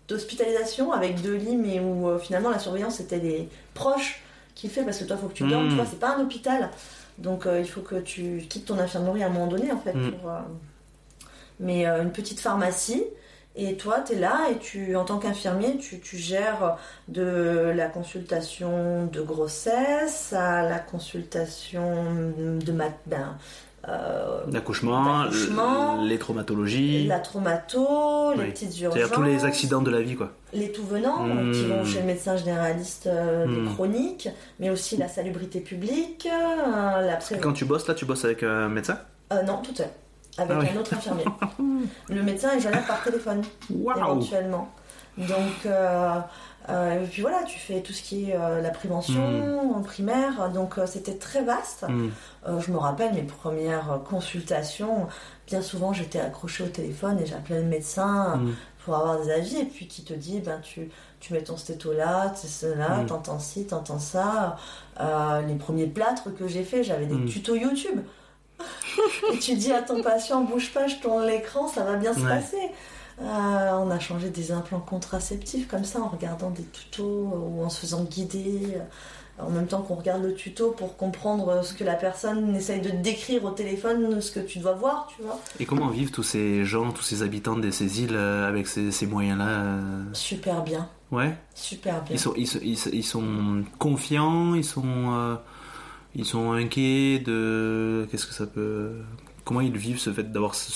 [0.09, 4.23] d'hospitalisation avec deux lits, mais où euh, finalement la surveillance c'était les proches
[4.55, 5.71] qui le fait, parce que toi, il faut que tu dormes, Mhm.
[5.71, 6.71] tu vois, c'est pas un hôpital.
[7.19, 9.95] Donc euh, il faut que tu quittes ton infirmerie à un moment donné, en fait.
[9.95, 10.13] Mhm.
[10.13, 10.41] pour, euh,
[11.61, 13.05] Mais euh, une petite pharmacie.
[13.59, 16.77] Et toi, tu es là et tu, en tant qu'infirmier, tu, tu gères
[17.09, 23.39] de la consultation de grossesse à la consultation de mat ben,
[23.89, 25.25] euh, L'accouchement,
[26.03, 28.51] les traumatologies, la traumato, les Oui.
[28.51, 28.99] petites urgences.
[28.99, 30.33] c'est-à-dire tous les accidents de la vie, quoi.
[30.53, 31.53] Les tout venants Hmm.
[31.53, 33.75] qui vont chez le médecin généraliste euh, des Hmm.
[33.75, 34.29] chroniques,
[34.61, 38.43] mais aussi la salubrité publique, euh, la Et quand tu bosses là, tu bosses avec
[38.43, 38.99] un médecin?
[39.33, 39.91] Euh, non, toute seule,
[40.39, 40.67] avec Ah oui.
[40.75, 41.25] un autre infirmier.
[42.09, 44.69] le médecin est joignable par téléphone, Waouh éventuellement.
[45.19, 45.67] Donc,
[46.69, 50.51] euh, et puis voilà, tu fais tout ce qui est euh, la prévention en primaire,
[50.53, 51.85] donc euh, c'était très vaste.
[52.49, 55.07] Euh, je me rappelle mes premières consultations,
[55.47, 58.53] bien souvent j'étais accrochée au téléphone et j'appelais le médecin Hmm.
[58.85, 60.89] pour avoir des avis, et puis qui te dit, ben, tu,
[61.21, 63.07] tu mets ton stéto là, cela, Mm.
[63.07, 64.57] t'entends ci, t'entends ça.
[65.47, 67.27] Les premiers plâtres que j'ai fait, j'avais des Mm.
[67.27, 68.01] tutos YouTube.
[69.33, 72.21] et tu dis à ton patient, bouge pas, je tourne l'écran, ça va bien se
[72.21, 72.71] passer.
[73.21, 77.69] Euh, on a changé des implants contraceptifs comme ça en regardant des tutos ou en
[77.71, 78.77] se faisant guider.
[79.39, 82.89] en même temps qu'on regarde le tuto pour comprendre ce que la personne essaye de
[82.91, 85.39] décrire au téléphone, ce que tu dois voir, tu vois.
[85.61, 88.91] Et comment vivent tous ces gens, tous ces habitants de ces îles euh, avec ces,
[88.91, 91.37] ces moyens-là euh Super bien, Ouais.
[91.55, 92.15] super bien.
[92.15, 95.37] Ils sont, ils, sont- ils sont- ils sont confiants, ils sont, euh,
[96.15, 98.09] ils sont inquiets de.
[98.11, 98.93] Qu'est-ce que ça peut.
[99.45, 100.73] Comment ils vivent ce fait d'avoir ce-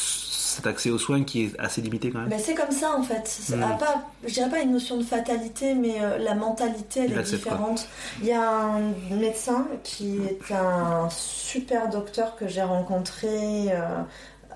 [0.60, 3.02] cet accès aux soins qui est assez limité quand même Mais c'est comme ça en
[3.02, 3.40] fait.
[3.48, 3.62] Mm.
[3.62, 7.12] ah, pas, je dirais pas une notion de fatalité, mais euh, la mentalité elle Il
[7.12, 7.22] est pas.
[7.22, 7.88] différente.
[8.20, 14.02] Il y a un médecin qui est un super docteur que j'ai rencontré euh,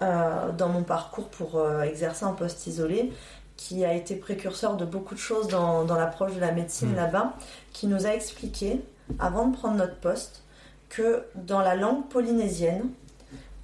[0.03, 3.13] euh, dans mon parcours pour exercer en poste isolé,
[3.57, 6.97] qui a été précurseur de beaucoup de choses dans, dans l'approche de la médecine Mm.
[6.97, 7.33] là-bas,
[7.73, 8.81] qui nous a expliqué,
[9.19, 10.43] avant de prendre notre poste,
[10.91, 12.91] que dans la langue polynésienne,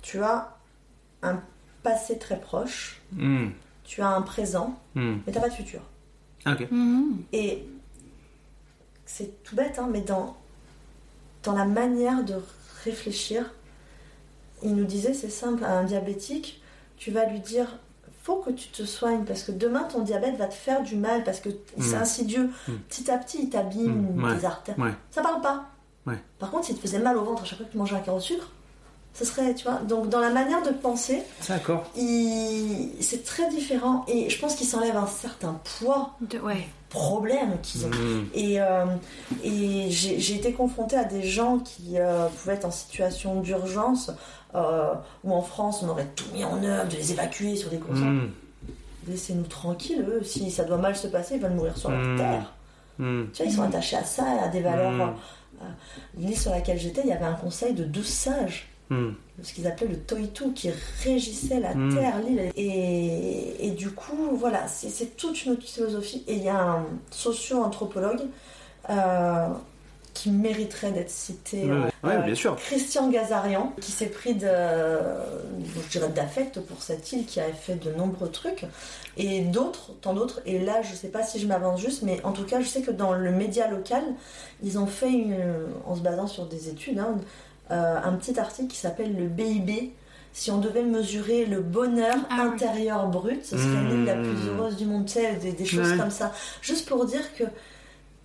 [0.03, 0.57] tu as
[1.23, 1.39] un
[1.83, 3.49] passé très proche, Hmm,
[3.85, 5.17] tu as un présent, hmm.
[5.27, 5.81] mais t'as pas de futur.
[6.47, 6.67] Ok.
[6.71, 7.23] Mhm.
[7.33, 7.65] Et
[9.07, 10.37] c'est tout bête, hein, mais dans,
[11.43, 12.35] dans la manière de
[12.85, 13.51] réfléchir,
[14.63, 16.63] il nous disait, c'est simple, à un diabétique,
[16.97, 17.67] tu vas lui dire,
[18.23, 21.25] faut que tu te soignes, parce que demain ton diabète va te faire du mal,
[21.25, 22.51] parce que c'est insidieux.
[22.69, 22.73] Mm.
[22.89, 24.79] Petit à petit, il t'abîme Mm, ouais, tes artères.
[24.79, 24.93] ouais.
[25.11, 25.67] Ça parle pas.
[26.07, 26.19] Ouais.
[26.39, 28.01] Par contre, s'il te faisait mal au ventre à chaque fois que tu mangeais un
[28.01, 28.51] carreau de sucre,
[29.15, 29.79] ce serait, tu vois.
[29.81, 31.85] Donc, dans la manière de penser, D'accord.
[31.97, 34.05] il- c'est très différent.
[34.09, 36.67] Et je pense qu'il s'enlève un certain poids, De- ouais.
[36.89, 37.91] problème qu'ils ont.
[37.91, 38.25] Hmm.
[38.35, 38.85] Et, euh,
[39.45, 44.11] et j'ai j'ai été confrontée à des gens qui euh, pouvaient être en situation d'urgence,
[44.55, 44.93] euh,
[45.25, 47.93] où en France on aurait tout mis en œuvre, de les évacuer sur des gros
[47.93, 48.31] Hmm.
[49.09, 50.23] Laissez-nous tranquilles, eux.
[50.25, 52.17] Si ça doit mal se passer, ils veulent mourir sur leur Mm.
[52.19, 52.53] terre.
[52.99, 53.25] Hmm.
[53.33, 55.15] Tu vois, ils sont attachés à ça, à des valeurs.
[56.17, 59.13] L'île sur laquelle j'étais, il y avait un conseil de 12 sages Hmm.
[59.43, 60.71] ce qu'ils appelaient le Toitu, qui
[61.05, 61.95] régissait la Mm.
[61.97, 62.51] terre, l'île.
[62.57, 66.25] Et, et du coup, voilà, c'est c'est toute une autre philosophie.
[66.27, 68.23] Et il y a un socio-anthropologue
[68.91, 69.47] euh,
[70.13, 71.71] qui mériterait d'être cité.
[71.71, 72.57] Euh, ouais, euh, bien sûr.
[72.57, 74.49] Christian Gazarian, qui s'est pris de,
[75.85, 78.67] je dirais d'affect pour cette île, qui a fait de nombreux trucs,
[79.17, 80.41] et d'autres, tant d'autres.
[80.47, 82.83] Et là, je sais pas si je m'avance juste, mais en tout cas, je sais
[82.83, 84.03] que dans le média local,
[84.63, 85.37] ils ont fait, une,
[85.87, 87.17] en se basant sur des études, hein,
[87.71, 89.93] euh, un petit article qui s'appelle le BIB.
[90.33, 92.55] Si on devait mesurer le bonheur Ah oui.
[92.55, 94.49] intérieur brut, ce serait l'île la plus Mmh.
[94.59, 95.97] heureuse du monde, tu sais, des, des choses Ouais.
[95.99, 96.33] comme ça.
[96.63, 97.45] Juste pour dire que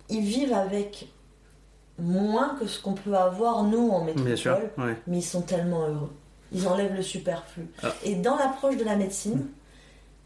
[0.08, 1.08] ils vivent avec
[1.98, 4.58] moins que ce qu'on peut avoir nous en métropole Bien sûr.
[4.78, 4.96] Ouais.
[5.06, 6.12] mais ils sont tellement heureux.
[6.52, 7.66] Ils enlèvent le superflu.
[7.82, 7.88] Ah.
[8.04, 9.46] Et dans l'approche de la médecine,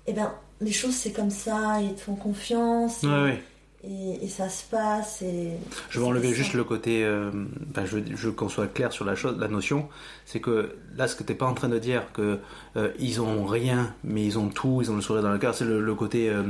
[0.07, 3.43] eh ben, les choses c'est comme ça, ils te font confiance, Ouais, ouais.
[3.83, 5.23] Et, et ça se passe.
[5.23, 5.53] Et...
[5.89, 7.05] Je vais enlever juste le côté.
[7.05, 7.31] euh,
[7.71, 9.89] enfin, je veux, je qu'on soit clair sur la chose, la notion.
[10.27, 12.39] C'est que là, ce que t'es pas en train de dire, que
[12.77, 15.55] euh, ils ont rien, mais ils ont tout, ils ont le sourire dans le cœur.
[15.55, 16.43] C'est le, le côté euh,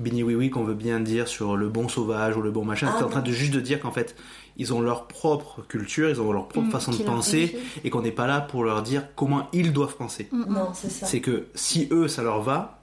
[0.00, 2.88] bini oui oui qu'on veut bien dire sur le bon sauvage ou le bon machin.
[2.92, 4.16] Ah, T'es en train de juste de dire qu'en fait,
[4.58, 8.02] ils ont leur propre culture, ils ont leur propre Mm, façon de penser, et qu'on
[8.02, 10.28] n'est pas là pour leur dire comment ils doivent penser.
[10.32, 10.46] Mhm.
[10.52, 11.06] Non, c'est ça.
[11.06, 12.82] C'est que si eux ça leur va,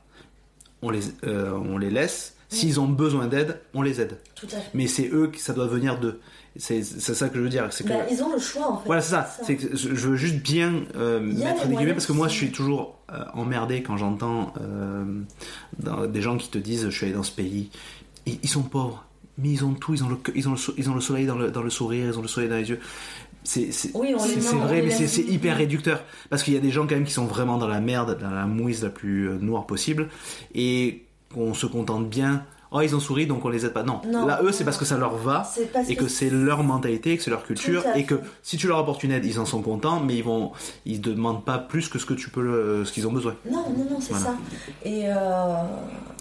[0.82, 2.38] on les, euh, on les laisse.
[2.52, 4.18] S'ils ont besoin d'aide, on les aide.
[4.36, 4.72] Tout à fait.
[4.74, 6.20] Mais c'est eux qui ça doit venir d'eux.
[6.56, 7.70] C'est ça que je veux dire.
[7.70, 8.86] Que Ben, ils ont le choix en fait.
[8.88, 9.30] voilà, c'est ça.
[9.48, 12.98] Que je veux juste bien euh, mettre des guillemets parce que moi, je suis toujours
[13.14, 17.32] euh, emmerdé quand j'entends euh, des gens qui te disent je suis allé dans ce
[17.32, 17.70] pays.
[18.26, 19.06] Ils, ils sont pauvres,
[19.38, 19.94] mais ils ont tout.
[19.94, 21.70] Ils ont le, ils ont le, so- ils ont le soleil dans le, dans le
[21.70, 22.80] sourire, ils ont le soleil dans les yeux.
[23.44, 27.06] C'est Oui, vrai, mais c'est hyper réducteur parce qu'il y a des gens quand même
[27.06, 30.10] qui sont vraiment dans la merde, dans la mouise la plus euh, noire possible,
[30.54, 31.06] et
[31.36, 32.44] on se contente bien.
[32.72, 33.82] Oh, ils ont souri, donc on les aide pas.
[33.82, 35.42] Non, Non, là, eux, c'est parce que ça leur va
[35.88, 39.04] et que c'est leur mentalité, que c'est leur culture, et que si tu leur apportes
[39.04, 40.52] une aide, ils en sont contents, mais ils vont,
[40.86, 43.34] ils demandent pas plus que ce que tu peux, le- ce qu'ils ont besoin.
[43.50, 44.26] Non, non, non, c'est Voilà.
[44.28, 44.34] ça.
[44.86, 45.14] Et euh,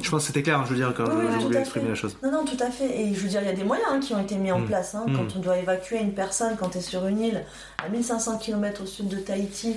[0.00, 1.58] Je pense que c'était clair, hein, je veux dire, quand Oui, oui, je tout voulais
[1.58, 1.90] à exprimer fait.
[1.90, 2.16] la chose.
[2.22, 2.98] Non, non, tout à fait.
[2.98, 4.60] Et je veux dire, il y a des moyens hein, qui ont été mis en
[4.60, 4.64] Mm.
[4.68, 4.94] place.
[4.94, 5.04] hein.
[5.06, 5.16] Mm.
[5.16, 7.44] Quand on doit évacuer une personne, quand tu es sur une île
[7.84, 9.76] à 1500 km au sud de Tahiti,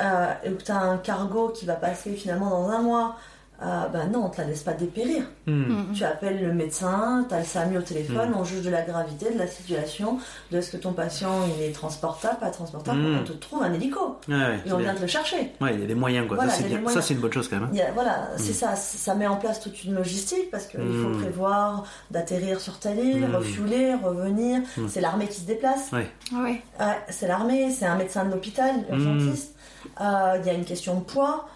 [0.00, 3.16] euh, et que tu as un cargo qui va passer finalement dans un mois,
[3.62, 5.24] euh, ben non, on te la laisse pas dépérir.
[5.46, 5.52] Hmm.
[5.88, 5.92] Mhm.
[5.94, 8.36] Tu appelles le médecin, tu as le SAMU au téléphone, Mm.
[8.38, 10.18] on juge de la gravité, de la situation,
[10.52, 14.18] de est-ce que ton patient il est transportable, pas transportable, on te trouve un hélico
[14.28, 14.86] Ouais, ouais, et on bien.
[14.86, 15.52] vient te le chercher.
[15.60, 16.36] Ouais, il y a des moyens, quoi.
[16.36, 16.88] Voilà, ça, c'est bien.
[16.88, 17.68] Ça, c'est une bonne chose, quand même.
[17.72, 17.78] hein.
[17.88, 21.84] A- voilà, c'est ça, ça met en place toute une logistique parce qu'il faut prévoir
[22.10, 24.60] d'atterrir sur telle île, refueler, revenir.
[24.88, 25.90] C'est l'armée qui se déplace.
[25.92, 26.08] Ouais.
[26.34, 26.62] Ah ouais.
[26.78, 29.54] Ouais, c'est l'armée, c'est un médecin de l'hôpital, urgentiste.
[30.00, 31.48] Euh, Il y a une question de poids.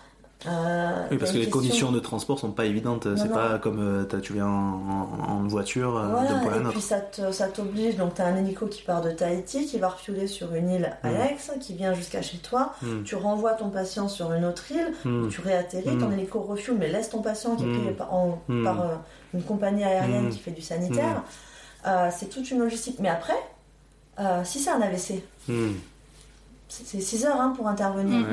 [0.47, 3.07] Euh, Oui, parce que les conditions de transport sont pas évidentes.
[3.17, 6.57] C'est pas comme euh, tu viens en, en- en voiture euh, d'un Voilà, point à
[6.57, 9.11] un et puis ça te- ça t'oblige, donc tu as un hélico qui part de
[9.11, 11.07] Tahiti, qui va refueler sur une île Mm.
[11.07, 13.03] annexe, qui vient jusqu'à chez toi, Hmm.
[13.05, 15.29] tu renvoies ton patient sur une autre île, Hmm.
[15.29, 19.01] tu réatterris, ton hélico refuel, mais laisse ton patient qui est payé par, en- par,
[19.35, 21.23] une compagnie aérienne qui fait du sanitaire.
[21.87, 22.99] Euh, c'est toute une logistique.
[23.01, 23.35] Mais après,
[24.21, 25.71] Euh, si c'est un AVC, Hmm.
[26.69, 28.27] c'est 6 heures hein, pour intervenir.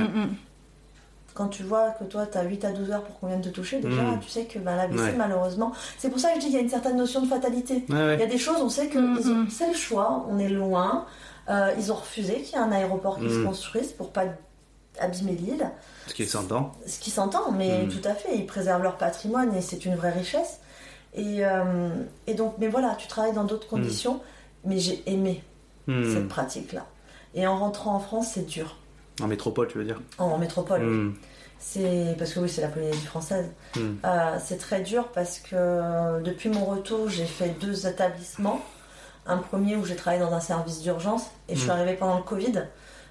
[1.33, 3.49] Quand tu vois que toi, tu as 8 à 12 heures pour qu'on vienne te
[3.49, 4.19] toucher, déjà, Mm.
[4.19, 5.13] tu sais que ben, l'AVC, Ouais.
[5.17, 5.71] malheureusement.
[5.97, 7.85] C'est pour ça que je dis qu'il y a une certaine notion de fatalité.
[7.89, 10.49] Ouais, Il y a des choses, on sait que ont- c'est le choix, on est
[10.49, 11.05] loin.
[11.49, 13.45] Euh, ils ont refusé qu'il y ait un aéroport qui se Mm.
[13.45, 14.25] construise pour pas
[14.99, 15.69] abîmer l'île.
[16.07, 16.73] Ce qui s'entend.
[16.85, 17.89] Ce qui s'entend, mais Mm.
[17.89, 20.59] tout à fait, ils préservent leur patrimoine et c'est une vraie richesse.
[21.15, 21.89] Et, euh,
[22.27, 24.19] et donc, mais voilà, tu travailles dans d'autres conditions,
[24.65, 25.43] mais j'ai aimé
[25.87, 26.85] cette pratique-là.
[27.33, 28.75] Et en rentrant en France, c'est dur.
[29.21, 30.01] En métropole, tu veux dire?
[30.17, 30.81] En métropole.
[30.81, 31.13] Hmm.
[31.59, 33.47] C'est parce que oui, c'est la Polynésie française.
[33.75, 33.95] Hmm.
[34.05, 38.61] Euh, c'est très dur parce que euh, depuis mon retour, j'ai fait deux établissements.
[39.25, 41.71] Un premier où j'ai travaillé dans un service d'urgence et je suis Mm.
[41.73, 42.63] arrivée pendant le Covid.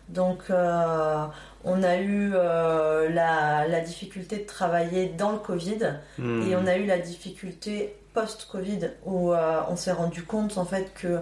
[0.09, 1.25] Donc euh,
[1.65, 6.43] on a eu euh, la, la difficulté de travailler dans le Covid Hmm.
[6.49, 10.93] et on a eu la difficulté post-Covid où euh, on s'est rendu compte en fait
[10.95, 11.21] que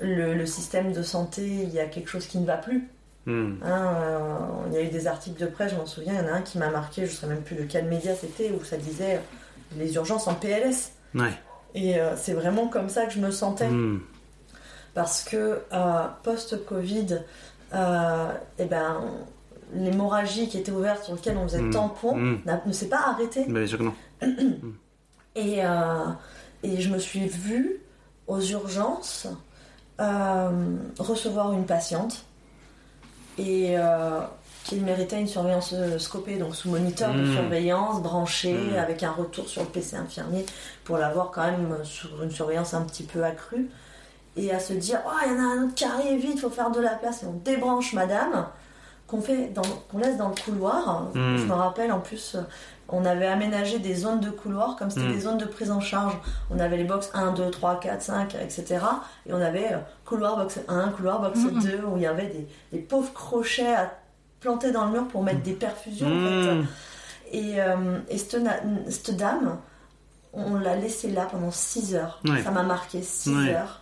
[0.00, 2.88] le, le système de santé, il y a quelque chose qui ne va plus.
[3.26, 3.54] Hmm.
[3.62, 4.38] Hein, euh,
[4.68, 6.36] il y a eu des articles de presse, je m'en souviens, il y en a
[6.36, 8.76] un qui m'a marqué, je ne sais même plus de quel média c'était, où ça
[8.76, 9.20] disait euh,
[9.78, 10.92] les urgences en PLS.
[11.14, 11.32] Ouais.
[11.74, 13.68] Et euh, c'est vraiment comme ça que je me sentais.
[13.68, 14.00] Hmm.
[14.94, 15.60] Parce que
[16.22, 17.20] post-Covid,
[17.72, 19.00] eh ben,
[19.74, 21.70] l'hémorragie qui était ouverte sur laquelle on faisait Mm.
[21.72, 22.40] tampon Mm.
[22.44, 23.44] n'a- ne s'est pas arrêtée.
[23.48, 23.94] Bien sûr que non.
[25.36, 25.58] Et,
[26.62, 27.80] et je me suis vue
[28.28, 29.26] aux urgences
[31.00, 32.24] recevoir une patiente
[33.38, 34.20] et euh,
[34.64, 37.34] qui méritait une surveillance euh, scopée, donc sous moniteur de Mm.
[37.34, 38.76] surveillance, branché, Mm.
[38.78, 40.46] avec un retour sur le PC infirmier
[40.84, 43.68] pour l'avoir quand même sur une surveillance un petit peu accrue.
[44.36, 46.40] Et à se dire, oh, il y en a un autre qui arrive vite, il
[46.40, 47.22] faut faire de la place.
[47.22, 48.46] Et on débranche madame,
[49.06, 49.52] qu'on fait
[49.98, 51.02] laisse dans le couloir.
[51.14, 51.36] Mm.
[51.36, 52.40] Je me rappelle en plus, euh,
[52.88, 55.12] on avait aménagé des zones de couloir, comme c'était Mm.
[55.12, 56.16] des zones de prise en charge.
[56.50, 58.78] On avait les box 1, 2, 3, 4, 5, etc.
[59.26, 61.62] Et on avait euh, couloir box 1, couloir box Mhm.
[61.62, 63.92] 2, où il y avait des, des pauvres crochets à
[64.40, 66.06] planter dans le mur pour mettre des perfusions.
[66.08, 66.10] en
[66.42, 66.54] fait.
[66.54, 66.66] Hmm.
[67.32, 69.56] Et, euh, et cette, dame,
[70.34, 72.20] on l'a laissée là pendant 6 heures.
[72.28, 72.42] Ouais.
[72.42, 73.54] Ça m'a marqué 6 Ouais.
[73.54, 73.80] heures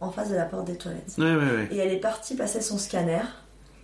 [0.00, 1.14] en face de la porte des toilettes.
[1.18, 1.68] Ouais, ouais, ouais.
[1.72, 3.22] Et elle est partie passer son scanner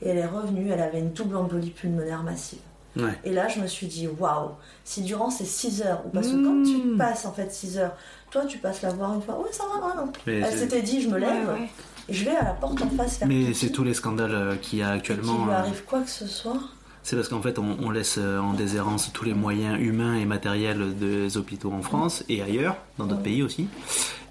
[0.02, 2.60] et elle est revenue, elle avait une double embolie pulmonaire massive.
[2.96, 3.16] Ouais.
[3.24, 4.50] Et là, je me suis dit, waouh,
[4.84, 6.98] si durant ces 6 heures, ou parce que quand tu Mmh.
[6.98, 7.94] passes en fait 6 heures,
[8.30, 10.10] toi tu passes la voir une fois, ouais, ça va, non.
[10.26, 11.68] Mais Elle s'était dit, je me lève Ouais, ouais.
[12.08, 14.56] et je vais à la porte en face faire Mais c'est tous les scandales euh,
[14.56, 15.44] qu'il y a actuellement.
[15.44, 16.58] lui euh, arrive quoi que ce soit.
[17.02, 20.24] C'est parce qu'en fait, on, on laisse euh, en déshérence tous les moyens humains et
[20.26, 23.68] matériels des hôpitaux en France et ailleurs, dans d'autres pays aussi.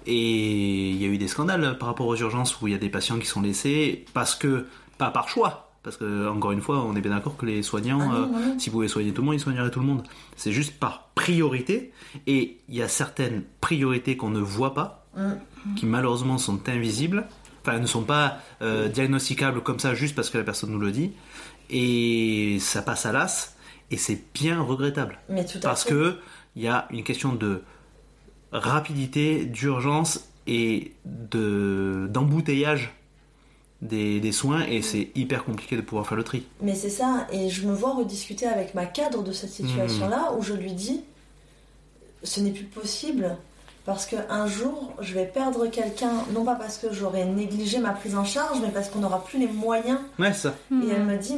[0.06, 2.78] Et il y a eu des scandales par rapport aux urgences où il y a
[2.78, 4.66] des patients qui sont laissés parce que,
[4.98, 8.00] pas par choix, parce que, encore une fois, on est bien d'accord que les soignants,
[8.12, 10.02] Ah euh, s'ils pouvaient soigner tout le monde, ils soigneraient tout le monde.
[10.36, 11.92] C'est juste par priorité.
[12.26, 15.74] Et il y a certaines priorités qu'on ne voit pas, Mm.
[15.74, 17.26] qui malheureusement sont invisibles,
[17.62, 20.92] enfin ne sont pas euh, diagnosticables comme ça juste parce que la personne nous le
[20.92, 21.10] dit,
[21.68, 23.56] et ça passe à l'as,
[23.90, 25.18] et c'est bien regrettable.
[25.28, 25.90] Mais tout à Parce fait.
[25.90, 26.16] que
[26.54, 27.62] il y a une question de
[28.52, 32.92] rapidité, d'urgence et de d'embouteillage
[33.82, 36.46] des, des soins, et c'est hyper compliqué de pouvoir faire le tri.
[36.60, 40.42] Mais c'est ça, et je me vois rediscuter avec ma cadre de cette situation-là, où
[40.42, 41.02] je lui dis,
[42.22, 43.36] ce n'est plus possible,
[43.86, 48.14] parce qu'un jour, je vais perdre quelqu'un, non pas parce que j'aurais négligé ma prise
[48.14, 49.98] en charge, mais parce qu'on n'aura plus les moyens.
[50.18, 50.54] Ouais, ça.
[50.70, 50.82] Mm.
[50.82, 51.36] Et elle me dit,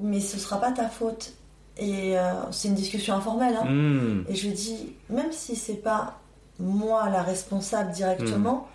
[0.00, 1.34] mais ce sera pas ta faute.
[1.78, 3.56] Et euh, c'est une discussion informelle.
[3.56, 3.64] hein.
[3.64, 4.24] Mmh.
[4.28, 6.18] Et je lui dis, même si c'est pas
[6.58, 8.68] moi la responsable directement,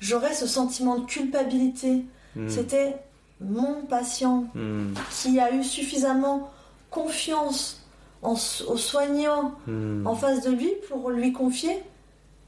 [0.00, 2.04] j'aurais ce sentiment de culpabilité.
[2.36, 2.48] Mmh.
[2.48, 2.96] C'était
[3.40, 4.94] mon patient Mmh.
[5.10, 6.50] qui a eu suffisamment
[6.90, 7.80] confiance
[8.22, 10.06] en, aux soignants Mmh.
[10.06, 11.82] en face de lui pour lui confier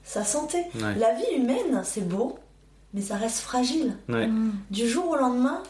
[0.04, 0.58] sa santé.
[0.74, 0.94] Ouais.
[0.98, 2.38] La vie humaine, c'est beau,
[2.92, 3.96] mais ça reste fragile.
[4.08, 4.26] Ouais.
[4.26, 4.52] Mm.
[4.70, 5.62] Du jour au lendemain,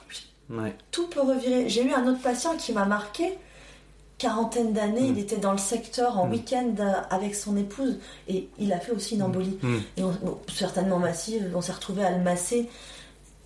[0.51, 0.75] Ouais.
[0.91, 1.69] tout peut revirer.
[1.69, 3.39] J'ai eu un autre patient qui m'a marqué.
[4.19, 5.15] Quarantaine d'années, Mm.
[5.17, 6.31] il était dans le secteur en Mm.
[6.31, 7.99] week-end euh, avec son épouse
[8.29, 9.59] et il a fait aussi une embolie.
[9.63, 9.77] Mmh.
[9.97, 12.69] Et on- bon, certainement massive, on s'est retrouvé à le masser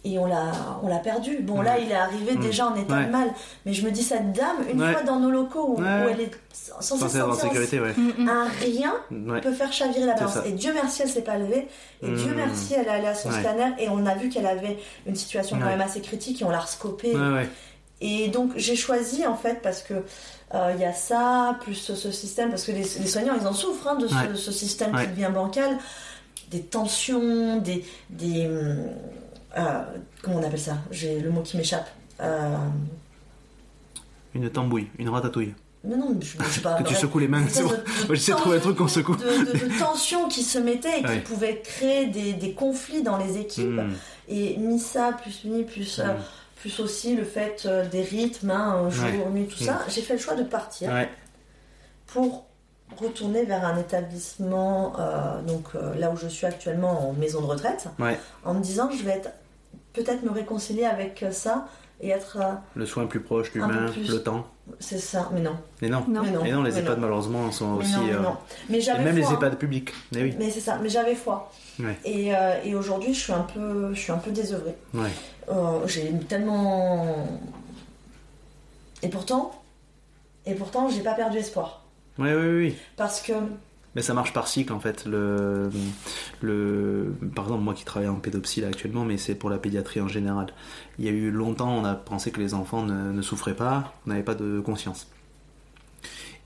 [0.04, 0.52] et on l'a,
[0.82, 1.38] on l'a perdu.
[1.42, 3.06] Bon, là, il est arrivé déjà en état Ouais.
[3.06, 3.28] de mal.
[3.64, 4.92] Mais je me dis, cette dame, une Ouais.
[4.92, 6.04] fois dans nos locaux où, Ouais.
[6.04, 7.92] où elle est censée Censé être en sortir sécurité, ouais.
[7.96, 8.28] Mm, mm.
[8.28, 9.40] un rien Ouais.
[9.40, 10.38] peut faire chavirer la balance.
[10.46, 11.66] Et Dieu merci, elle s'est pas levée.
[12.02, 12.36] Et Dieu Mm.
[12.36, 13.40] merci, elle est allée à son Ouais.
[13.40, 16.50] scanner et on a vu qu'elle avait une situation quand même assez critique et on
[16.50, 17.16] l'a rescopée.
[17.16, 17.48] Ouais, ouais.
[18.00, 19.94] Et donc j'ai choisi en fait parce que
[20.54, 23.46] euh, il y a ça, plus ce, ce système, parce que les, les soignants ils
[23.46, 24.34] en souffrent hein, de ce, Ouais.
[24.36, 25.02] ce système Ouais.
[25.04, 25.78] qui devient bancal,
[26.52, 27.84] des tensions, des.
[28.10, 28.76] des hum,
[30.22, 30.78] comment on appelle ça?
[30.90, 31.88] J'ai le mot qui m'échappe.
[32.20, 32.56] Euh,
[34.34, 35.54] Une tambouille, une ratatouille.
[35.84, 36.74] mais non, je, je sais pas.
[36.82, 37.42] Que tu secoues les mains.
[37.42, 37.62] De- de
[38.06, 39.16] Moi, J'essaie de trouver un truc qu'on secoue.
[39.16, 41.20] de, de, de tensions qui se mettaient et qui Ouais.
[41.20, 43.66] pouvaient créer des, des conflits dans les équipes.
[43.80, 43.92] Mmh.
[44.28, 46.16] Et mis ça, plus mis, plus, euh, Mm.
[46.56, 49.30] plus aussi le fait euh, des rythmes, hein, jour, Ouais.
[49.30, 51.08] nuit, tout ça, j'ai fait le choix de partir Ouais.
[52.06, 52.46] pour
[52.98, 57.46] retourner vers un établissement, euh, donc euh, là où je suis actuellement en maison de
[57.46, 57.88] retraite,
[58.44, 59.30] en me disant je vais être
[59.96, 61.66] peut-être me réconcilier avec euh, ça
[62.00, 62.36] et être.
[62.40, 64.08] euh, Le soin plus proche, l'humain, plus.
[64.10, 64.46] le temps.
[64.78, 65.56] c'est ça, mais non.
[65.82, 66.04] Mais non.
[66.08, 66.22] Non.
[66.22, 66.44] Mais non.
[66.44, 67.00] Et non, les mais EHPAD non.
[67.02, 67.96] malheureusement sont Mais aussi.
[67.96, 68.36] non, mais euh, non.
[68.68, 69.32] Mais et j'avais même les hein.
[69.34, 69.92] EHPAD publics.
[70.14, 70.34] Eh oui.
[70.38, 71.50] Mais c'est ça, mais j'avais foi.
[71.80, 71.96] Ouais.
[72.04, 74.76] Et, euh, et aujourd'hui, je suis un peu, je suis un peu désœuvrée.
[74.94, 75.10] Ouais.
[75.48, 77.26] Euh, j'ai tellement.
[79.02, 79.52] Et pourtant,
[80.46, 81.82] et pourtant, j'ai pas perdu espoir.
[82.18, 82.76] Oui, oui, oui.
[82.96, 83.32] Parce que
[83.96, 85.06] Mais ça marche par cycle en fait.
[85.06, 85.70] Le,
[86.42, 90.02] le, par exemple, moi qui travaille en pédopsie là actuellement, mais c'est pour la pédiatrie
[90.02, 90.48] en général.
[90.98, 94.22] Il y a eu longtemps, on a pensé que les enfants ne, souffraient pas, n'avaient
[94.22, 95.10] pas de conscience.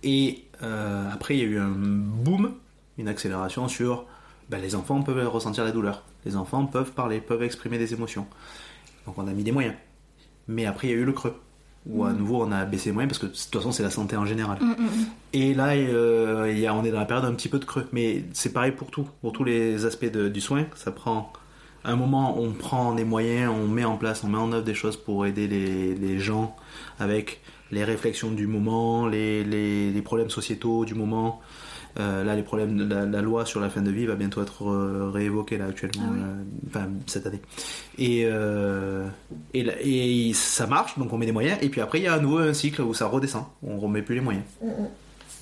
[0.04, 2.54] Et euh, après, il y a eu un boom,
[2.98, 4.06] une accélération sur
[4.48, 6.04] ben, les enfants peuvent ressentir la douleur.
[6.24, 8.28] Les enfants peuvent parler, peuvent exprimer des émotions.
[9.06, 9.74] Donc on a mis des moyens.
[10.46, 11.34] Mais après, il y a eu le creux.
[11.86, 13.90] Où à nouveau, on a baissé les moyens parce que de toute façon, c'est la
[13.90, 14.58] santé en général.
[14.60, 15.06] Mm, mm, mm.
[15.32, 17.86] Et là, euh, y a, on est dans la période un petit peu de creux.
[17.92, 19.08] Mais c'est pareil pour tout.
[19.22, 21.32] Pour tous les aspects de- du soin, ça prend
[21.84, 24.74] un moment, on prend des moyens, on met en place, on met en œuvre des
[24.74, 26.54] choses pour aider les, les gens
[26.98, 27.40] avec
[27.72, 31.40] les réflexions du moment, les, les- les problèmes sociétaux du moment.
[31.98, 34.64] Euh, là, les problèmes, la, la loi sur la fin de vie va bientôt être
[34.68, 36.20] euh, réévoquée là actuellement, Ah oui.
[36.22, 37.40] euh, enfin cette année.
[37.98, 39.06] Et, euh,
[39.54, 41.58] et, ça marche, donc on met des moyens.
[41.62, 44.02] Et puis après, il y a à nouveau un cycle où ça redescend, on remet
[44.02, 44.44] plus les moyens.
[44.62, 44.88] Mm, mm.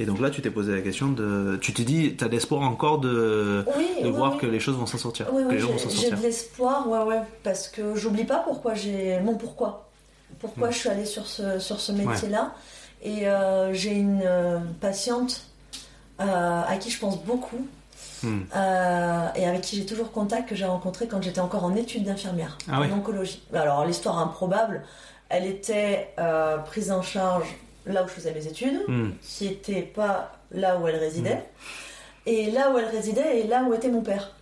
[0.01, 1.59] Et donc là, tu t'es posé la question de.
[1.61, 4.39] Tu t'es dit, t'as l'espoir encore de, oui, de oui, voir oui.
[4.39, 5.27] que les choses vont s'en sortir.
[5.33, 9.91] Oui, j'ai- de l'espoir, ouais, ouais, parce que j'oublie pas pourquoi j'ai mon pourquoi.
[10.39, 10.73] Pourquoi Mm.
[10.73, 12.55] je suis allée sur ce, sur ce métier-là.
[13.03, 15.45] Et euh, j'ai une euh, patiente
[16.19, 17.67] à qui je pense beaucoup
[18.23, 18.41] Hmm.
[18.57, 22.03] euh, et avec qui j'ai toujours contact que j'ai rencontré quand j'étais encore en études
[22.03, 23.41] d'infirmière Ah en oncologie.
[23.55, 24.83] Alors l'histoire improbable,
[25.29, 27.47] elle était euh, prise en charge
[27.87, 29.11] là où je faisais mes études, Hmm.
[29.23, 31.45] qui était pas là où elle résidait.
[32.27, 34.33] Et là où elle résidait et là où était mon père.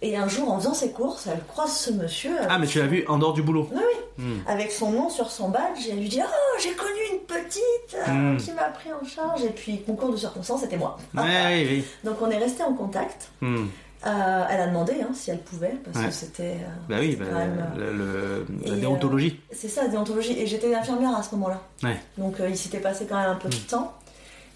[0.00, 2.78] Et un jour, en faisant ses courses, elle croise ce monsieur euh, Ah, mais tu
[2.78, 3.82] l'as vu en dehors du boulot Oui,
[4.24, 4.38] Hmm.
[4.48, 6.98] avec son nom sur son badge et elle lui dit Oh, j'ai connu
[7.28, 8.36] petite euh, Mm.
[8.38, 9.44] qui m'a pris en charge.
[9.44, 10.96] Et puis, concours de circonstances, c'était moi.
[11.14, 11.84] Ouais, oui, oui.
[12.04, 13.28] Donc, on est resté en contact.
[13.40, 13.66] Hmm.
[14.06, 16.06] Euh, elle a demandé hein, si elle pouvait, parce Ouais.
[16.06, 16.54] que c'était.
[16.62, 19.40] euh, Bah oui, bah, quand même, le- le- la déontologie.
[19.52, 20.38] C'est ça, la déontologie.
[20.38, 21.60] Et j'étais infirmière à ce moment-là.
[21.82, 21.96] Ouais.
[22.16, 23.70] Donc il s'était passé quand même un peu de Mm.
[23.70, 23.94] temps.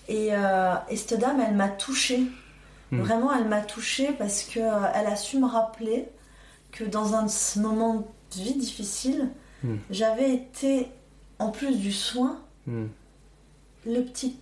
[0.09, 0.29] Et,
[0.91, 2.23] et cette dame, elle m'a touchée.
[2.93, 6.07] Vraiment, elle m'a touchée parce que euh, elle a su me rappeler
[6.71, 7.27] que dans un
[7.57, 9.29] moments de vie difficile,
[9.91, 10.89] j'avais été,
[11.41, 12.87] en plus du soin, Hmm.
[13.87, 14.37] le petit.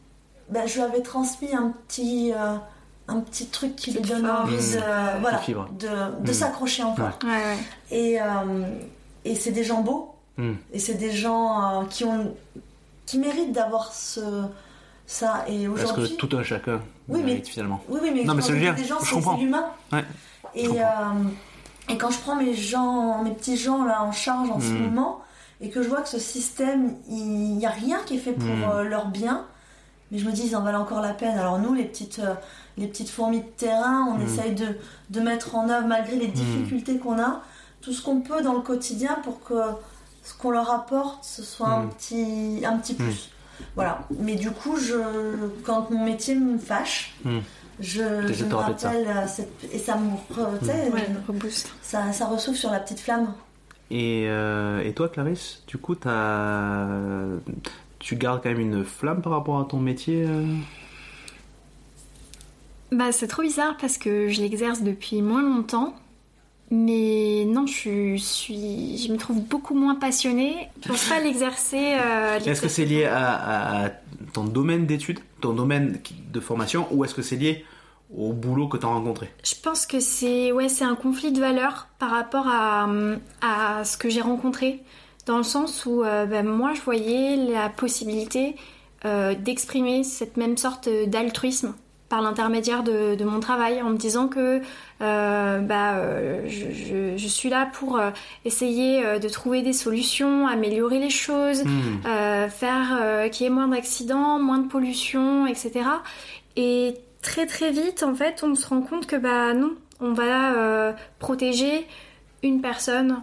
[0.50, 2.32] ben, je lui avais transmis un petit.
[2.34, 2.56] euh,
[3.08, 5.20] un petit truc qui lui donne envie de, Mm.
[5.20, 5.40] voilà,
[5.80, 5.88] de,
[6.24, 6.32] de Mm.
[6.32, 7.18] s'accrocher encore.
[7.24, 7.28] Ouais.
[7.30, 7.58] Ouais, ouais.
[7.90, 8.26] Et, euh,
[9.24, 10.52] et c'est des gens beaux, Hmm.
[10.72, 12.34] et c'est des gens euh, qui ont
[13.06, 14.44] qui méritent d'avoir ce
[15.06, 15.44] ça.
[15.48, 17.82] Et Parce que tout un chacun Oui, mérite mais- finalement.
[17.88, 19.66] oui, oui, mais Non, mais dire, des gens, je c'est c'est l'humain.
[20.54, 20.84] Et, euh,
[21.88, 25.20] et quand je prends mes gens, mes petits gens là en charge en ce moment,
[25.60, 28.48] et que je vois que ce système, il n'y a rien qui est fait pour
[28.48, 28.64] Mm.
[28.72, 29.44] euh, leur bien,
[30.10, 31.38] mais je me dis, ils en valent encore la peine.
[31.38, 32.34] Alors nous, les petites, euh,
[32.78, 34.22] les petites fourmis de terrain, on Mm.
[34.22, 34.68] essaye de,
[35.10, 37.42] de mettre en œuvre, malgré les difficultés qu'on a,
[37.82, 39.54] tout ce qu'on peut dans le quotidien pour que
[40.22, 43.30] ce qu'on leur apporte, ce soit un petit, un petit plus.
[43.74, 44.00] Voilà.
[44.18, 44.94] Mais du coup, je,
[45.64, 47.38] quand mon métier me fâche, Hmm.
[47.80, 48.56] je, me ça.
[48.56, 51.50] rappelle euh, cette- et ça me Ouais,
[51.82, 53.32] ça, ça ressouffle sur la petite flamme.
[53.90, 56.86] Et, euh, et toi, Clarisse, du coup, t'as...
[57.98, 60.44] tu gardes quand même une flamme par rapport à ton métier euh?
[62.92, 65.94] Bah, c'est trop bizarre parce que je l'exerce depuis moins longtemps.
[66.70, 71.94] Mais non, je suis, je me trouve beaucoup moins passionnée pour pas l'exercer.
[72.00, 73.90] euh, Est-ce que c'est lié à, à- à
[74.32, 76.00] ton domaine d'études, ton domaine
[76.32, 77.64] de formation, ou est-ce que c'est lié
[78.16, 81.40] au boulot que tu as rencontré Je pense que c'est ouais, c'est un conflit de
[81.40, 82.88] valeurs par rapport à,
[83.42, 84.82] à ce que j'ai rencontré.
[85.26, 88.56] Dans le sens où euh, ben, moi, je voyais la possibilité
[89.04, 91.74] euh, d'exprimer cette même sorte d'altruisme
[92.08, 94.60] par l'intermédiaire de, de mon travail, en me disant que
[95.00, 95.94] euh, bah,
[96.48, 98.00] je, je- je suis là pour
[98.44, 102.48] essayer de trouver des solutions, améliorer les choses, Hmm.
[102.48, 105.82] faire qu'il y ait moins d'accidents, moins de pollution, etc.
[106.56, 110.54] Et très très vite, en fait, on se rend compte que bah non, on va
[110.54, 111.86] euh, protéger
[112.42, 113.22] une personne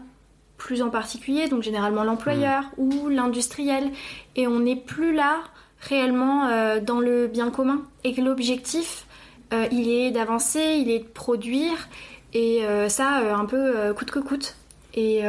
[0.58, 3.92] plus en particulier, donc généralement l'employeur ou l'industriel,
[4.36, 5.40] et on n'est plus là
[5.80, 9.06] réellement euh, dans le bien commun, et que l'objectif,
[9.54, 11.90] euh, il est d'avancer, il est de produire,
[12.34, 14.56] et ça un peu coûte que coûte.
[14.94, 15.24] Et,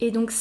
[0.00, 0.32] et donc.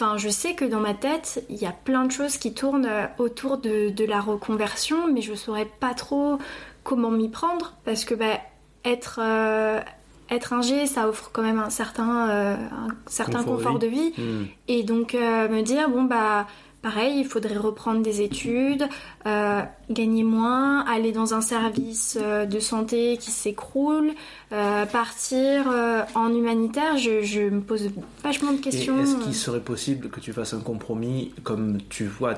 [0.00, 2.86] Enfin, je sais que dans ma tête, il y a plein de choses qui tournent
[2.86, 6.38] euh, autour de, de la reconversion, mais je saurais pas trop
[6.84, 8.38] comment m'y prendre parce que bah,
[8.84, 9.80] être, euh,
[10.30, 13.78] être un G, ça offre quand même un certain, euh, un certain Confort de confort,
[13.80, 14.12] de vie.
[14.16, 14.44] Hmm.
[14.68, 16.46] Et donc euh, me dire, bon bah
[16.82, 18.84] pareil, il faudrait reprendre des études,
[19.26, 24.12] euh, gagner moins, aller dans un service euh, de santé qui s'écroule,
[24.52, 25.66] euh, partir
[26.14, 27.90] en humanitaire, je, je me pose
[28.22, 28.98] vachement de questions.
[29.00, 32.34] est-ce qu'il serait possible que tu fasses un compromis comme tu vois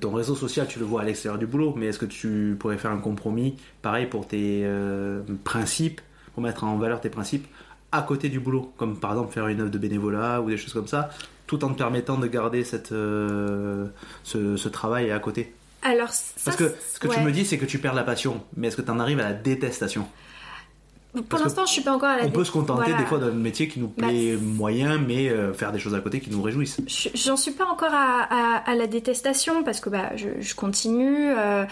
[0.00, 2.78] ton réseau social, tu le vois à l'extérieur du boulot, mais est-ce que tu pourrais
[2.78, 6.00] faire un compromis pareil pour tes euh, principes,
[6.34, 7.46] pour mettre en valeur tes principes
[7.92, 10.72] à côté du boulot, comme par exemple faire une œuvre de bénévolat ou des choses
[10.72, 11.10] comme ça,
[11.50, 13.86] tout en te permettant de garder cette, euh,
[14.22, 15.52] ce, ce travail à côté.
[15.82, 18.44] Alors, ça, Parce que ce que tu me dis, c'est que tu perds la passion,
[18.56, 20.06] mais est-ce que tu en arrives à la détestation?
[21.28, 22.98] Pour l'instant, je suis pas encore à la On dé- peut se contenter voilà.
[22.98, 26.00] des fois d'un métier qui nous Bah, plaît moyen, mais euh, faire des choses à
[26.00, 26.80] côté qui nous réjouissent.
[26.86, 30.54] Je- J'en suis pas encore à, à- à la détestation parce que bah, je, je
[30.54, 31.30] continue.
[31.36, 31.64] euh,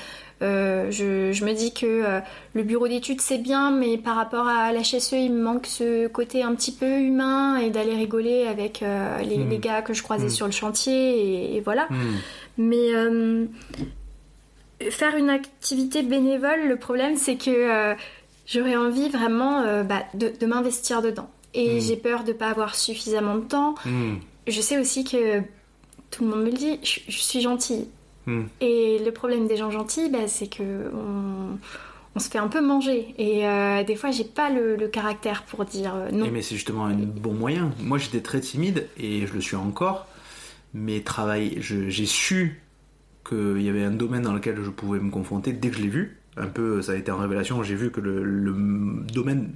[0.42, 2.20] euh, je, je me dis que
[2.54, 6.42] le bureau d'études c'est bien, mais par rapport à l'HSE, il me manque ce côté
[6.42, 10.26] un petit peu humain et d'aller rigoler avec euh, les, les gars que je croisais
[10.26, 10.30] Mm.
[10.30, 11.86] sur le chantier et, et voilà.
[11.90, 12.16] Hmm.
[12.58, 12.92] Mais
[14.90, 17.94] faire une activité bénévole, le problème c'est que
[18.48, 21.30] j'aurais envie vraiment euh, bah, de, de m'investir dedans.
[21.54, 21.80] Et Mm.
[21.80, 23.74] j'ai peur de pas avoir suffisamment de temps.
[23.84, 24.16] Hmm.
[24.46, 25.40] Je sais aussi que
[26.10, 27.86] tout le monde me le dit, je, je suis gentille.
[28.26, 28.44] Hmm.
[28.60, 31.58] Et le problème des gens gentils, bah, c'est que on,
[32.14, 33.14] on se fait un peu manger.
[33.18, 36.28] Et euh, des fois, j'ai pas le, le caractère pour dire euh, non.
[36.30, 37.72] Mais c'est justement un bon moyen.
[37.80, 40.06] Moi, j'étais très timide et je le suis encore.
[40.74, 42.60] Mais travail, j'ai su
[43.26, 45.88] qu'il y avait un domaine dans lequel je pouvais me confronter dès que je l'ai
[45.88, 46.17] vu.
[46.40, 47.62] Un peu, ça a été en révélation.
[47.62, 48.52] J'ai vu que le, le
[49.12, 49.50] domaine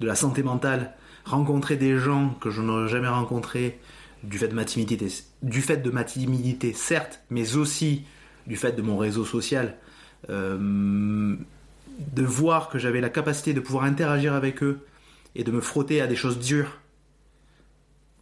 [0.00, 0.94] de la santé mentale,
[1.24, 3.78] rencontrer des gens que je n'aurais jamais rencontrés
[4.22, 5.08] du fait de ma timidité,
[5.42, 8.04] du fait de ma timidité, certes, mais aussi
[8.46, 9.76] du fait de mon réseau social,
[10.30, 11.36] euh,
[11.98, 14.80] de voir que j'avais la capacité de pouvoir interagir avec eux
[15.34, 16.78] et de me frotter à des choses dures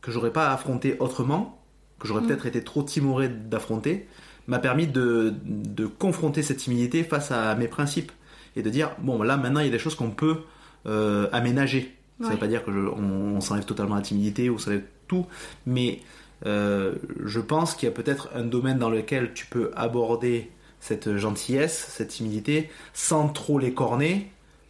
[0.01, 1.63] que j'aurais pas affronté autrement,
[1.99, 2.27] que j'aurais Mm.
[2.27, 4.07] peut-être été trop timoré d'affronter,
[4.49, 8.11] m'a permis de, de confronter cette timidité face à mes principes
[8.57, 10.39] et de dire bon là maintenant il y a des choses qu'on peut
[10.87, 11.95] euh, aménager.
[12.21, 12.33] Ça Ouais.
[12.35, 15.27] veut pas dire je- on, on s'enlève totalement la timidité ou s'enlève tout,
[15.67, 16.01] mais
[16.47, 16.95] euh,
[17.25, 20.51] je pense qu'il y a peut-être un domaine dans lequel tu peux aborder
[20.81, 24.23] cette gentillesse, cette timidité, sans trop les corner,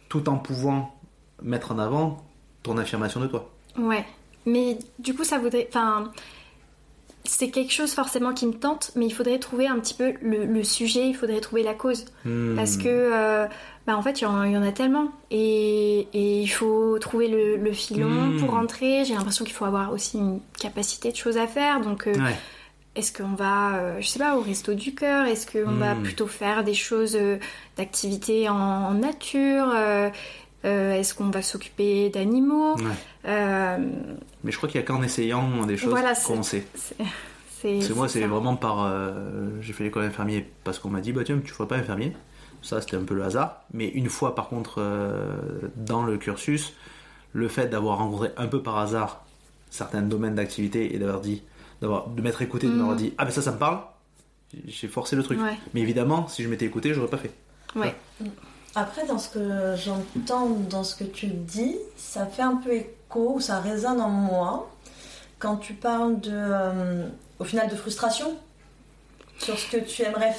[0.09, 0.95] tout en pouvant
[1.41, 2.23] mettre en avant
[2.61, 3.49] ton affirmation de toi.
[3.79, 4.05] Ouais.
[4.45, 5.67] Mais du coup, ça voudrait.
[5.69, 6.11] Enfin.
[7.25, 10.45] C'est quelque chose forcément qui me tente, mais il faudrait trouver un petit peu le,
[10.45, 12.03] le sujet, il faudrait trouver la cause.
[12.25, 12.55] Hmm.
[12.57, 13.45] Parce que, euh,
[13.87, 15.07] bah, en fait, il y, en il y en a tellement.
[15.31, 18.39] Et, et il faut trouver le, le filon Mm.
[18.39, 19.05] pour rentrer.
[19.05, 21.79] J'ai l'impression qu'il faut avoir aussi une capacité de choses à faire.
[21.79, 22.35] Donc, euh, Ouais.
[22.95, 25.25] est-ce qu'on va, euh, je sais pas, au resto du cœur?
[25.25, 26.03] Est-ce qu'on va Mm.
[26.03, 27.37] plutôt faire des choses euh,
[27.77, 29.73] d'activités en, en nature
[30.65, 32.75] Est-ce qu'on va s'occuper d'animaux?
[32.75, 32.83] Ouais.
[33.25, 33.77] Euh,
[34.43, 36.65] Mais je crois qu'il y a qu'en essayant des choses Voilà, qu'on sait.
[36.75, 38.83] C'est moi, c'est vraiment par.
[38.83, 42.13] euh, j'ai fait l'école d'infirmier parce qu'on m'a dit, bah tiens, tu ferais pas infirmier.
[42.61, 43.61] Ça, c'était un peu le hasard.
[43.73, 45.33] Mais une fois, par contre, euh,
[45.75, 46.73] dans le cursus,
[47.33, 49.25] le fait d'avoir rencontré un peu par hasard
[49.69, 51.41] certains domaines d'activité et d'avoir dit,
[51.81, 53.79] d'avoir, de m'être écouté, de m'avoir dit, ah ben ça, ça me parle,
[54.67, 55.39] j'ai forcé le truc.
[55.41, 55.57] Ouais.
[55.73, 57.31] Mais évidemment, si je m'étais écouté, j'aurais pas fait.
[57.75, 57.95] Ouais.
[58.75, 62.89] Après, dans ce que j'entends, dans ce que tu dis, ça fait un peu écho,
[63.15, 64.69] ou ça résonne en moi,
[65.39, 67.07] quand tu parles de, euh,
[67.39, 68.37] au final, de frustration
[69.39, 70.33] sur ce que tu aimerais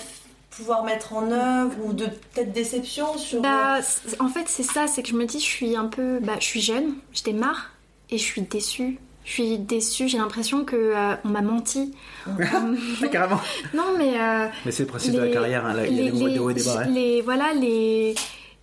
[0.51, 3.43] pouvoir mettre en œuvre, ou de peut-être déception sur...
[3.43, 6.21] Bah, c'est- en fait, c'est ça, c'est que je me dis, je suis un peu.
[6.21, 7.73] Bah, je suis jeune, je démarre,
[8.11, 8.99] et je suis déçue.
[9.25, 11.95] Je suis déçue, j'ai l'impression que euh, on m'a menti.
[13.11, 13.41] carrément.
[13.75, 14.21] Non, mais.
[14.21, 16.51] euh, Mais c'est le principe de la carrière, hein, là, il y a des hauts-
[16.51, 16.81] et des bas.
[16.83, 16.87] hein.
[16.89, 18.15] les- voilà, les,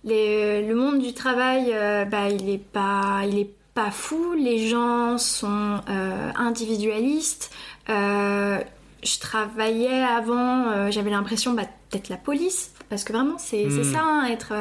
[0.04, 4.34] les- le monde du travail, euh, bah, il est pas, il est pas fou.
[4.34, 7.50] Les gens sont euh, individualistes.
[7.88, 8.58] Euh,
[9.02, 13.80] je travaillais avant, euh, j'avais l'impression, bah, peut-être la police, parce que vraiment, c'est c'est
[13.80, 13.84] Mm.
[13.84, 14.52] ça, hein, être,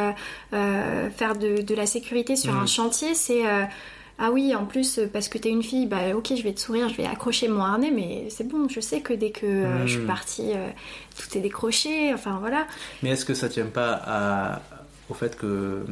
[1.16, 3.44] faire de, de la sécurité sur un chantier, c'est.
[4.24, 6.90] ah oui, en plus, parce que t'es une fille, bah ok, je vais te sourire,
[6.90, 9.94] je vais accrocher mon harnais, mais c'est bon, je sais que dès que euh, je
[9.94, 10.08] suis Mm.
[10.08, 10.68] partie, euh,
[11.18, 12.68] tout est décroché, enfin voilà.
[13.04, 14.62] Mais est-ce que ça tient pas à-
[15.10, 15.84] au fait que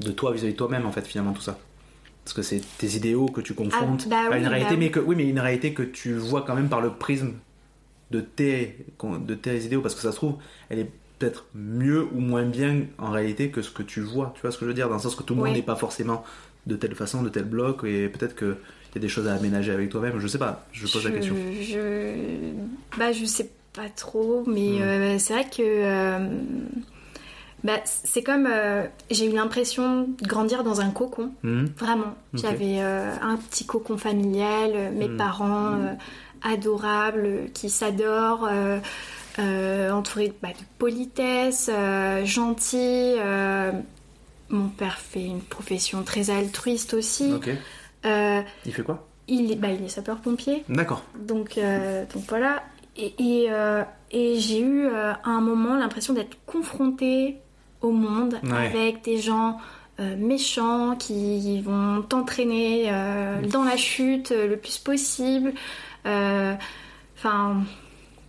[0.00, 1.58] de toi vis-à-vis de toi-même en fait finalement tout ça?
[2.24, 4.90] Parce que c'est tes idéaux que tu confrontes Ah, bah à une réalité, bah mais
[4.90, 7.32] que oui, mais une réalité que tu vois quand même par le prisme
[8.10, 10.34] de tes de tes idéaux, parce que ça se trouve,
[10.68, 14.32] elle est peut-être mieux ou moins bien en réalité que ce que tu vois.
[14.36, 14.88] Tu vois ce que je veux dire?
[14.88, 16.24] Dans le sens que tout le monde n'est pas forcément
[16.66, 18.56] de telle façon, de tel bloc, et peut-être que
[18.92, 20.18] Il y a des choses à aménager avec toi-même.
[20.18, 20.66] Je sais pas.
[20.72, 21.36] Je pose la question.
[21.62, 22.52] Je,
[22.98, 24.82] bah, je sais pas trop, mais Mm.
[24.82, 25.62] euh, c'est vrai que.
[25.62, 26.18] euh,
[27.64, 28.46] bah, c'est comme.
[28.50, 31.32] euh, j'ai eu l'impression de grandir dans un cocon.
[31.42, 32.14] Hmm Vraiment.
[32.34, 35.16] J'avais euh, un petit cocon familial, euh, mes Mm.
[35.16, 35.94] parents euh,
[36.42, 38.48] adorables, qui s'adorent,
[39.38, 43.14] entourés bah, de politesse, euh, gentils.
[44.48, 47.32] mon père fait une profession très altruiste aussi.
[48.04, 49.06] Il fait quoi?
[49.28, 50.64] il, est, bah, il est sapeur-pompier.
[50.68, 51.04] D'accord.
[51.18, 51.58] Donc,
[52.14, 52.62] donc voilà.
[52.96, 57.36] Et, et, euh, et j'ai eu euh, à un moment l'impression d'être confrontée
[57.82, 58.66] au monde Ouais.
[58.66, 59.58] avec des gens
[60.00, 65.52] euh, méchants qui vont t'entraîner euh, dans la chute euh, le plus possible.
[67.16, 67.56] Enfin,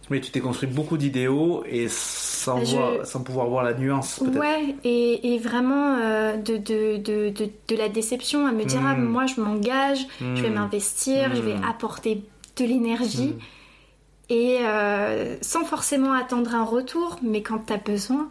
[0.09, 4.21] Oui, tu t'es construit beaucoup d'idéaux et sans, Je- voir- sans pouvoir voir la nuance,
[4.35, 7.29] ouais, et, et vraiment euh, de, de, de,
[7.69, 10.55] de, la déception à me dire ah, moi je m'engage, je vais Hmm.
[10.55, 11.63] m'investir, je vais Mm.
[11.69, 12.23] apporter
[12.57, 13.35] de l'énergie.
[13.37, 14.33] Hmm.
[14.33, 18.29] Et euh, sans forcément attendre un retour, mais quand t'as besoin,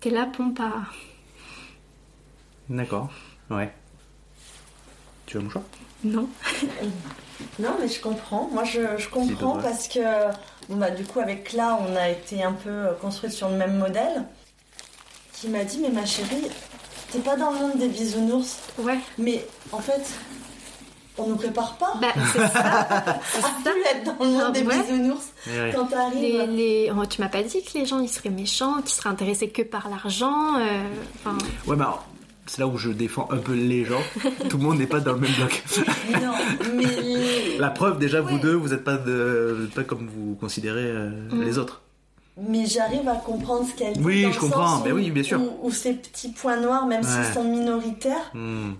[0.00, 0.84] t'es là, bon, pas.
[2.68, 3.10] D'accord.
[3.50, 3.72] Ouais.
[5.26, 5.64] Tu veux mon choix?
[6.04, 6.28] Non.
[7.58, 8.48] Non, mais je comprends.
[8.52, 10.00] Moi, je, je comprends parce que,
[10.68, 13.78] bon, bah, du coup, avec là, on a été un peu construite sur le même
[13.78, 14.24] modèle.
[15.32, 16.48] Qui m'a dit, mais ma chérie,
[17.10, 18.58] t'es pas dans le monde des bisounours.
[18.78, 18.98] Ouais.
[19.16, 20.02] Mais en fait,
[21.18, 22.60] on nous prépare pas Bah, c'est ça.
[22.60, 23.20] à
[23.62, 24.82] plus être dans le monde Ah, des ouais.
[24.82, 25.28] bisounours.
[25.46, 25.72] Eh ouais.
[25.74, 26.50] Quand t'arrives.
[26.50, 26.90] les...
[26.96, 29.62] oh, tu m'as pas dit que les gens ils seraient méchants, qu'ils seraient intéressés que
[29.62, 30.56] par l'argent.
[30.58, 30.82] euh,
[31.24, 32.06] Enfin, Ouais, mais alors,
[32.46, 34.00] c'est là où je défends un peu les gens.
[34.48, 35.62] Tout le monde n'est pas dans le même bloc.
[36.22, 36.32] Non,
[36.74, 37.58] mais.
[37.58, 39.54] La preuve, déjà, vous deux, vous n'êtes pas, de...
[39.58, 41.42] vous êtes pas comme vous considérez euh, Mm.
[41.42, 41.82] les autres.
[42.48, 44.00] Mais j'arrive à comprendre ce qu'elle dit.
[44.02, 44.76] Oui, dans je le comprends.
[44.76, 45.38] sens Ben oui, bien sûr.
[45.40, 47.06] Où, où ces petits points noirs, même Ouais.
[47.24, 48.72] s'ils sont minoritaires, Hmm.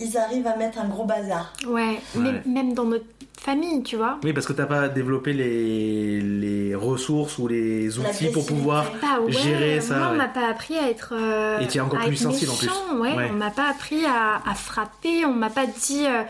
[0.00, 1.52] Ils arrivent à mettre un gros bazar.
[1.66, 2.00] ouais.
[2.14, 2.42] Mais Ouais.
[2.46, 3.04] même dans notre
[3.40, 4.18] famille, tu vois.
[4.24, 6.20] Oui, parce que t'as pas développé les...
[6.20, 8.84] les ressources ou les outils pour pouvoir.
[9.00, 10.16] Bah ouais, Gérer ça, moi on ouais.
[10.18, 11.14] m'a pas appris à être.
[11.14, 12.68] euh, Et tu es encore plus sensible, en plus.
[13.00, 13.28] Ouais, Ouais.
[13.30, 16.22] on m'a pas appris à, à frapper, on m'a pas dit euh,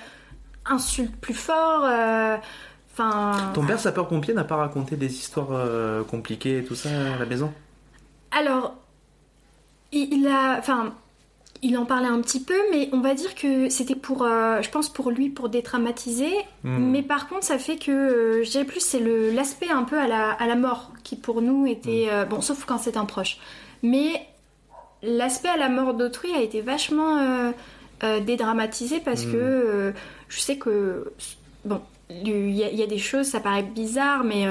[0.67, 1.85] insulte plus fort.
[1.85, 2.37] euh,
[2.93, 3.53] Enfin.
[3.55, 7.27] Ton père sapeur-pompier n'a pas raconté des histoires euh, compliquées et tout ça à la
[7.27, 7.53] maison?
[8.33, 8.75] Alors,
[9.93, 10.93] il, il a, enfin,
[11.63, 14.71] il en parlait un petit peu, mais on va dire que c'était pour, euh, je
[14.71, 16.33] pense pour lui, pour détraumatiser.
[16.65, 16.91] Hmm.
[16.91, 19.99] Mais par contre, ça fait que, euh, je dirais plus, c'est le l'aspect un peu
[19.99, 22.13] à la, à la mort qui pour nous était, Hmm.
[22.15, 23.39] euh, bon, sauf quand c'est un proche.
[23.83, 24.27] Mais
[25.03, 29.33] l'aspect à la mort d'autrui a été vachement euh, dédramatisé parce Hmm.
[29.33, 29.93] que
[30.29, 31.13] je sais que,
[31.65, 31.81] bon,
[32.11, 34.47] il y, a- il y a des choses, ça paraît bizarre, mais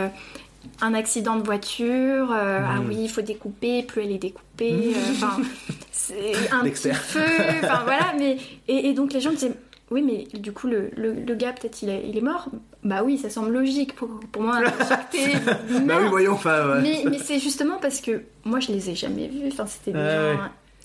[0.81, 2.88] un accident de voiture, euh, ah Mm.
[2.88, 5.38] oui, il faut découper, plus elle est découpée, euh, enfin,
[5.91, 7.19] c'est un petit feu,
[7.64, 8.38] enfin voilà, mais,
[8.68, 9.53] et, et donc les gens disaient,
[9.89, 12.48] oui, mais du coup, le, le, le gars, peut-être, il, est- il est mort
[12.84, 15.38] Bah oui, ça semble logique pour, pour moi, injecté,
[15.85, 16.69] Bah oui, voyons, enfin.
[16.76, 16.81] ouais.
[16.81, 19.99] Mais, mais c'est justement parce que moi, je les ai jamais vus, enfin, c'était des
[20.35, 20.39] gens.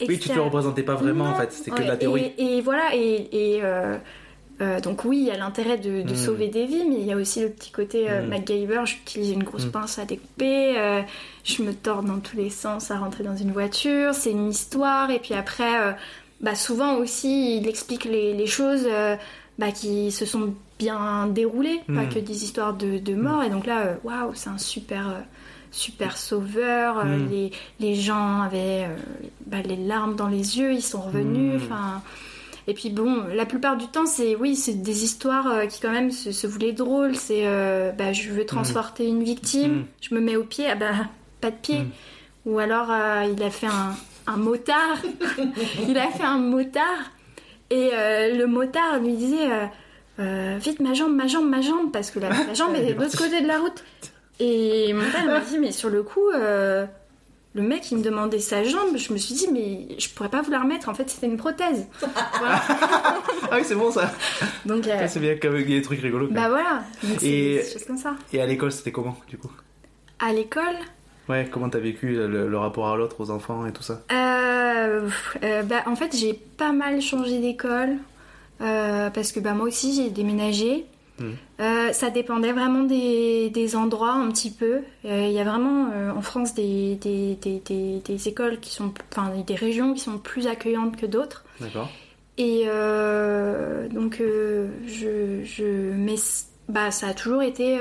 [0.09, 2.32] Oui, tu te représentais pas vraiment en fait, c'était que de la théorie.
[2.38, 3.96] Et, et voilà, et, et, euh,
[4.62, 6.16] euh, donc oui, il y a l'intérêt de, de Mm.
[6.16, 8.28] sauver des vies, mais il y a aussi le petit côté euh, Mm.
[8.28, 9.70] MacGyver, j'utilise une grosse Mm.
[9.72, 11.02] pince à découper, euh,
[11.44, 15.10] je me tords dans tous les sens à rentrer dans une voiture, c'est une histoire,
[15.10, 15.97] et puis après,
[16.40, 18.86] bah, souvent aussi, il explique les, les choses
[19.59, 23.66] bah, qui se sont bien déroulées, pas que des histoires de, de mort, et donc
[23.66, 25.22] là, waouh, c'est un super...
[25.74, 28.86] super sauveur, les, les gens avaient
[29.47, 32.02] bah, les larmes dans les yeux, ils sont revenus, enfin...
[32.68, 35.90] Et puis bon, la plupart du temps, c'est oui, c'est des histoires euh, qui quand
[35.90, 37.16] même se, se voulaient drôles.
[37.16, 39.84] C'est euh, bah, je veux transporter une victime, Mm.
[40.01, 40.93] je me mets au pied, ah bah
[41.40, 41.80] pas de pied.
[41.80, 41.90] Mm.
[42.47, 44.98] Ou alors euh, il a fait un, un motard,
[45.89, 47.10] il a fait un motard
[47.70, 49.48] et euh, le motard lui disait
[50.18, 53.18] vite ma jambe, ma jambe, ma jambe parce que la, la jambe est de l'autre
[53.18, 53.82] côté de la route.
[54.39, 56.28] Et mon père m'a dit mais sur le coup.
[57.56, 58.96] Euh, le mec, il me demandait sa jambe.
[58.96, 60.88] Je me suis dit, mais je pourrais pas vous la remettre.
[60.88, 61.86] En fait, c'était une prothèse.
[62.38, 62.62] Voilà.
[63.50, 64.12] Ah oui, c'est bon ça.
[64.64, 66.28] Donc, euh, c'est bien qu'il y ait des trucs rigolos.
[66.28, 66.34] quoi.
[66.34, 66.82] bah voilà.
[67.02, 68.14] Donc, Et- des choses comme ça.
[68.32, 69.50] Et à l'école, c'était comment du coup?
[70.18, 70.76] À l'école,
[71.28, 74.02] Ouais, comment t'as vécu le, le rapport à l'autre, aux enfants et tout ça?
[74.10, 75.08] Euh,
[75.44, 77.96] euh, bah, en fait, j'ai pas mal changé d'école.
[78.60, 80.84] euh, parce que bah, moi aussi, j'ai déménagé.
[81.60, 84.80] Euh, ça dépendait vraiment des, des endroits un petit peu.
[85.05, 86.98] Euh, Il y a vraiment euh, en France des,
[88.26, 91.44] écoles qui sont, enfin des régions qui sont plus accueillantes que d'autres.
[91.60, 91.90] D'accord.
[92.39, 92.64] Et
[93.90, 94.20] donc,
[94.86, 96.16] je, je, mais
[96.68, 97.78] bah, ça a toujours été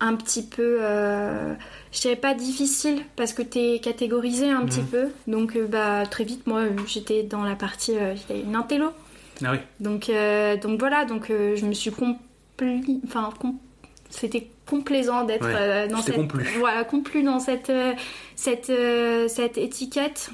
[0.00, 1.54] un petit peu, euh,
[1.92, 4.86] je dirais pas difficile parce que t'es catégorisé un petit Mhm.
[4.86, 5.08] peu.
[5.26, 8.86] Donc, bah, très vite, moi, j'étais dans la partie, euh, j'étais une intello.
[9.44, 9.58] Ah oui.
[9.80, 13.00] Donc, euh, donc voilà, donc euh, je me suis compli...
[13.06, 13.56] Enfin, com-
[14.10, 16.16] c'était complaisant d'être Ouais, euh, dans cette...
[16.16, 16.44] complu.
[16.58, 17.92] Voilà, complu dans cette, euh,
[18.36, 20.30] cette, euh, cette étiquette.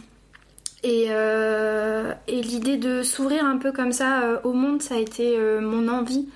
[0.82, 4.98] Et, euh, et l'idée de s'ouvrir un peu comme ça euh, au monde, ça a
[4.98, 6.28] été euh, mon envie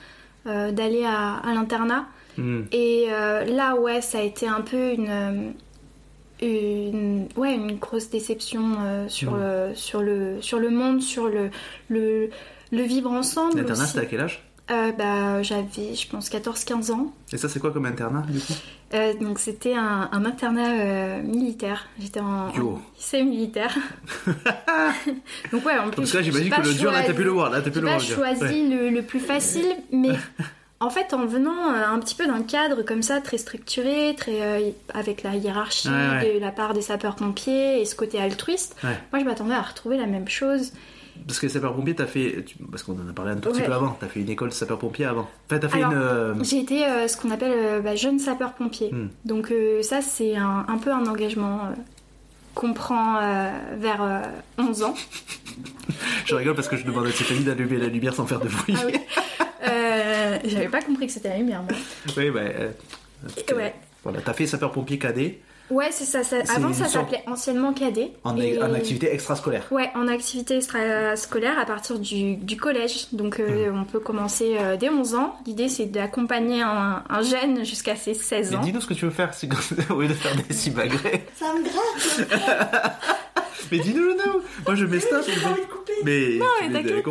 [0.47, 2.07] euh, d'aller à, à l'internat.
[2.39, 2.63] Hmm.
[2.73, 5.51] Et euh, là, ouais, ça a été un peu une, euh,
[6.43, 9.41] une, ouais, une grosse déception euh, sur, Mm.
[9.41, 11.51] le, sur, le, sur le monde, sur le,
[11.89, 12.31] le,
[12.71, 13.57] le vivre ensemble.
[13.59, 17.13] L'internat, c'était à quel âge Euh, bah, J'avais, je pense, 14-15 ans.
[17.33, 18.53] Et ça, c'est quoi comme internat, du coup?
[18.95, 21.87] Euh, donc, c'était un, un internat euh, militaire.
[22.01, 23.77] J'étais en, en lycée militaire.
[25.53, 25.97] donc, ouais, en plus.
[25.97, 27.51] Parce que là, j'ai j'imagine que le dur, là, t'as pu le voir.
[27.51, 28.01] Là, t'as pu j'ai le pas voir.
[28.37, 28.77] choisi Ouais.
[28.77, 30.11] le, le plus facile, mais
[30.81, 34.71] en fait, en venant un petit peu d'un cadre comme ça, très structuré, très euh,
[34.95, 35.95] avec la hiérarchie Ouais,
[36.29, 36.35] ouais.
[36.35, 38.97] de la part des sapeurs-pompiers et ce côté altruiste, Ouais.
[39.13, 40.73] moi je m'attendais à retrouver la même chose.
[41.27, 42.45] Parce que sapeur-pompier, t'as fait.
[42.47, 43.97] tu- Parce qu'on en a parlé un tout petit peu avant.
[44.01, 45.29] T'as fait une école de sapeur-pompier avant.
[45.47, 45.99] Enfin, t'as fait Alors, une.
[45.99, 48.91] euh, J'ai été euh, ce qu'on appelle euh, bah, jeune sapeur-pompier.
[48.93, 49.09] Hmm.
[49.25, 49.53] Donc
[49.83, 51.61] ça, c'est un, un peu un engagement
[52.55, 53.21] qu'on prend
[53.79, 54.21] vers euh,
[54.59, 54.95] 11 ans.
[56.27, 58.75] Je rigole parce que je demande à Stéphanie d'allumer la lumière sans faire de bruit.
[58.79, 58.95] Ah oui.
[60.45, 61.73] J'avais pas compris que c'était la lumière, moi.
[62.17, 62.41] Oui, bah.
[63.57, 63.75] ouais.
[64.03, 65.41] Voilà, t'as fait sapeur-pompier cadet
[65.71, 66.21] Ouais, c'est ça.
[66.55, 68.13] Avant, ça s'appelait anciennement cadet.
[68.25, 69.67] en, Et- en activité extrascolaire.
[69.71, 73.07] Ouais, en activité extrascolaire à partir du, du collège.
[73.13, 73.81] Donc euh, Hmm.
[73.81, 75.37] on peut commencer euh, dès 11 ans.
[75.47, 78.61] L'idée c'est d'accompagner un, un jeune jusqu'à ses 16 Mais ans.
[78.61, 81.25] dis-nous ce que tu veux faire que- au lieu de faire des simagrées.
[81.39, 82.99] Ça me gratte,
[83.71, 85.21] Mais dis-nous, nous Moi je mets ça.
[85.27, 85.93] j'ai pas envie de couper.
[86.05, 87.05] Mais Non, tu mais t'inquiète.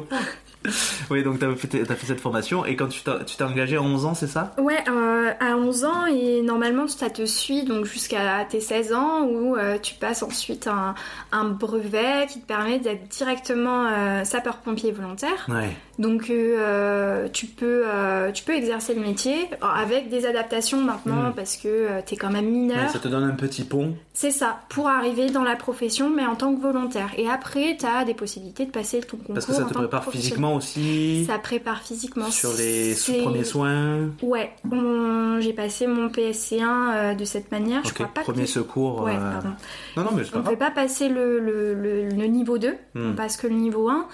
[1.10, 3.82] Oui, donc t'as fait, t'as fait cette formation et quand tu tu t'es engagé à
[3.82, 4.54] 11 ans, c'est ça?
[4.58, 9.22] Ouais, euh, à 11 ans et normalement ça te suit donc jusqu'à tes 16 ans
[9.24, 10.96] où euh, tu passes ensuite un,
[11.32, 15.46] un brevet qui te permet d'être directement euh, sapeur-pompier volontaire.
[15.48, 15.76] Ouais.
[16.00, 21.34] Donc euh, tu, peux, euh, tu peux exercer le métier avec des adaptations maintenant Mm.
[21.36, 22.84] parce que euh, t'es quand même mineur.
[22.86, 23.96] Ouais, ça te donne un petit pont.
[24.14, 27.10] C'est ça, pour arriver dans la profession, mais en tant que volontaire.
[27.18, 29.34] Et après, tu as des possibilités de passer ton concours.
[29.36, 31.26] Parce que ça te prépare physiquement aussi.
[31.26, 32.32] Ça prépare physiquement.
[32.32, 34.10] Sur les premiers soins.
[34.22, 37.82] Ouais, on- j'ai passé mon PSC1 euh, de cette manière.
[37.86, 38.50] Je crois pas premier que...
[38.50, 39.02] secours.
[39.02, 39.50] Ouais, pardon.
[39.98, 40.58] Non, non, mais pas On ne grave.
[40.58, 43.12] pas passer le, le- le- le niveau 2, Hmm.
[43.12, 44.06] on passe que le niveau 1.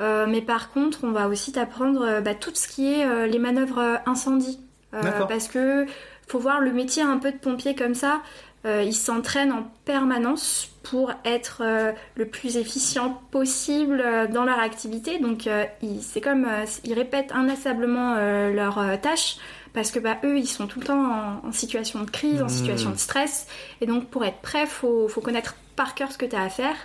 [0.00, 3.26] Euh, mais par contre, on va aussi t'apprendre euh, bah, tout ce qui est euh,
[3.26, 4.60] les manœuvres incendie.
[4.94, 5.86] Euh, parce que
[6.28, 8.20] faut voir le métier un peu de pompier comme ça.
[8.64, 11.62] Ils s'entraînent en permanence pour être
[12.14, 15.18] le plus efficient possible dans leur activité.
[15.18, 15.48] Donc
[16.00, 16.46] c'est comme
[16.84, 18.14] ils répètent inlassablement
[18.50, 19.38] leurs tâches
[19.72, 21.02] parce que bah, eux ils sont tout le temps
[21.42, 22.48] en, en situation de crise, en Hmm.
[22.50, 23.46] situation de stress.
[23.80, 26.48] Et donc pour être prêt, faut, faut connaître par cœur ce que tu as à
[26.48, 26.76] faire.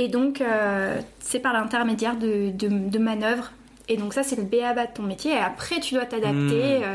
[0.00, 3.50] Et donc euh, c'est par l'intermédiaire de, de, de manœuvres.
[3.88, 5.32] Et donc ça c'est le BABA de ton métier.
[5.32, 6.82] Et après tu dois t'adapter Hmm.
[6.84, 6.94] euh,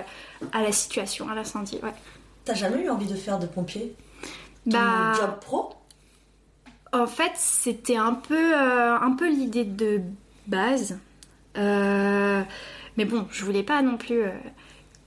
[0.53, 1.79] à la situation, à l'incendie.
[1.83, 1.93] Ouais.
[2.45, 3.93] T'as jamais eu envie de faire de pompier?
[4.69, 5.73] Ton Bah, job pro?
[6.93, 9.99] En fait, c'était un peu, euh, un peu l'idée de
[10.47, 10.99] base.
[11.57, 12.41] Euh,
[12.97, 14.29] mais bon, je voulais pas non plus euh,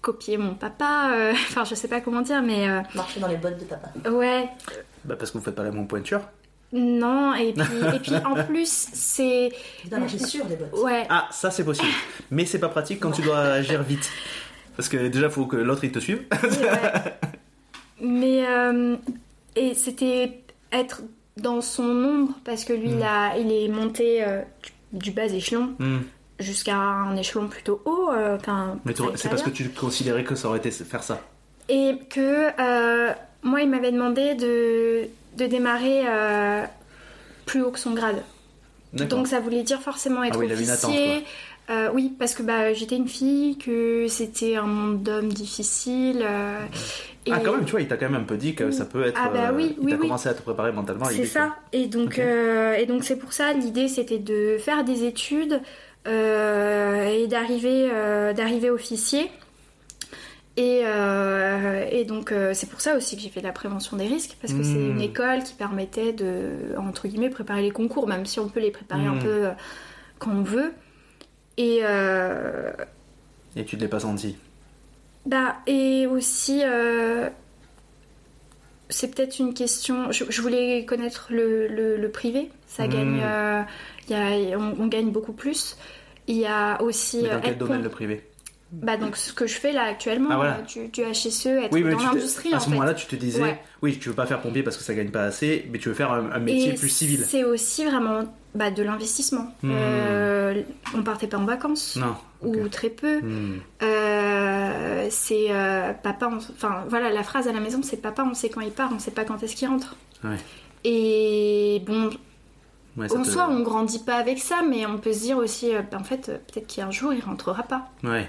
[0.00, 1.10] copier mon papa.
[1.14, 3.88] euh, Enfin, je sais pas comment dire, mais euh, Marcher dans les bottes de papa.
[4.10, 4.48] ouais,
[5.04, 6.22] Bah, parce que vous faites pas la même pointure.
[6.76, 7.34] Non.
[7.34, 7.62] Et puis,
[7.94, 9.50] et puis en plus, c'est
[9.86, 10.72] dois marcher sur des bottes.
[10.84, 11.06] ouais.
[11.08, 11.88] Ah, ça c'est possible.
[12.30, 14.10] Mais c'est pas pratique quand tu dois agir vite.
[14.76, 16.22] Parce que déjà, faut que l'autre il te suive.
[16.42, 17.12] Ouais.
[18.00, 18.96] Mais euh,
[19.54, 20.40] et c'était
[20.72, 21.02] être
[21.38, 22.98] dans son ombre parce que lui, Mm.
[22.98, 24.42] il, a, il est monté euh,
[24.92, 25.98] du bas échelon Hmm.
[26.38, 28.36] jusqu'à un échelon plutôt haut euh.
[28.84, 31.20] Mais c'est parce que tu considérais que ça aurait été faire ça.
[31.68, 33.12] Et que euh,
[33.42, 36.62] moi, il m'avait demandé de, de démarrer euh,
[37.44, 38.22] plus haut que son grade.
[38.92, 41.24] Donc ça voulait dire forcément être Ah oui, officier.
[41.68, 46.22] Euh, oui, parce que bah, j'étais une fille, que c'était un monde d'hommes difficile.
[46.22, 46.60] euh,
[47.28, 48.84] Ah, et- quand même, tu vois, il t'a quand même un peu dit que ça
[48.84, 49.20] peut être.
[49.20, 50.02] Ah, bah euh, oui, il oui, t'a oui.
[50.02, 51.06] commencé à te préparer mentalement.
[51.06, 51.56] C'est que- ça.
[51.72, 52.18] Et donc, Ok.
[52.20, 55.60] euh, et donc c'est pour ça l'idée c'était de faire des études
[56.06, 59.28] euh, et d'arriver euh, d'arriver officier.
[60.58, 63.96] Et, euh, et donc euh, c'est pour ça aussi que j'ai fait de la prévention
[63.98, 64.90] des risques parce que c'est Hmm.
[64.92, 68.70] une école qui permettait de entre guillemets préparer les concours même si on peut les
[68.70, 69.18] préparer un Hmm.
[69.18, 69.50] peu euh,
[70.18, 70.72] quand on veut.
[71.58, 72.72] Et euh,
[73.56, 74.36] Et tu ne l'as pas senti?
[75.24, 76.62] bah, et aussi,
[78.88, 80.12] c'est peut-être une question.
[80.12, 82.50] Je, je voulais connaître le, le- le privé.
[82.66, 82.90] Ça Mm.
[82.90, 83.16] gagne.
[84.08, 85.76] y a, on, on gagne beaucoup plus.
[86.28, 87.22] Il y a aussi.
[87.22, 88.22] Mais dans quel domaine le privé?
[88.72, 90.56] Bah donc ce que je fais là actuellement, Ah, voilà.
[90.58, 93.60] euh, du, du HSE, être Oui, dans l'industrie à ce moment-là, tu te disais, Ouais.
[93.80, 95.94] oui, tu veux pas faire pompier parce que ça gagne pas assez, mais tu veux
[95.94, 97.24] faire un, un métier Et plus civil.
[97.28, 98.24] C'est aussi vraiment
[98.56, 99.52] bah, de l'investissement.
[99.62, 99.70] Hmm.
[99.72, 100.62] Euh,
[100.96, 101.96] on partait pas en vacances.
[101.96, 102.16] Non.
[102.42, 103.20] Ou très peu.
[103.20, 103.60] Hmm.
[103.82, 108.34] Euh, c'est euh, papa, on- enfin voilà, la phrase à la maison, c'est papa, on
[108.34, 109.96] sait quand il part, on sait pas quand est-ce qu'il rentre.
[110.24, 110.36] Ouais.
[110.84, 112.10] Et bon,
[112.96, 115.82] Ouais, en soi, on grandit pas avec ça, mais on peut se dire aussi, euh,
[115.90, 117.90] bah, en fait, euh, peut-être qu'un jour il rentrera pas.
[118.02, 118.26] Ouais.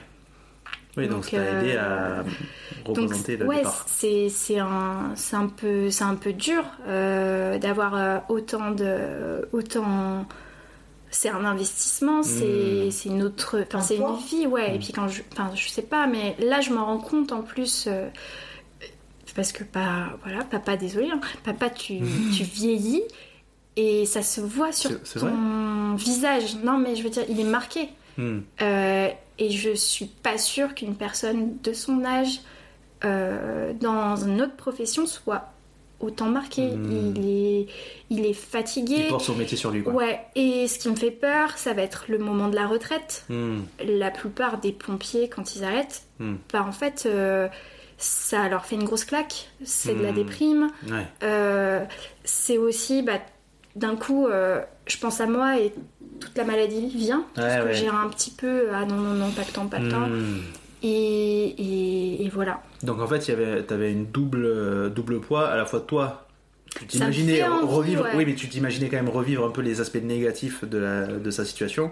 [0.97, 3.85] Oui, donc, Donc, ça t'a aidé euh, à Donc, représenter le ouais, départ.
[3.87, 9.47] c'est c'est un, c'est un peu, c'est un peu dur euh, d'avoir euh, autant de,
[9.53, 10.25] autant.
[11.09, 12.91] C'est un investissement, c'est Mm.
[12.91, 14.75] c'est une autre, enfin c'est une vie, ouais.
[14.75, 14.81] Et Mm.
[14.81, 17.85] puis quand je, enfin je sais pas, mais là je m'en rends compte en plus.
[17.87, 18.09] euh,
[19.35, 21.99] parce que pas voilà papa désolé hein, papa tu,
[22.35, 23.03] tu vieillis
[23.75, 27.39] et ça se voit sur C'est- c'est ton visage non mais je veux dire il
[27.39, 28.39] est marqué Hmm.
[28.61, 32.39] euh, et je suis pas sûre qu'une personne de son âge
[33.05, 35.51] euh, dans une autre profession soit
[35.99, 36.67] autant marquée.
[36.69, 37.13] Hmm.
[37.15, 37.67] Il, est,
[38.09, 38.95] il est fatigué.
[39.05, 39.93] Il porte son métier sur lui, quoi.
[39.93, 43.25] Ouais, et ce qui me fait peur, ça va être le moment de la retraite.
[43.29, 43.59] Hmm.
[43.85, 46.35] La plupart des pompiers, quand ils arrêtent, Hmm.
[46.51, 47.47] bah en fait, euh,
[47.99, 49.49] ça leur fait une grosse claque.
[49.63, 50.15] C'est de la Hmm.
[50.15, 50.71] déprime.
[50.89, 51.05] Ouais.
[51.23, 51.83] Euh,
[52.23, 53.19] c'est aussi, bah,
[53.77, 55.73] d'un coup, euh, je pense à moi et
[56.19, 57.25] toute la maladie vient.
[57.35, 57.73] parce Ouais, que ouais.
[57.73, 60.07] j'ai un petit peu, ah non, non, non, pas le temps, pas le temps.
[60.07, 60.41] Hmm.
[60.83, 62.61] Et, et, et voilà.
[62.83, 66.27] Donc en fait, avait, t'avais une double, euh, double poids à la fois toi.
[66.75, 68.11] Tu t'imaginais revivre, ouais.
[68.15, 71.31] oui, mais tu t'imaginais quand même revivre un peu les aspects négatifs de, la, de
[71.31, 71.91] sa situation,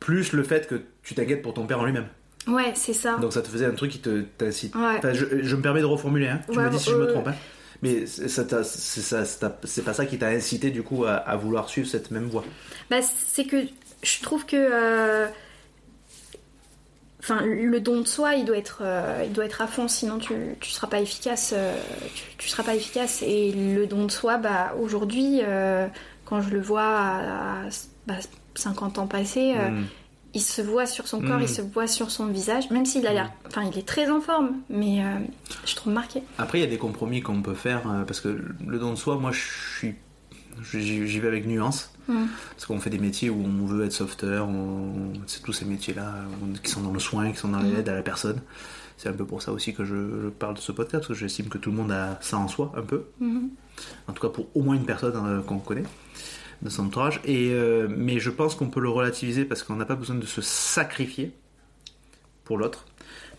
[0.00, 2.06] plus le fait que tu t'inquiètes pour ton père en lui-même.
[2.48, 3.18] Ouais, c'est ça.
[3.18, 4.74] Donc ça te faisait un truc qui te t'incite.
[4.74, 4.96] Ouais.
[4.98, 6.40] Enfin, je, je me permets de reformuler, hein.
[6.50, 7.28] tu Ouais, me dis si je me euh, trompe.
[7.28, 7.34] Hein.
[7.82, 12.28] Mais c'est pas ça qui t'a incité du coup à, à vouloir suivre cette même
[12.28, 12.44] voie?
[12.90, 13.66] Bah, c'est que
[14.02, 14.56] je trouve que.
[14.56, 15.28] euh,
[17.20, 20.18] Enfin, le don de soi, il doit être, euh, il doit être à fond, sinon
[20.18, 21.52] tu, tu seras pas efficace.
[21.56, 21.80] euh,
[22.14, 23.22] tu, tu seras pas efficace.
[23.22, 25.40] Et le don de soi, bah, aujourd'hui,
[26.24, 27.68] quand je le vois à, à,
[28.08, 28.14] bah,
[28.56, 29.84] 50 ans passés, Hmm.
[30.34, 33.12] Il se voit sur son corps, il se voit sur son visage, même s'il a
[33.12, 33.30] l'air.
[33.46, 35.18] Enfin, il est très en forme, mais euh,
[35.66, 36.22] je trouve marqué.
[36.38, 38.96] Après, il y a des compromis qu'on peut faire euh, parce que le don de
[38.96, 39.40] soi, moi, je
[39.76, 39.94] suis,
[40.72, 41.90] j'y vais avec nuance.
[42.08, 42.24] Mm.
[42.50, 45.12] Parce qu'on fait des métiers où on veut être sauveteur, on...
[45.26, 46.14] c'est tous ces métiers-là
[46.62, 48.40] qui sont dans le soin, qui sont dans l'aide à la personne.
[48.96, 51.14] C'est un peu pour ça aussi que je, je parle de ce podcast, parce que
[51.14, 53.04] j'estime que tout le monde a ça en soi, un peu.
[54.08, 55.84] En tout cas, pour au moins une personne euh, qu'on connaît
[56.62, 57.20] de son entourage.
[57.24, 60.26] Et, euh, mais je pense qu'on peut le relativiser parce qu'on n'a pas besoin de
[60.26, 61.32] se sacrifier
[62.44, 62.86] pour l'autre.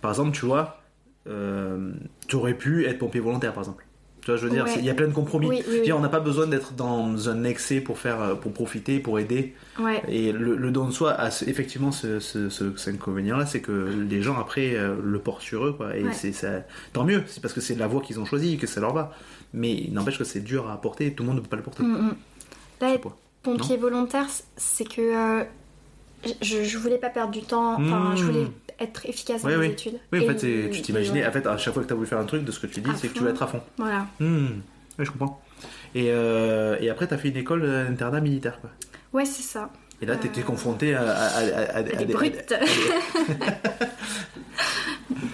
[0.02, 0.82] Par exemple, tu vois,
[1.28, 1.92] euh,
[2.28, 3.86] tu aurais pu être pompier volontaire, par exemple.
[4.22, 4.76] Tu vois, je veux dire, Ouais.
[4.78, 5.48] il y a plein de compromis.
[5.50, 5.84] Oui, oui, Je veux oui.
[5.84, 9.20] dire, on n'a pas besoin d'être dans un excès pour faire, euh, pour profiter, pour
[9.20, 9.54] aider.
[9.80, 10.02] Ouais.
[10.08, 13.72] Et le, le don de soi a effectivement ce, ce, ce- cet inconvénient-là, c'est que
[14.10, 15.98] les gens après le portent sur eux, quoi.
[15.98, 16.14] Et Ouais.
[16.14, 16.62] c'est ça.
[16.94, 19.12] Tant mieux, c'est parce que c'est la voie qu'ils ont choisie, que ça leur va.
[19.54, 21.14] Mais il n'empêche que c'est dur à porter.
[21.14, 21.84] Tout le monde ne peut pas le porter.
[21.84, 22.16] Mm, mm.
[22.82, 22.96] Là,
[23.44, 24.28] pompier volontaire,
[24.58, 25.44] c'est que euh,
[26.42, 27.74] je, je voulais pas perdre du temps.
[27.76, 28.48] Enfin, je voulais
[28.80, 29.72] être efficace dans Oui, mes oui.
[29.74, 30.00] études.
[30.12, 31.28] Oui, en Et fait, le- tu t'imaginais, ouais.
[31.28, 32.68] en fait, à chaque fois que tu as voulu faire un truc, de ce que
[32.68, 33.62] tu dis, c'est que tu veux être à fond.
[33.78, 34.06] Voilà.
[34.20, 34.48] Hmm.
[35.00, 35.42] Oui, je comprends.
[35.96, 38.70] Et, euh, et après, tu as fait une école d'internat militaire, quoi.
[39.14, 39.70] Ouais, c'est ça.
[40.02, 42.54] Et là, tu étais Euh, confronté à, à- à- Des brutes.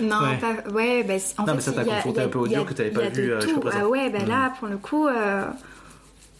[0.02, 0.38] non, Ouais.
[0.38, 0.70] pas.
[0.72, 2.74] Ouais, bah, en Non, fait, mais ça t'a confronté a- un peu au dur que
[2.74, 3.61] t'avais il pas vu, euh, tout.
[3.72, 5.45] Ah ouais, bah là, pour le coup, euh,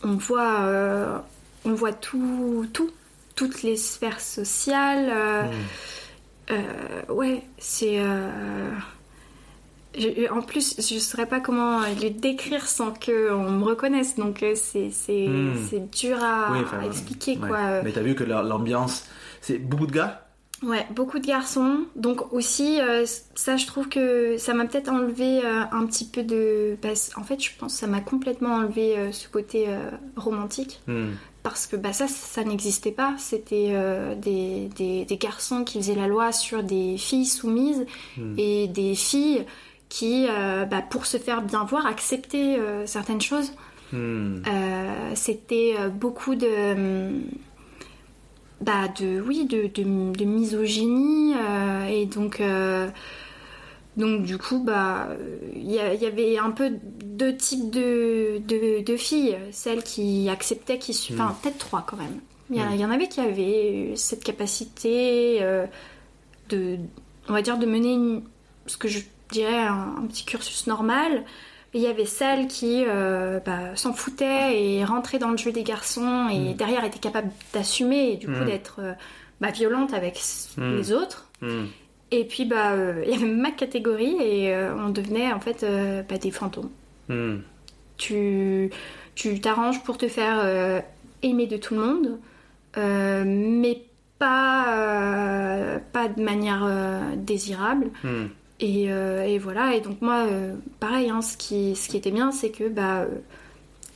[0.04, 1.18] on voit, euh,
[1.66, 2.90] on voit tout, tout,
[3.36, 5.10] toutes les sphères sociales.
[5.12, 5.52] euh, Hmm.
[6.52, 8.00] Euh, ouais, c'est.
[10.32, 14.90] en plus, je ne saurais pas comment le décrire sans qu'on me reconnaisse, donc c'est
[14.92, 17.48] c'est dur à, Oui, enfin, à expliquer ouais.
[17.48, 17.82] quoi.
[17.84, 19.06] Mais t'as vu que la- l'ambiance,
[19.42, 20.26] c'est beaucoup de gars?
[20.62, 25.40] Ouais, beaucoup de garçons, donc aussi euh, ça, je trouve que ça m'a peut-être enlevé
[25.46, 26.76] euh, un petit peu de.
[26.82, 29.68] bah, en fait, je pense que ça m'a complètement enlevé euh, ce côté
[30.18, 31.12] romantique Hmm.
[31.44, 33.14] parce que bah, ça, ça n'existait pas.
[33.18, 33.74] C'était
[34.18, 37.86] des, des- des garçons qui faisaient la loi sur des filles soumises
[38.18, 38.36] Hmm.
[38.38, 39.46] et des filles
[39.88, 40.28] qui,
[40.70, 43.54] bah, pour se faire bien voir, acceptaient certaines choses.
[43.94, 44.42] Hmm.
[45.16, 47.14] C'était beaucoup de...
[48.62, 52.42] Bah, de oui, de, de, de misogynie euh, et donc...
[52.42, 52.88] euh,
[53.98, 55.10] donc du coup, bah,
[55.56, 56.72] il y, avait un peu
[57.04, 59.38] deux types de, de, de filles.
[59.52, 60.92] Celles qui acceptaient, qui...
[61.14, 62.20] Enfin, peut-être trois quand même.
[62.50, 62.74] Il y, a- Mm.
[62.76, 65.66] il y en avait qui avaient cette capacité euh,
[66.50, 66.78] de...
[67.28, 68.24] On va dire de mener une-
[68.68, 69.00] ce que je
[69.32, 71.26] dirais un, un petit cursus normal.
[71.74, 75.64] Il y avait celles qui euh, bah, s'en foutaient et rentraient dans le jeu des
[75.64, 76.54] garçons et Mm.
[76.56, 78.46] derrière étaient capables d'assumer et du coup Mm.
[78.46, 78.94] d'être euh,
[79.40, 80.20] bah, violentes avec
[80.58, 80.76] Mm.
[80.78, 81.28] les autres.
[82.12, 85.64] Et puis, bah, euh, il y avait ma catégorie et euh, on devenait en fait
[86.10, 86.72] bah, des fantômes.
[87.98, 88.70] Tu
[89.16, 90.82] tu t'arranges pour te faire
[91.22, 92.20] aimer de tout le monde,
[92.78, 93.84] mais
[94.18, 96.68] pas, pas de manière
[97.18, 97.92] désirable.
[98.60, 98.66] Hmm.
[98.66, 102.12] Et, euh, et voilà, et donc moi, euh, pareil, hein, ce, qui, ce qui était
[102.12, 103.08] bien, c'est que bah, euh,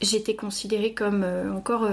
[0.01, 1.25] j'étais considérée comme
[1.55, 1.87] encore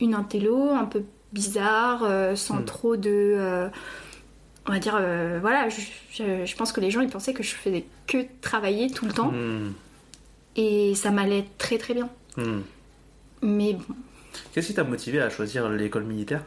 [0.00, 1.02] une intello, un peu
[1.32, 2.04] bizarre,
[2.36, 2.64] sans Mm.
[2.64, 3.68] trop de...
[4.68, 5.80] on va dire, euh, voilà, je,
[6.12, 9.12] je- je pense que les gens, ils pensaient que je faisais que travailler tout le
[9.12, 9.72] temps, Hmm.
[10.56, 12.08] et ça m'allait très très bien.
[12.36, 12.60] Hmm.
[13.42, 13.94] Mais bon,
[14.52, 16.42] Qu'est-ce qui t'a motivé à choisir l'école militaire?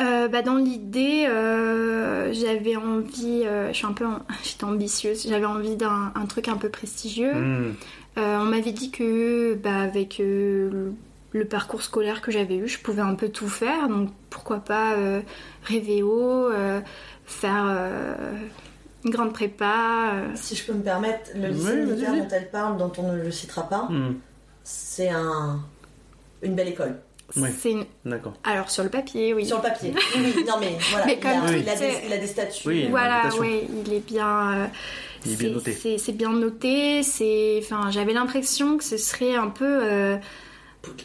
[0.00, 5.26] Euh, bah, dans l'idée, euh, j'avais envie, euh, je suis un peu, en- j'étais ambitieuse,
[5.28, 7.34] j'avais envie d'un un truc un peu prestigieux.
[7.34, 7.74] Hmm.
[8.18, 10.94] Euh, on m'avait dit que, bah, avec euh, le,
[11.40, 14.94] le parcours scolaire que j'avais eu, je pouvais un peu tout faire, donc pourquoi pas
[14.94, 15.20] euh,
[15.64, 16.80] rêver haut, euh,
[17.26, 18.14] faire euh,
[19.04, 20.12] une grande prépa.
[20.14, 20.28] euh.
[20.34, 23.22] Si je peux me permettre, le lycée Oui, militaire dont elle parle, dont on ne
[23.22, 24.14] le citera pas, Hmm.
[24.64, 25.60] c'est un,
[26.42, 26.98] une belle école.
[27.36, 27.52] Ouais.
[27.58, 28.34] C'est une- D'accord.
[28.44, 29.46] Alors sur le papier, oui.
[29.46, 29.94] Sur le papier.
[30.16, 31.06] Oui, oui, non mais voilà.
[31.06, 32.68] Mais il, a, comme il a des, il a des statuts.
[32.68, 34.52] Oui, Voilà, ouais, il est bien.
[34.62, 34.66] euh,
[35.24, 35.72] Il est bien c'est- noté.
[35.72, 37.02] C'est c'est bien noté.
[37.02, 40.16] C'est, enfin, j'avais l'impression que ce serait un peu euh,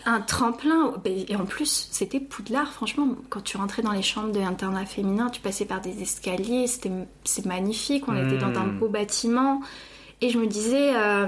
[0.06, 0.96] un tremplin.
[1.06, 2.74] Et en plus, c'était Poudlard.
[2.74, 6.68] Franchement, quand tu rentrais dans les chambres d'internat féminin, tu passais par des escaliers.
[6.68, 6.92] C'était,
[7.24, 8.06] c'est magnifique.
[8.08, 8.80] On était dans un Mm.
[8.80, 9.62] beau bâtiment.
[10.22, 11.28] Et je me disais, euh,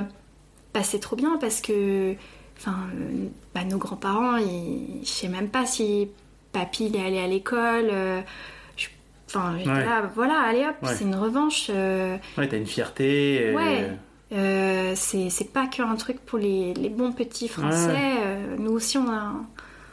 [0.74, 2.16] bah, c'est trop bien parce que,
[2.60, 6.10] enfin, euh, bah, nos grands-parents, ils, je sais même pas si
[6.52, 7.88] papy il est allé à l'école.
[7.92, 8.22] euh,
[9.28, 9.86] Enfin, j'étais Ouais.
[9.86, 10.90] là, voilà, allez hop, Ouais.
[10.96, 11.68] c'est une revanche.
[11.70, 13.40] euh, Ouais, t'as une fierté.
[13.50, 13.92] euh, Ouais.
[14.34, 17.92] euh, c'est pas qu'un truc pour les, les bons petits français.
[17.92, 18.18] Ouais.
[18.26, 19.34] euh, nous aussi, on a,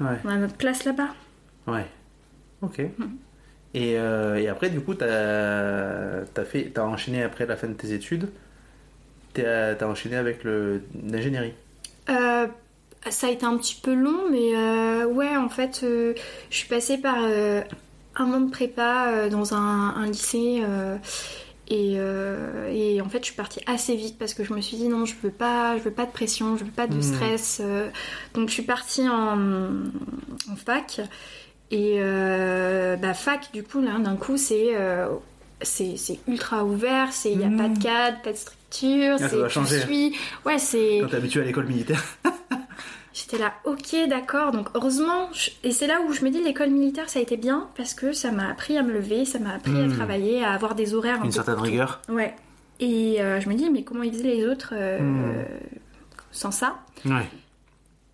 [0.00, 1.08] on a notre place là-bas.
[1.66, 1.84] Ouais.
[2.62, 2.80] Ok.
[2.98, 3.04] Hmm.
[3.74, 5.06] Et, et après, du coup, t'as
[6.34, 8.30] as fait, enchaîné après la fin de tes études.
[9.34, 11.52] T'as as enchaîné avec l'ingénierie.
[12.10, 12.46] Euh,
[13.10, 16.14] ça a été un petit peu long, mais euh, ouais, en fait, euh,
[16.50, 20.62] je suis passée par un an de prépa dans un, un lycée.
[21.68, 24.76] et, euh, et en fait, je suis partie assez vite parce que je me suis
[24.76, 27.02] dit non, je veux pas, je veux pas de pression, je veux pas de Mhm.
[27.02, 27.60] stress.
[28.34, 29.38] donc, je suis partie en,
[30.50, 31.00] en fac.
[31.72, 35.08] Et euh, bah, fac, du coup, là, d'un coup, c'est euh,
[36.28, 38.36] ultra ouvert, il n'y a pas de cadre, pas de
[38.76, 39.80] structure, ça c'est doit tu changer.
[39.80, 40.14] suis.
[40.44, 40.98] Ouais, c'est.
[41.02, 42.02] Quand t'es habitué à l'école militaire.
[43.12, 44.52] J'étais là, ok, d'accord.
[44.52, 47.38] Donc heureusement, je- et c'est là où je me dis l'école militaire, ça a été
[47.38, 49.90] bien parce que ça m'a appris à me lever, ça m'a appris Hmm.
[49.90, 51.14] à travailler, à avoir des horaires.
[51.20, 52.02] un Une peu certaine rigueur.
[52.10, 52.34] Ouais.
[52.78, 55.44] Et euh, je me dis, mais comment ils faisaient les autres euh, Hmm.
[56.30, 56.76] sans ça?
[57.06, 57.26] Ouais.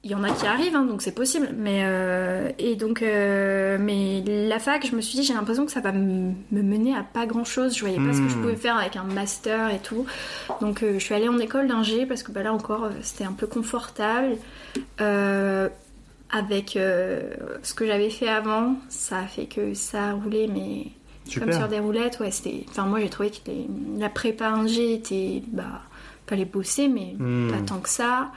[0.05, 1.51] Il y en a qui arrivent, hein, donc c'est possible.
[1.57, 5.70] Mais euh, et donc, euh, mais la fac, je me suis dit, j'ai l'impression que
[5.70, 7.74] ça va me mener à pas grand chose.
[7.77, 8.41] Je voyais pas ce que je Hmm.
[8.41, 10.05] pouvais faire avec un master et tout.
[10.61, 13.33] Donc, euh, je suis allée en école d'ingé parce que bah, là encore, c'était un
[13.33, 14.37] peu confortable.
[16.35, 20.87] Avec ce que j'avais fait avant, ça a fait que ça a roulé, mais
[21.39, 22.19] comme sur des roulettes.
[22.20, 22.65] Ouais, c'était.
[22.70, 23.66] Enfin, moi, j'ai trouvé que les-
[23.99, 25.83] la prépa ingé était, bah,
[26.27, 27.51] fallait bosser, mais Hmm.
[27.51, 28.31] pas tant que ça.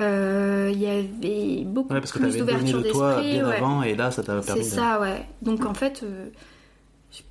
[0.00, 3.56] Euh, Il y avait beaucoup Ouais, parce que plus d'ouverture de toi bien ouais.
[3.56, 4.74] avant et là, ça t'a C'est permis de.
[4.74, 5.24] ça, ouais.
[5.42, 6.26] Donc en fait, euh,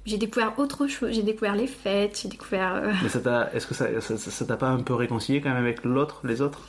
[0.05, 1.11] j'ai découvert autre chose.
[1.11, 2.75] J'ai découvert les fêtes, j'ai découvert.
[2.75, 5.61] euh, Mais ça t'a, est-ce que ça, ça, t'a pas un peu réconcilié quand même
[5.63, 6.61] avec l'autre, les autres?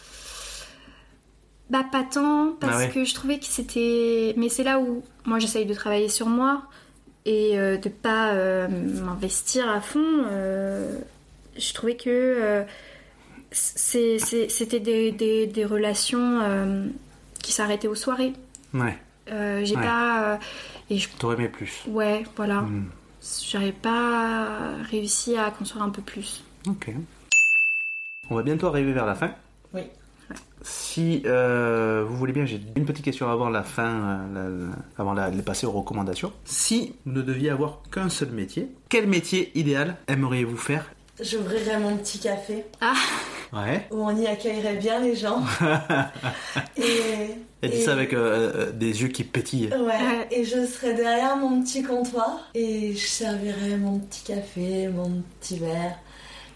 [1.71, 2.91] Bah pas tant parce Ah ouais.
[2.91, 4.35] que je trouvais que c'était.
[4.37, 6.63] Mais c'est là où moi j'essaye de travailler sur moi
[7.25, 8.35] et de pas
[8.69, 10.25] m'investir à fond.
[11.57, 12.67] je trouvais que c'est- c'est-
[13.55, 16.87] c'était des, des- des relations euh,
[17.43, 18.33] qui s'arrêtaient aux soirées.
[18.73, 18.99] Ouais.
[19.31, 19.83] Euh, j'ai Ouais.
[19.83, 20.37] pas euh,
[20.91, 21.83] et je T'aurais aimé plus.
[21.87, 22.91] ouais voilà Hmm.
[23.51, 26.43] j'avais pas réussi à construire un peu plus.
[26.69, 26.91] Ok.
[28.29, 29.31] On va bientôt arriver vers la fin.
[29.73, 29.83] Oui.
[30.63, 34.75] Si euh, vous voulez bien, j'ai une petite question avant la fin, euh, la- la-
[34.99, 36.33] avant la- de passer aux recommandations.
[36.45, 40.91] Si vous ne deviez avoir qu'un seul métier, quel métier idéal aimeriez-vous faire?
[41.23, 42.95] J'ouvrirais mon petit café Ah
[43.55, 43.87] Ouais.
[43.91, 45.43] où on y accueillerait bien les gens.
[46.77, 46.83] et,
[47.63, 49.69] Elle dit et- ça avec euh, euh, des yeux qui pétillent.
[49.69, 55.23] Ouais, et je serais derrière mon petit comptoir et je servirais mon petit café, mon
[55.41, 55.99] petit verre.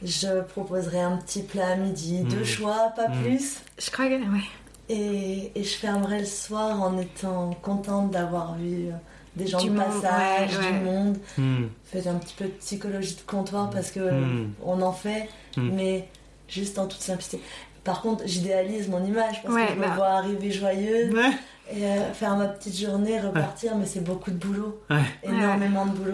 [0.02, 2.28] Je proposerais un petit plat à midi, Mm.
[2.28, 3.22] deux choix, pas Mm.
[3.22, 3.56] plus.
[3.78, 4.44] je crois que ouais.
[4.90, 8.92] Et, et je fermerais le soir en étant contente d'avoir vu euh,
[9.36, 10.72] des gens Du de monde, passage, ouais, ouais.
[10.78, 11.16] du monde.
[11.36, 11.66] Hmm.
[11.84, 14.52] Faites un petit peu de psychologie de comptoir parce que Mm.
[14.64, 15.70] on en fait, Mm.
[15.74, 16.08] mais
[16.48, 17.40] juste en toute simplicité.
[17.84, 19.88] Par contre, j'idéalise mon image parce Ouais, que je bah.
[19.90, 21.30] me vois arriver joyeuse Ouais.
[21.72, 24.80] et euh, faire ma petite journée, repartir, mais c'est beaucoup de boulot,
[25.22, 26.12] énormément de boulot.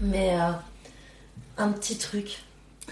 [0.00, 0.50] Mais euh,
[1.58, 2.42] un petit truc.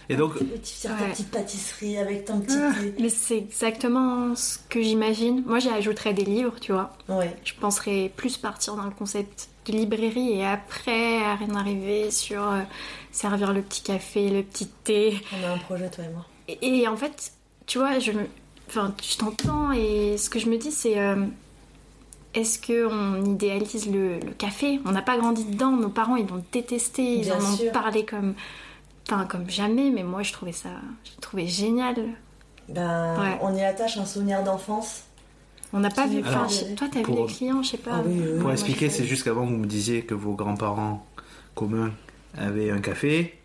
[0.08, 2.94] Et donc, Tu faire ta petite pâtisserie avec ton petit Ah, thé.
[2.98, 5.42] Mais c'est exactement ce que j'imagine.
[5.46, 6.96] Moi, j'y ajouterais des livres, tu vois.
[7.44, 12.60] Je penserais plus partir dans le concept de librairie et après en arriver sur euh,
[13.12, 15.20] servir le petit café, le petit thé.
[15.40, 16.26] On a un projet, toi et moi.
[16.60, 17.32] Et, et en fait,
[17.66, 18.12] tu vois, je,
[18.68, 21.24] enfin, je t'entends et ce que je me dis, c'est euh,
[22.34, 24.80] est-ce qu'on idéalise le, le café?
[24.84, 27.72] On n'a pas grandi dedans, nos parents ils l'ont détesté, ils Bien en ont sûr.
[27.72, 28.34] parlé comme,
[29.08, 30.70] enfin, comme jamais, mais moi je trouvais ça,
[31.04, 31.96] je trouvais génial.
[32.68, 33.38] Ben, Ouais.
[33.42, 35.02] on y attache un souvenir d'enfance.
[35.74, 36.46] On n'a pas vu, Alors,
[36.76, 37.92] toi t'as vu les clients, je sais pas.
[37.94, 38.40] Ah oui, oui, oui.
[38.40, 41.04] pour expliquer, c'est juste qu'avant vous me disiez que vos grands-parents
[41.54, 41.92] communs
[42.36, 43.38] avaient un café.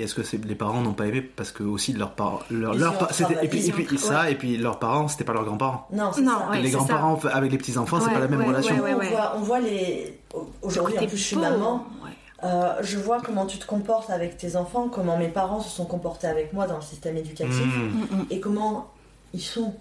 [0.00, 2.72] Et est-ce que c'est- les parents n'ont pas aimé parce que aussi leurs parents, leur,
[2.74, 2.94] leur
[3.42, 5.86] et puis, et ça et puis leurs parents c'était pas leurs grands-parents.
[5.92, 6.48] Non, c'est Non, ça.
[6.50, 6.60] ouais.
[6.62, 8.74] les c'est grands-parents avec les petits enfants c'est Ouais, pas la même ouais, relation.
[8.76, 9.08] ouais, ouais, on, ouais.
[9.10, 10.18] Voit, on voit les.
[10.62, 11.84] Aujourd'hui, en plus, je suis maman.
[12.02, 12.10] ouais.
[12.42, 15.84] Euh, je vois comment tu te comportes avec tes enfants, comment mes parents se sont
[15.84, 18.16] comportés avec moi dans le système éducatif Mmh.
[18.16, 18.26] Mm, mm.
[18.30, 18.90] et comment
[19.34, 19.74] ils sont.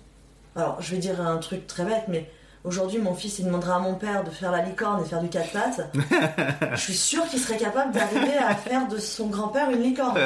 [0.57, 2.29] Alors, je vais dire un truc très bête, mais
[2.63, 5.21] aujourd'hui, mon fils, il demandera à mon père de faire la licorne et de faire
[5.21, 5.89] du quatre pattes.
[6.73, 10.17] je suis sûre qu'il serait capable d'arriver à faire de son grand-père une licorne.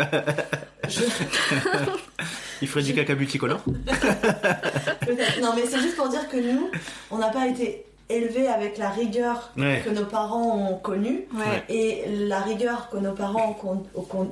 [0.88, 1.01] Je-
[2.61, 3.61] Il ferait du caca multicolore?
[5.41, 6.69] Non, mais c'est juste pour dire que nous,
[7.11, 9.81] on n'a pas été élevés avec la rigueur Ouais.
[9.84, 11.27] que nos parents ont connue.
[11.34, 11.64] Ouais.
[11.69, 14.31] Et la rigueur que nos parents ont con- au con-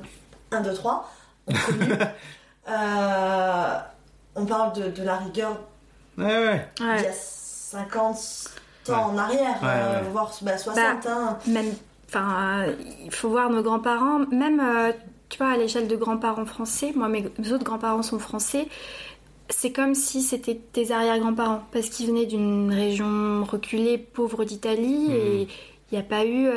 [0.50, 1.10] 1, 2, 3
[1.48, 1.92] ont connue.
[2.68, 3.78] Euh,
[4.36, 5.58] on parle de, de la rigueur
[6.16, 6.68] Ouais ouais.
[6.76, 7.08] d'il y Ouais.
[7.08, 7.12] a
[7.72, 8.18] 50 ans
[8.88, 8.94] Ouais.
[8.94, 10.08] en arrière, Ouais, euh, ouais.
[10.10, 11.06] voire bah, 60.
[11.06, 11.38] hein.
[11.46, 11.66] Même,
[12.08, 12.72] enfin, euh,
[13.04, 14.92] il faut voir nos grands-parents, même, euh,
[15.28, 18.66] tu vois, à l'échelle de grands-parents français, moi mes autres grands-parents sont français,
[19.48, 25.14] c'est comme si c'était des arrière-grands-parents, parce qu'ils venaient d'une région reculée, pauvre d'Italie, Mhm.
[25.14, 25.42] et
[25.90, 26.48] il n'y a pas eu...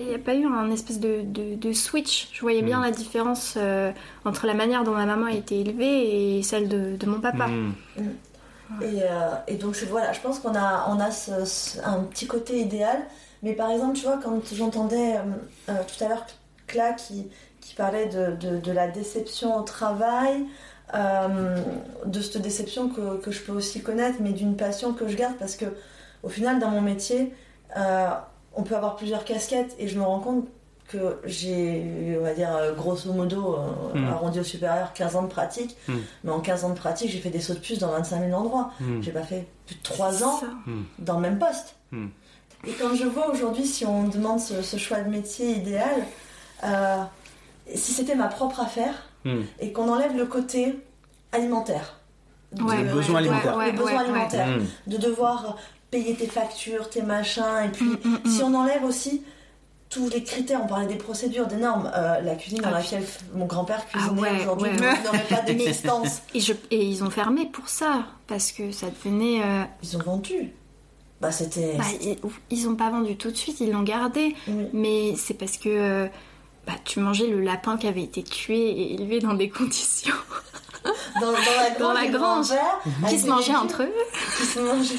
[0.00, 2.28] il n'y a pas eu un espèce de, de- de switch.
[2.32, 2.84] Je voyais bien Mhm.
[2.84, 3.90] la différence euh,
[4.24, 7.48] entre la manière dont ma maman a été élevée et celle de, de mon papa.
[7.48, 7.72] Mmh.
[8.80, 12.98] Et, euh, et donc voilà, je pense qu'on a, un petit côté idéal.
[13.42, 15.20] Mais par exemple, tu vois, quand j'entendais euh,
[15.68, 16.26] euh, tout à l'heure
[16.66, 17.28] Cla qui,
[17.76, 20.46] parlait de, la déception au travail,
[20.94, 25.36] de cette déception que, que je peux aussi connaître, mais d'une passion que je garde
[25.38, 25.64] parce que
[26.22, 27.34] au final, dans mon métier,
[28.54, 30.48] on peut avoir plusieurs casquettes et je me rends compte
[30.92, 34.08] que j'ai, on va dire, grosso modo, euh, Mm.
[34.08, 35.76] arrondi au supérieur, 15 ans de pratique.
[35.88, 35.94] Mm.
[36.24, 38.32] Mais en 15 ans de pratique, j'ai fait des sauts de puce dans 25 000
[38.38, 38.70] endroits.
[38.80, 39.00] Mmh.
[39.02, 40.46] J'ai pas fait plus de 3 ans Ça.
[40.98, 41.76] dans le même poste.
[42.66, 46.06] Et quand je vois aujourd'hui, si on demande ce, ce choix de métier idéal,
[46.64, 46.98] euh,
[47.74, 48.94] si c'était ma propre affaire
[49.24, 49.40] Mmh.
[49.60, 50.78] et qu'on enlève le côté
[51.32, 51.94] alimentaire,
[52.52, 53.56] de- Ouais, Le besoin ouais, alimentaire.
[53.56, 55.56] ouais, le besoin alimentaire, de devoir
[55.90, 57.90] payer tes factures, tes machins, et puis
[58.26, 59.22] si on enlève aussi
[59.92, 63.04] tous les critères, on parlait des procédures, des normes, euh, la cuisine dans Ah, laquelle
[63.34, 65.02] mon grand-père cuisinait ouais, aujourd'hui ouais.
[65.04, 66.22] n'aurait pas d'existence.
[66.34, 69.42] Et, je- et ils ont fermé pour ça, parce que ça devenait...
[69.44, 70.52] euh, Ils ont vendu.
[71.20, 71.74] Bah c'était...
[71.76, 72.16] bah, ils,
[72.50, 74.34] ils ont pas vendu tout de suite, ils l'ont gardé.
[74.48, 74.66] Oui.
[74.72, 76.08] Mais c'est parce que euh,
[76.66, 80.14] bah, tu mangeais le lapin qui avait été tué et élevé dans des conditions
[81.20, 82.48] Dans, dans la grange, Dans la les grange.
[82.48, 83.92] grands-pères, qui se mangeaient entre eux.
[84.38, 84.98] Qui se mangeaient.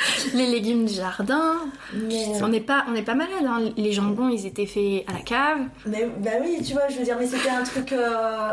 [0.34, 1.56] Les légumes du jardin.
[1.94, 3.44] Mais, On n'est pas, on n'est pas malade.
[3.46, 3.60] hein.
[3.76, 5.58] Les jambons, ils étaient faits à la cave.
[5.86, 8.52] mais bah oui, tu vois, je veux dire, mais c'était un truc euh,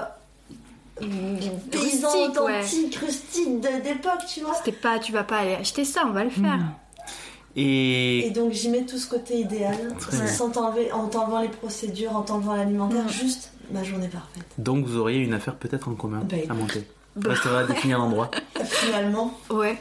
[0.99, 2.59] paysan Rustique, ouais.
[2.59, 4.53] authentique, rustique d'époque, tu vois.
[4.55, 6.59] C'était pas, tu vas pas aller acheter ça, on va le faire.
[7.55, 9.75] Et Et donc j'y mets tout ce côté idéal,
[10.27, 13.09] sans t'enlever, en t'enlevant les procédures, en t'enlevant l'alimentaire, Mm.
[13.09, 14.45] juste ma journée parfaite.
[14.57, 16.83] donc vous auriez une affaire peut-être en commun Ben, à monter.
[17.15, 18.29] Bah, Restera à définir l'endroit.
[18.63, 19.77] Finalement, Ouais.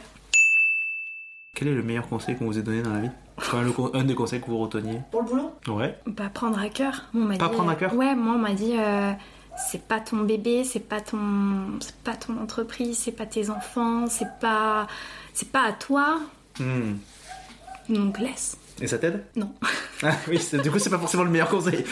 [1.59, 3.89] Quel est le meilleur conseil qu'on vous ait donné dans la vie Enfin, le con-
[3.95, 5.97] un des conseils que vous reteniez pour le boulot, Ouais.
[6.05, 7.05] Bah, prendre à cœur.
[7.13, 9.11] Moi, on m'a Pas dit, prendre à euh, cœur Ouais, moi, on m'a dit, euh,
[9.71, 14.05] c'est pas ton bébé, c'est pas ton, c'est pas ton entreprise, c'est pas tes enfants,
[14.07, 14.85] c'est pas,
[15.33, 16.19] c'est pas à toi.
[16.59, 16.97] Hmm.
[17.89, 18.55] Donc laisse.
[18.81, 19.23] Et ça t'aide?
[19.35, 19.51] Non.
[20.03, 21.83] Ah oui, c'est- du coup, c'est pas forcément le meilleur conseil.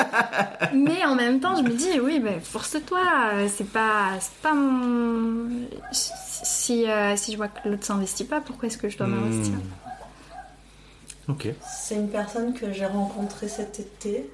[0.74, 3.00] Mais en même temps, je me dis, oui, bah, force-toi.
[3.48, 5.48] C'est pas, c'est pas mon.
[5.90, 9.54] Si, euh, si je vois que l'autre s'investit pas, pourquoi est-ce que je dois m'investir?
[9.54, 11.32] Hmm.
[11.32, 11.48] Ok.
[11.66, 14.30] c'est une personne que j'ai rencontrée cet été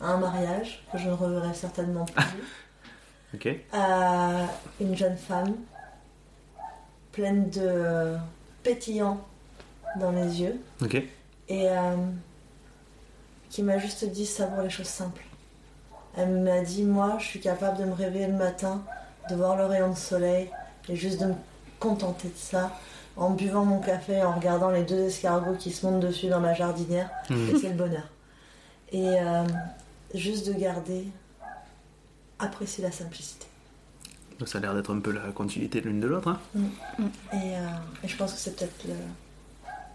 [0.00, 2.24] à un mariage, que je ne reverrai certainement plus.
[3.34, 3.46] Ok.
[3.74, 4.44] Euh,
[4.80, 5.54] une jeune femme
[7.12, 8.14] pleine de
[8.62, 9.20] pétillant
[10.00, 11.02] dans les yeux Ok.
[11.48, 11.96] Et euh,
[13.50, 15.22] qui m'a juste dit savoure les choses simples.
[16.16, 18.82] Elle m'a dit moi je suis capable de me réveiller le matin,
[19.30, 20.50] de voir le rayon de soleil
[20.88, 21.34] et juste de me
[21.78, 22.72] contenter de ça
[23.16, 26.54] en buvant mon café, en regardant les deux escargots qui se montent dessus dans ma
[26.54, 28.08] jardinière et c'est le bonheur.
[28.92, 29.44] Et euh,
[30.14, 31.06] juste de garder,
[32.38, 33.46] apprécier la simplicité.
[34.44, 36.28] Ça a l'air d'être un peu la continuité de l'une de l'autre.
[36.28, 36.38] hein.
[37.32, 37.58] Et, euh,
[38.04, 38.94] et je pense que c'est peut-être le,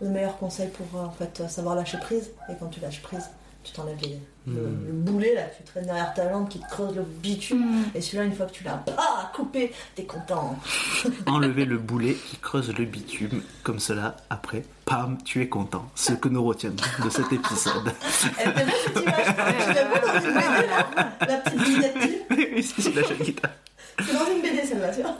[0.01, 2.31] le meilleur conseil pour euh, en fait, savoir lâcher prise.
[2.49, 3.29] Et quand tu lâches prise,
[3.63, 6.95] tu t'enlèves les- le, le boulet là, tu traînes derrière ta lampe qui te creuse
[6.95, 7.59] le bitume.
[7.63, 7.83] Mm.
[7.93, 10.57] Et celui-là, une fois que tu l'as pas coupé, t'es content.
[11.27, 15.85] Enlever le boulet qui creuse le bitume, comme cela, après, pam, tu es content.
[15.93, 17.93] Ce que nous retiendrons de cet épisode.
[18.39, 19.25] Elle était belle cette image.
[19.67, 21.95] Tu l'as vu dans une BD là La petite vignette.
[22.55, 23.51] oui, si, la jeune guitare.
[23.99, 25.15] C'est dans une BD celle-là, tu vois.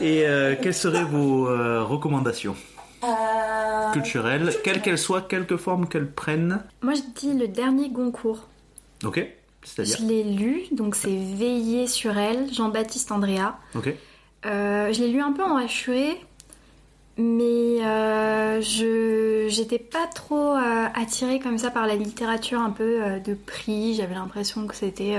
[0.00, 2.56] Et euh, quelles seraient vos euh, recommandations?
[3.04, 8.48] Euh, culturelles, quelles qu'elles soient, quelque forme qu'elles prennent Moi, je dis le dernier Goncourt.
[9.04, 9.24] Ok
[9.62, 13.56] C'est-à-dire Je l'ai lu, donc c'est Veiller sur elle, Jean-Baptiste Andrea.
[13.74, 13.94] Ok.
[14.46, 16.16] Euh, je l'ai lu un peu en HUE,
[17.16, 20.54] mais euh, je j'étais pas trop
[20.94, 23.94] attirée comme ça par la littérature un peu de prix.
[23.94, 25.16] J'avais l'impression que c'était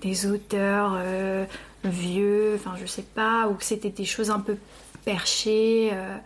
[0.00, 0.98] des auteurs
[1.84, 4.56] vieux, enfin je sais pas, ou que c'était des choses un peu
[5.04, 6.16] perchées, euh,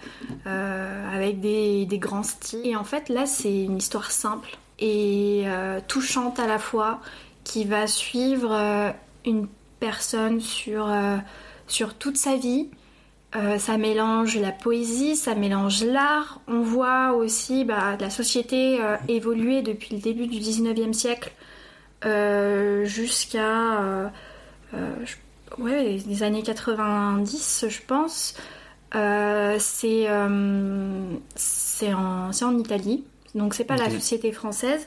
[0.46, 2.66] euh, avec des, des grands styles.
[2.66, 7.00] Et en fait là c'est une histoire simple et euh, touchante à la fois
[7.44, 8.92] qui va suivre
[9.24, 9.46] une
[9.78, 10.92] personne sur,
[11.68, 12.68] sur toute sa vie.
[13.58, 16.40] Ça mélange la poésie, ça mélange l'art.
[16.48, 21.30] On voit aussi bah, la société évoluer depuis le début du 19e siècle
[22.84, 24.10] jusqu'à
[25.58, 28.34] ouais, les années 90, je pense.
[28.94, 33.04] Euh, c'est euh, c'est en, en Italie,
[33.34, 34.86] donc c'est pas la société française.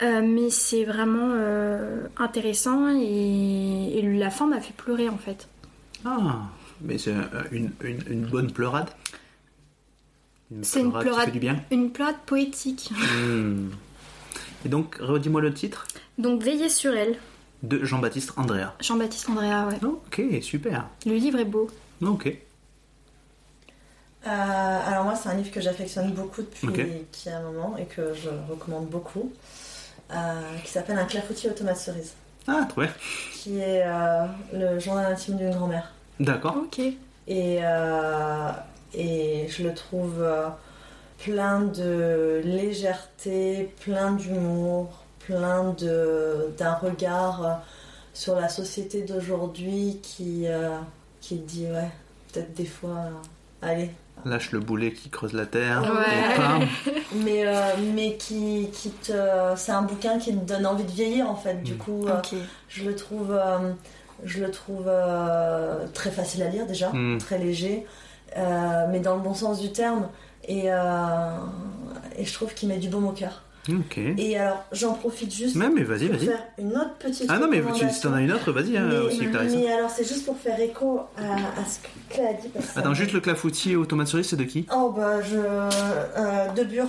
[0.00, 5.48] Euh, mais c'est vraiment euh, intéressant et, et la fin m'a fait pleurer en fait.
[6.04, 6.42] Ah,
[6.80, 7.12] mais c'est
[7.50, 8.88] une, une, une bonne pleurade
[10.62, 11.32] C'est une pleurade.
[11.32, 12.90] du bien Une pleurade poétique.
[13.16, 13.70] Hmm.
[14.64, 17.16] Et donc, redis-moi le titre Donc Veiller sur elle,
[17.64, 18.74] de Jean-Baptiste Andrea.
[18.80, 19.78] Jean-Baptiste Andrea, ouais.
[19.82, 20.86] Ok, super.
[21.06, 21.68] Le livre est beau.
[22.02, 22.32] Ok.
[24.28, 27.76] Euh, alors moi, c'est un livre que j'affectionne beaucoup depuis qu'il y a un moment
[27.78, 29.32] et que je recommande beaucoup,
[30.12, 30.14] euh,
[30.64, 32.12] qui s'appelle Un clafoutis aux tomates cerises,
[32.46, 32.90] Ah, trop bien.
[33.32, 35.92] qui est euh, le journal intime d'une grand-mère.
[36.20, 36.56] D'accord.
[36.62, 36.78] Ok.
[36.80, 38.50] Et, euh,
[38.94, 40.24] et je le trouve
[41.24, 44.88] plein de légèreté, plein d'humour,
[45.20, 47.62] plein de- d'un regard
[48.14, 50.76] sur la société d'aujourd'hui qui, euh,
[51.20, 51.88] qui dit, ouais,
[52.32, 53.10] peut-être des fois, euh,
[53.62, 53.90] allez.
[54.24, 55.82] Lâche le boulet qui creuse la terre.
[55.82, 56.34] Ouais.
[56.34, 56.68] Et pam.
[57.24, 57.54] Mais, euh,
[57.94, 59.12] mais qui, qui te.
[59.56, 61.62] C'est un bouquin qui te donne envie de vieillir en fait.
[61.62, 61.78] Du Mm.
[61.78, 62.20] coup, euh,
[62.68, 63.72] je le trouve, euh,
[64.24, 67.18] je le trouve euh, très facile à lire déjà, Mm.
[67.18, 67.86] très léger,
[68.36, 70.08] euh, mais dans le bon sens du terme.
[70.46, 71.36] Et, euh,
[72.16, 73.42] et je trouve qu'il met du baume au cœur.
[73.68, 73.98] Ok.
[73.98, 76.26] Et alors, j'en profite juste Mais, mais vas-y, pour vas-y.
[76.26, 77.26] faire une autre petite.
[77.28, 79.52] Ah non, mais tu- si t'en as une autre, vas-y, hein, mais, aussi, Clarisse.
[79.54, 82.48] mais alors, c'est juste pour faire écho à, à ce que Claire a dit.
[82.48, 84.66] Parce ça Attends, juste le clafoutis aux tomates cerises, c'est de qui?
[84.74, 85.36] Oh bah, je.
[85.38, 86.86] Euh, de Bure.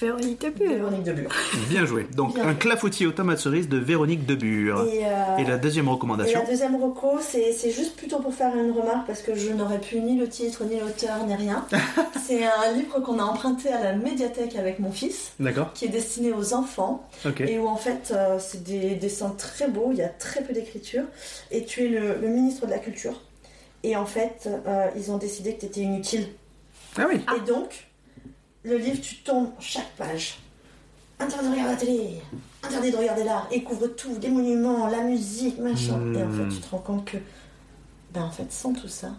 [0.00, 0.68] Véronique de Bure.
[0.74, 1.30] Véronique de Bure.
[1.68, 2.06] Bien joué.
[2.14, 2.58] Donc, Bien un joué.
[2.58, 4.84] clafoutis aux tomates cerises de Véronique Debure.
[4.92, 8.54] Et, euh, Et la deuxième Et recommandation la deuxième reco, c'est juste plutôt pour faire
[8.56, 11.64] une remarque parce que je n'aurais plus ni le titre, ni l'auteur, ni rien.
[12.26, 15.72] c'est un livre qu'on a emprunté à la médiathèque avec mon fils, D'accord.
[15.72, 17.40] qui est destiné aux enfants Ok.
[17.42, 20.52] et où en fait euh, c'est des dessins très beaux, il y a très peu
[20.52, 21.02] d'écriture
[21.50, 23.20] et tu es le, le ministre de la Culture.
[23.82, 26.28] Et en fait, euh, ils ont décidé que tu étais inutile.
[26.96, 27.20] Ah oui.
[27.36, 27.83] Et donc,
[28.64, 30.38] le livre, tu tombes chaque page.
[31.20, 32.22] Interdit de regarder la télé,
[32.62, 36.00] interdit de regarder l'art, et couvre tout, les monuments, la musique, machin.
[36.14, 37.18] Et en fait, tu te rends compte que,
[38.12, 39.10] ben en fait, sans tout ça,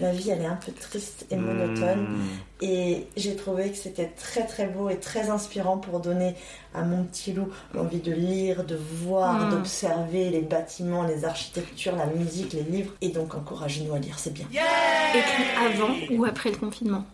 [0.00, 2.02] la vie, elle est un peu triste et monotone.
[2.06, 2.64] Hmm.
[2.64, 6.36] Et j'ai trouvé que c'était très très beau et très inspirant pour donner
[6.72, 9.50] à mon petit loup l'envie de lire, de voir, Mm.
[9.50, 12.92] d'observer les bâtiments, les architectures, la musique, les livres.
[13.00, 14.46] Et donc, encouragez-nous à lire, c'est bien.
[14.46, 17.04] Écrit avant ou après le confinement?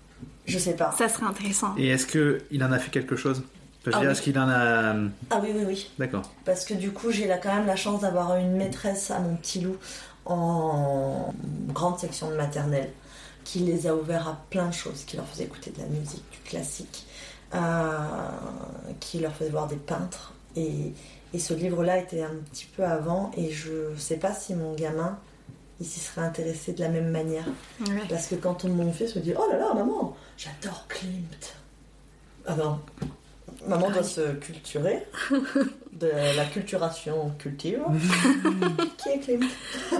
[0.49, 0.93] Je sais pas.
[0.99, 1.75] Ça serait intéressant.
[1.77, 3.43] Et est-ce que il en a fait quelque chose?
[3.85, 4.13] Je veux Ah dire, oui.
[4.13, 4.95] est-ce qu'il en a.
[5.31, 5.91] Ah oui, oui, oui.
[5.99, 6.23] D'accord.
[6.45, 9.37] Parce que du coup, j'ai là quand même la chance d'avoir une maîtresse à mon
[9.37, 9.77] petit loup
[10.27, 11.33] en
[11.69, 12.91] grande section de maternelle
[13.45, 16.25] qui les a ouverts à plein de choses, qui leur faisait écouter de la musique,
[16.31, 17.07] du classique,
[17.55, 17.59] euh,
[19.01, 20.33] qui leur faisait voir des peintres.
[20.57, 20.93] Et,
[21.33, 25.19] et ce livre-là était un petit peu avant et je sais pas si mon gamin
[25.81, 27.45] il s'y serait intéressé de la même manière.
[27.87, 28.03] Ouais.
[28.11, 31.55] Parce que quand mon fils me dit Oh là là, maman, j'adore Klimt.
[32.47, 32.79] Ah non,
[33.67, 35.03] maman doit se culturer.
[35.93, 37.85] De la culturation culture.
[38.99, 39.51] Qui est Klimt?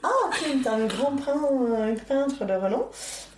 [0.00, 2.86] Ah, Klimt, un grand peintre de renom.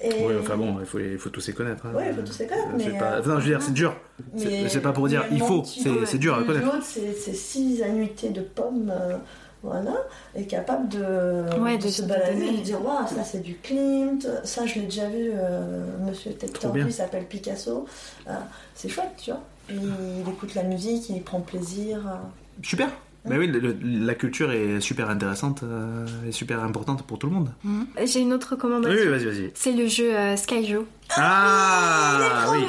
[0.03, 0.11] Et...
[0.27, 1.87] Oui, enfin bon, il faut, il faut tous les connaître.
[1.87, 1.95] hein.
[1.95, 3.97] Ouais, il faut tous les connaître, mais, pas- euh, Non, je veux dire, c'est dur.
[4.37, 6.67] C'est Mais- c'est pas pour dire il faut, c'est dur à connaître.
[6.67, 9.17] L'autre, c'est c'est six annuités de pommes, euh,
[9.63, 9.95] voilà,
[10.35, 13.57] et capable de, Ouais, de de se balader et de dire Waouh, ça c'est du
[13.57, 16.33] Klimt, ça je l'ai déjà vu, euh, monsieur
[16.73, 16.87] bien.
[16.87, 17.87] il s'appelle Picasso.
[18.29, 18.33] Euh,
[18.75, 19.41] c'est chouette, tu vois.
[19.69, 21.99] Et il écoute la musique, il prend plaisir.
[22.07, 22.17] euh.
[22.63, 22.89] Super.
[23.27, 27.27] Mais oui, le- le- la culture est super intéressante euh, et super importante pour tout
[27.27, 27.51] le monde.
[27.65, 27.87] Mhm.
[28.07, 28.99] J'ai une autre recommandation.
[28.99, 29.51] Oui, vas-y, vas-y.
[29.55, 30.87] C'est le jeu euh, Skyjo.
[31.11, 32.65] Ah, oui.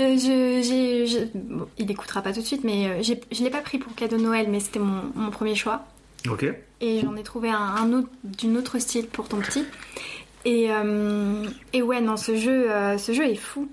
[0.00, 3.42] Euh, je, j'ai, je- bon, il écoutera pas tout de suite, mais euh, j'ai- je
[3.42, 5.84] l'ai pas pris pour cadeau de Noël, mais c'était mon, mon premier choix.
[6.30, 6.46] Ok.
[6.80, 9.64] Et j'en ai trouvé un, un autre d'une autre style pour ton petit.
[10.44, 13.68] Et, euh, et ouais, non, ce jeu, euh, ce jeu est fou.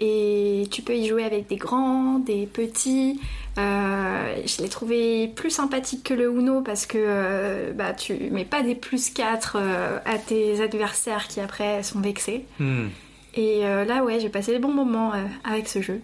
[0.00, 3.20] Et tu peux y jouer avec des grands, des petits.
[3.56, 8.74] Je l'ai trouvé plus sympathique que le Uno parce que bah, tu mets pas des
[8.74, 12.44] plus 4 euh, à tes adversaires qui après sont vexés.
[12.58, 12.88] Hmm.
[13.36, 16.00] Et euh, là, ouais, j'ai passé des bons moments euh, avec ce jeu.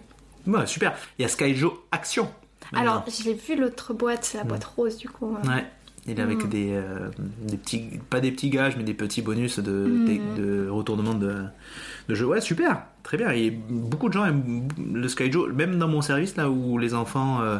[0.47, 0.93] Ouais, super.
[1.17, 2.29] Il y a Skyjo Action.
[2.71, 2.91] maintenant.
[2.91, 5.35] Alors, je l'ai vu l'autre boîte, la boîte rose du coup.
[5.43, 5.47] euh.
[5.47, 5.65] Ouais.
[6.07, 6.49] Il est avec Mm.
[6.49, 7.09] des, euh,
[7.43, 10.05] des petits, pas des petits gages, mais des petits bonus de, Mm.
[10.35, 11.43] de, de retournement de,
[12.09, 12.25] de jeu.
[12.25, 13.29] Ouais, super, très bien.
[13.31, 17.41] Et beaucoup de gens aiment le Skyjo, même dans mon service là où les enfants
[17.41, 17.59] euh,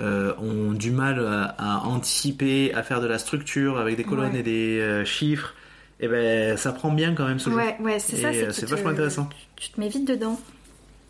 [0.00, 4.32] euh, ont du mal à, à anticiper, à faire de la structure avec des colonnes
[4.32, 4.40] Ouais.
[4.40, 5.54] et des chiffres.
[6.00, 7.56] Et ben, ça prend bien quand même ce jeu.
[7.56, 8.32] Ouais, ouais, c'est ça.
[8.32, 9.28] C'est euh, te- vachement intéressant.
[9.56, 10.40] Tu te mets vite dedans.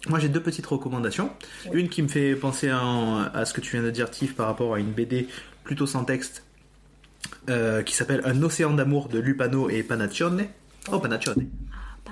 [0.09, 1.31] Moi j'ai deux petites recommandations.
[1.73, 4.47] Une qui me fait penser à, à ce que tu viens de dire Tiff par
[4.47, 5.29] rapport à une BD
[5.63, 6.45] plutôt sans texte
[7.49, 10.47] euh, qui s'appelle Un océan d'amour de Lupano et Panaccione.
[10.91, 11.47] Oh Panaccione.
[11.73, 12.11] Ah.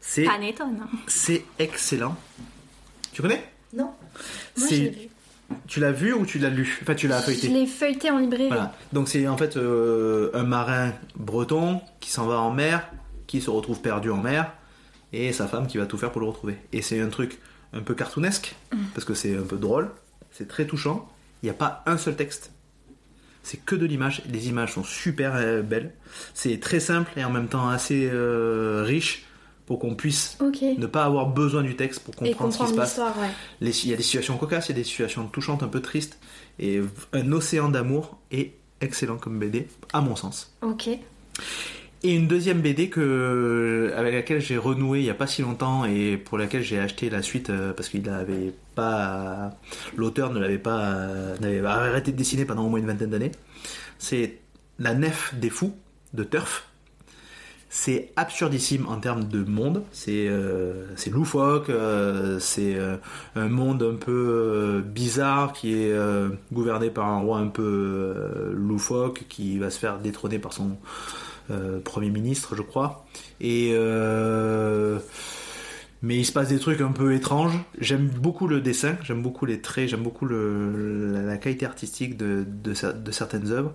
[0.00, 0.88] C'est hein.
[1.06, 2.16] c'est excellent.
[3.12, 3.44] Tu connais?
[3.74, 3.92] Non,
[4.56, 5.07] Moi, C'est-.
[5.66, 6.78] Tu l'as vu ou tu l'as lu?
[6.82, 7.48] Enfin tu l'as Je feuilleté.
[7.48, 8.48] l'ai feuilleté en librairie.
[8.48, 8.74] Voilà.
[8.92, 12.88] Donc c'est en fait euh, un marin breton qui s'en va en mer,
[13.26, 14.52] qui se retrouve perdu en mer,
[15.12, 16.56] et sa femme qui va tout faire pour le retrouver.
[16.72, 17.38] Et c'est un truc
[17.72, 18.56] un peu cartoonesque,
[18.94, 19.90] parce que c'est un peu drôle,
[20.30, 21.08] c'est très touchant.
[21.42, 22.50] Il n'y a pas un seul texte.
[23.42, 24.22] C'est que de l'image.
[24.30, 25.92] Les images sont super euh, belles.
[26.34, 29.24] C'est très simple et en même temps assez euh, riche
[29.68, 30.36] pour qu'on puisse
[30.78, 32.88] ne pas avoir besoin du texte pour comprendre ce qui se passe.
[32.88, 33.28] l'histoire, ouais.
[33.60, 35.80] Les- Il y a des situations cocasses, il y a des situations touchantes, un peu
[35.80, 36.18] tristes.
[36.58, 36.80] Et
[37.12, 40.52] un océan d'amour est excellent comme BD, à mon sens.
[40.62, 40.88] Ok.
[40.88, 45.84] Et une deuxième BD que, avec laquelle j'ai renoué il n'y a pas si longtemps
[45.84, 49.56] et pour laquelle j'ai acheté la suite euh, parce qu'il avait pas.
[49.96, 51.06] L'auteur ne l'avait pas.
[51.40, 53.32] n'avait arrêté de dessiner pendant au moins une vingtaine d'années.
[53.98, 54.38] C'est
[54.78, 55.74] La Nef des Fous
[56.14, 56.64] de Turf.
[57.70, 59.82] C'est absurdissime en termes de monde.
[59.92, 61.68] C'est euh, loufoque.
[61.68, 62.96] euh, c'est euh,
[63.36, 65.94] un monde un peu bizarre qui est
[66.52, 70.78] gouverné par un roi un peu loufoque qui va se faire détrôner par son
[71.84, 73.06] premier ministre, je crois.
[73.40, 73.72] Et
[76.02, 77.58] mais il se passe des trucs un peu étranges.
[77.80, 82.74] J'aime beaucoup le dessin, j'aime beaucoup les traits, j'aime beaucoup la, qualité artistique de, de,
[82.74, 83.72] cer- de certaines œuvres.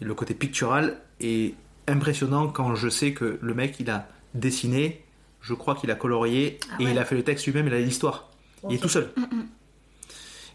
[0.00, 1.54] Et le côté pictural est
[1.90, 5.02] impressionnant quand je sais que le mec il a dessiné,
[5.42, 7.78] je crois qu'il a colorié Ah et il a fait le texte lui-même, il a
[7.80, 8.30] l'histoire.
[8.68, 9.10] Il est tout seul.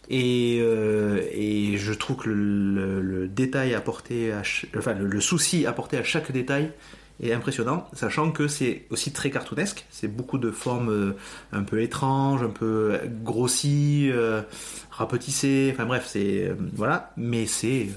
[0.08, 4.42] Et, euh, et je trouve que le, le- le détail apporté, à
[4.78, 6.70] enfin le, le souci apporté à chaque détail
[7.20, 9.84] est impressionnant, sachant que c'est aussi très cartoonesque.
[9.90, 11.16] C'est beaucoup de formes euh,
[11.52, 14.42] un peu étranges, un peu grossies, euh,
[14.92, 15.70] rapetissées.
[15.74, 17.12] Enfin bref, c'est voilà.
[17.16, 17.88] Mais c'est,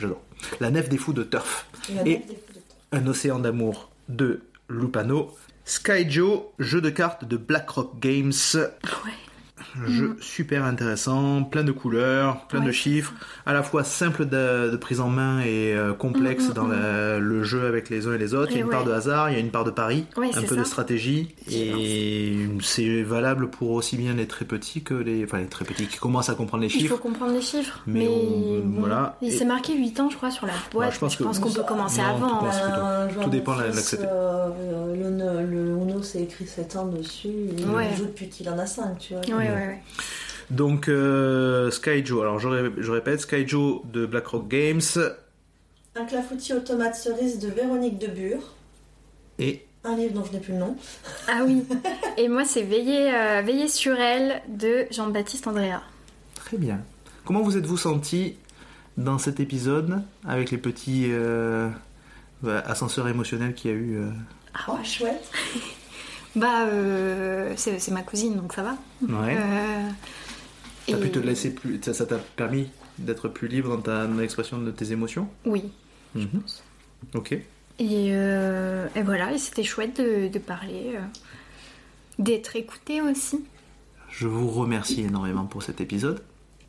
[0.00, 0.22] j'adore.
[0.60, 2.34] La nef des fous de Turf, Il a Et- des temps.
[2.92, 5.34] Un océan d'amour de Lupano,
[5.64, 8.32] Skyjo, jeu de cartes de BlackRock Games.
[8.54, 9.27] Ouais.
[9.86, 13.12] Jeu super intéressant, plein de couleurs, plein de chiffres,
[13.46, 17.18] à la fois simple de, de prise en main et euh, complexe mm, dans la-
[17.18, 18.50] le jeu avec les uns et les autres.
[18.52, 20.30] il y a une part de hasard, il y a une part de pari, Ouais,
[20.34, 20.56] un peu ça.
[20.56, 21.34] de stratégie.
[21.50, 25.86] Et c'est valable pour aussi bien les très petits que les, enfin, les très petits
[25.86, 26.96] qui commencent à comprendre les Il faut chiffres.
[26.98, 27.80] comprendre les chiffres.
[27.86, 29.16] Mais Mais, on- bon, voilà.
[29.22, 30.92] Il Et- s'est marqué 8 ans, je crois, sur la boîte.
[30.94, 32.44] Je pense qu'on peut commencer Non, avant.
[32.46, 33.08] hein.
[33.14, 34.06] vois Tout dépend de l'accepter.
[34.08, 34.48] euh,
[34.94, 37.28] le, le Uno, c'est écrit 7 ans dessus.
[37.58, 39.22] Il joue depuis qu'il en a 5, tu vois.
[39.48, 39.82] Ouais, ouais, ouais.
[40.50, 44.80] Donc euh, Skyjo, alors je, ré- je répète, Skyjo de BlackRock Games
[45.94, 48.54] Un clafoutis aux tomates cerises de Véronique Debure.
[49.38, 50.76] et Un livre dont je n'ai plus le nom.
[51.28, 51.64] Ah oui.
[52.16, 55.82] Et moi, c'est Veiller, euh, Veiller sur elle de Jean-Baptiste Andrea.
[56.34, 56.80] Très bien.
[57.26, 58.36] Comment vous êtes-vous senti
[58.96, 61.68] dans cet épisode avec les petits euh,
[62.42, 64.08] bah, ascenseurs émotionnels qu'il y a eu euh,
[64.66, 65.30] Oh, chouette.
[66.36, 68.76] Bah, euh, c'est ma cousine, donc ça va.
[69.02, 69.36] Ouais.
[69.38, 69.88] Euh,
[70.86, 71.80] T'as et- pu te laisser plus.
[71.82, 72.68] Ça ça t'a permis
[72.98, 75.28] d'être plus libre dans ta dans l'expression de tes émotions?
[75.44, 75.64] Oui.
[76.14, 76.42] Mhm.
[77.14, 77.32] Ok.
[77.32, 77.44] Et,
[78.12, 81.00] euh, et voilà, et c'était chouette de, de parler, euh,
[82.18, 83.44] d'être écouté aussi.
[84.10, 86.20] Je vous remercie énormément pour cet épisode.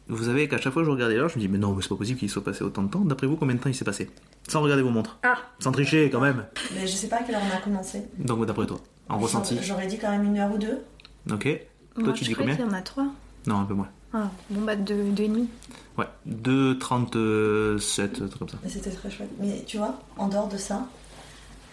[0.07, 1.81] Vous savez qu'à chaque fois que je regardais l'heure, je me dis mais non, mais
[1.81, 2.99] c'est pas possible qu'il soit passé autant de temps.
[3.01, 4.09] D'après vous, combien de temps il s'est passé?
[4.47, 5.17] Sans regarder vos montres?
[5.23, 6.45] Ah Sans tricher quand même.
[6.75, 8.01] Mais je sais pas à quelle heure on a commencé.
[8.17, 8.79] Donc d'après toi,
[9.09, 9.57] en ressenti.
[9.61, 10.83] J'aurais dit quand même une heure ou deux.
[11.31, 11.47] Ok.
[11.95, 13.07] Toi tu je dis combien qu'il y en a trois.
[13.47, 13.89] Non, un peu moins.
[14.13, 15.49] Ah, bon bah deux, deux et demi.
[15.97, 18.57] Ouais, 2,37, un truc comme ça.
[18.67, 19.29] C'était très chouette.
[19.39, 20.87] Mais tu vois, en dehors de ça,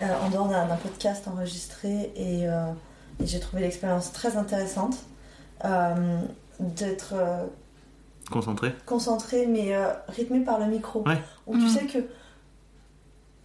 [0.02, 2.66] euh, en dehors d'un podcast enregistré, et, euh,
[3.22, 4.96] et j'ai trouvé l'expérience très intéressante
[5.64, 6.20] euh,
[6.60, 7.44] d'être euh,
[8.30, 11.06] Concentré concentré mais euh, rythmé par le micro.
[11.06, 11.22] Ouais.
[11.46, 11.68] Où tu Mhm.
[11.70, 11.98] sais que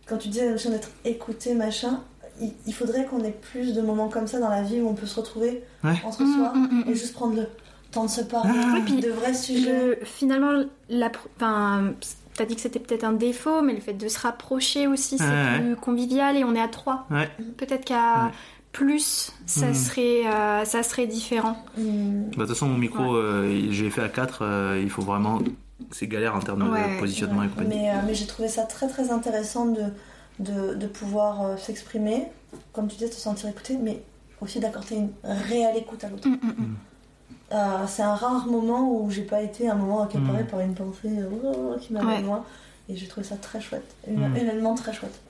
[0.07, 2.01] quand tu disais la notion d'être écouté, machin,
[2.41, 4.93] il, il faudrait qu'on ait plus de moments comme ça dans la vie où on
[4.93, 5.93] peut se retrouver Ouais.
[6.05, 7.47] entre Mhm, soi mhm, et juste prendre le
[7.91, 8.71] temps de se parler Ah.
[8.73, 9.85] Oui, puis de vrais sujets.
[9.85, 11.93] Le- finalement, la, enfin,
[12.35, 15.23] t'as dit que c'était peut-être un défaut, mais le fait de se rapprocher aussi, c'est
[15.23, 17.05] Ouais, plus convivial et on est à trois.
[17.11, 17.29] Ouais.
[17.57, 18.31] Peut-être qu'à Ouais.
[18.71, 21.57] plus, ça, serait, euh, ça serait différent.
[21.75, 25.39] Bah, de toute façon, mon micro, euh, je l'ai fait à 4, il faut vraiment.
[25.89, 26.95] C'est galère en termes Ouais.
[26.95, 27.69] de positionnement et compagnie.
[27.75, 29.81] Mais, euh, mais j'ai trouvé ça très très intéressant de,
[30.41, 32.27] de, de pouvoir euh, s'exprimer,
[32.73, 34.01] comme tu disais, te sentir écouté, mais
[34.41, 36.27] aussi d'accorder une réelle écoute à l'autre.
[36.27, 36.75] Mm, mm, mm.
[37.53, 41.09] Euh, c'est un rare moment où j'ai pas été un moment accaparé par une pensée
[41.19, 42.21] euh, oh, qui m'avait Ouais.
[42.21, 42.45] loin.
[42.87, 45.21] Et j'ai trouvé ça très chouette, humainement très chouette.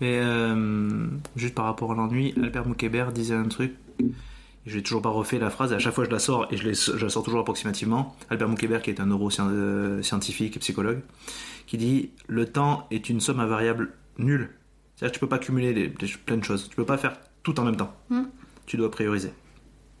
[0.00, 1.06] Et euh,
[1.36, 3.74] juste par rapport à l'ennui, Albert Moukébert disait un truc.
[4.64, 6.56] Je n'ai toujours pas refait la phrase, et à chaque fois je la sors, et
[6.56, 8.16] je, je la sors toujours approximativement.
[8.30, 11.00] Albert Moukébert, qui est un neuroscientifique et psychologue,
[11.66, 13.46] qui dit Le temps est une somme à
[14.18, 14.50] nulle.
[14.94, 16.68] C'est-à-dire que tu peux pas cumuler les- les- plein de choses.
[16.68, 17.94] Tu peux pas faire tout en même temps.
[18.10, 18.22] Mm.
[18.66, 19.32] Tu dois prioriser.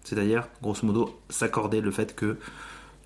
[0.04, 2.38] C'est-à-dire, grosso modo, s'accorder le fait que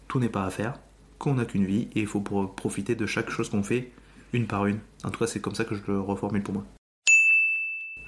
[0.08, 0.74] tout n'est pas à faire,
[1.18, 3.92] qu'on n'a qu'une vie, et il faut pour- profiter de chaque chose qu'on fait,
[4.32, 4.78] une par une.
[5.04, 6.64] En tout cas, c'est comme ça que je le reformule pour moi.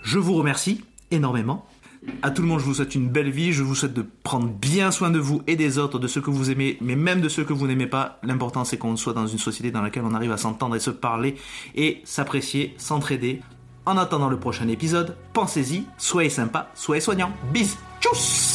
[0.02, 1.66] Je vous remercie énormément.
[2.22, 3.52] À tout le monde, je vous souhaite une belle vie.
[3.52, 6.30] Je vous souhaite de prendre bien soin de vous et des autres, de ceux que
[6.30, 8.18] vous aimez, mais même de ceux que vous n'aimez pas.
[8.22, 10.90] L'important, c'est qu'on soit dans une société dans laquelle on arrive à s'entendre et se
[10.90, 11.36] parler
[11.74, 13.40] et s'apprécier, s'entraider.
[13.84, 17.32] En attendant le prochain épisode, pensez-y, soyez sympa, soyez soignant.
[17.52, 18.51] Bis, tchuss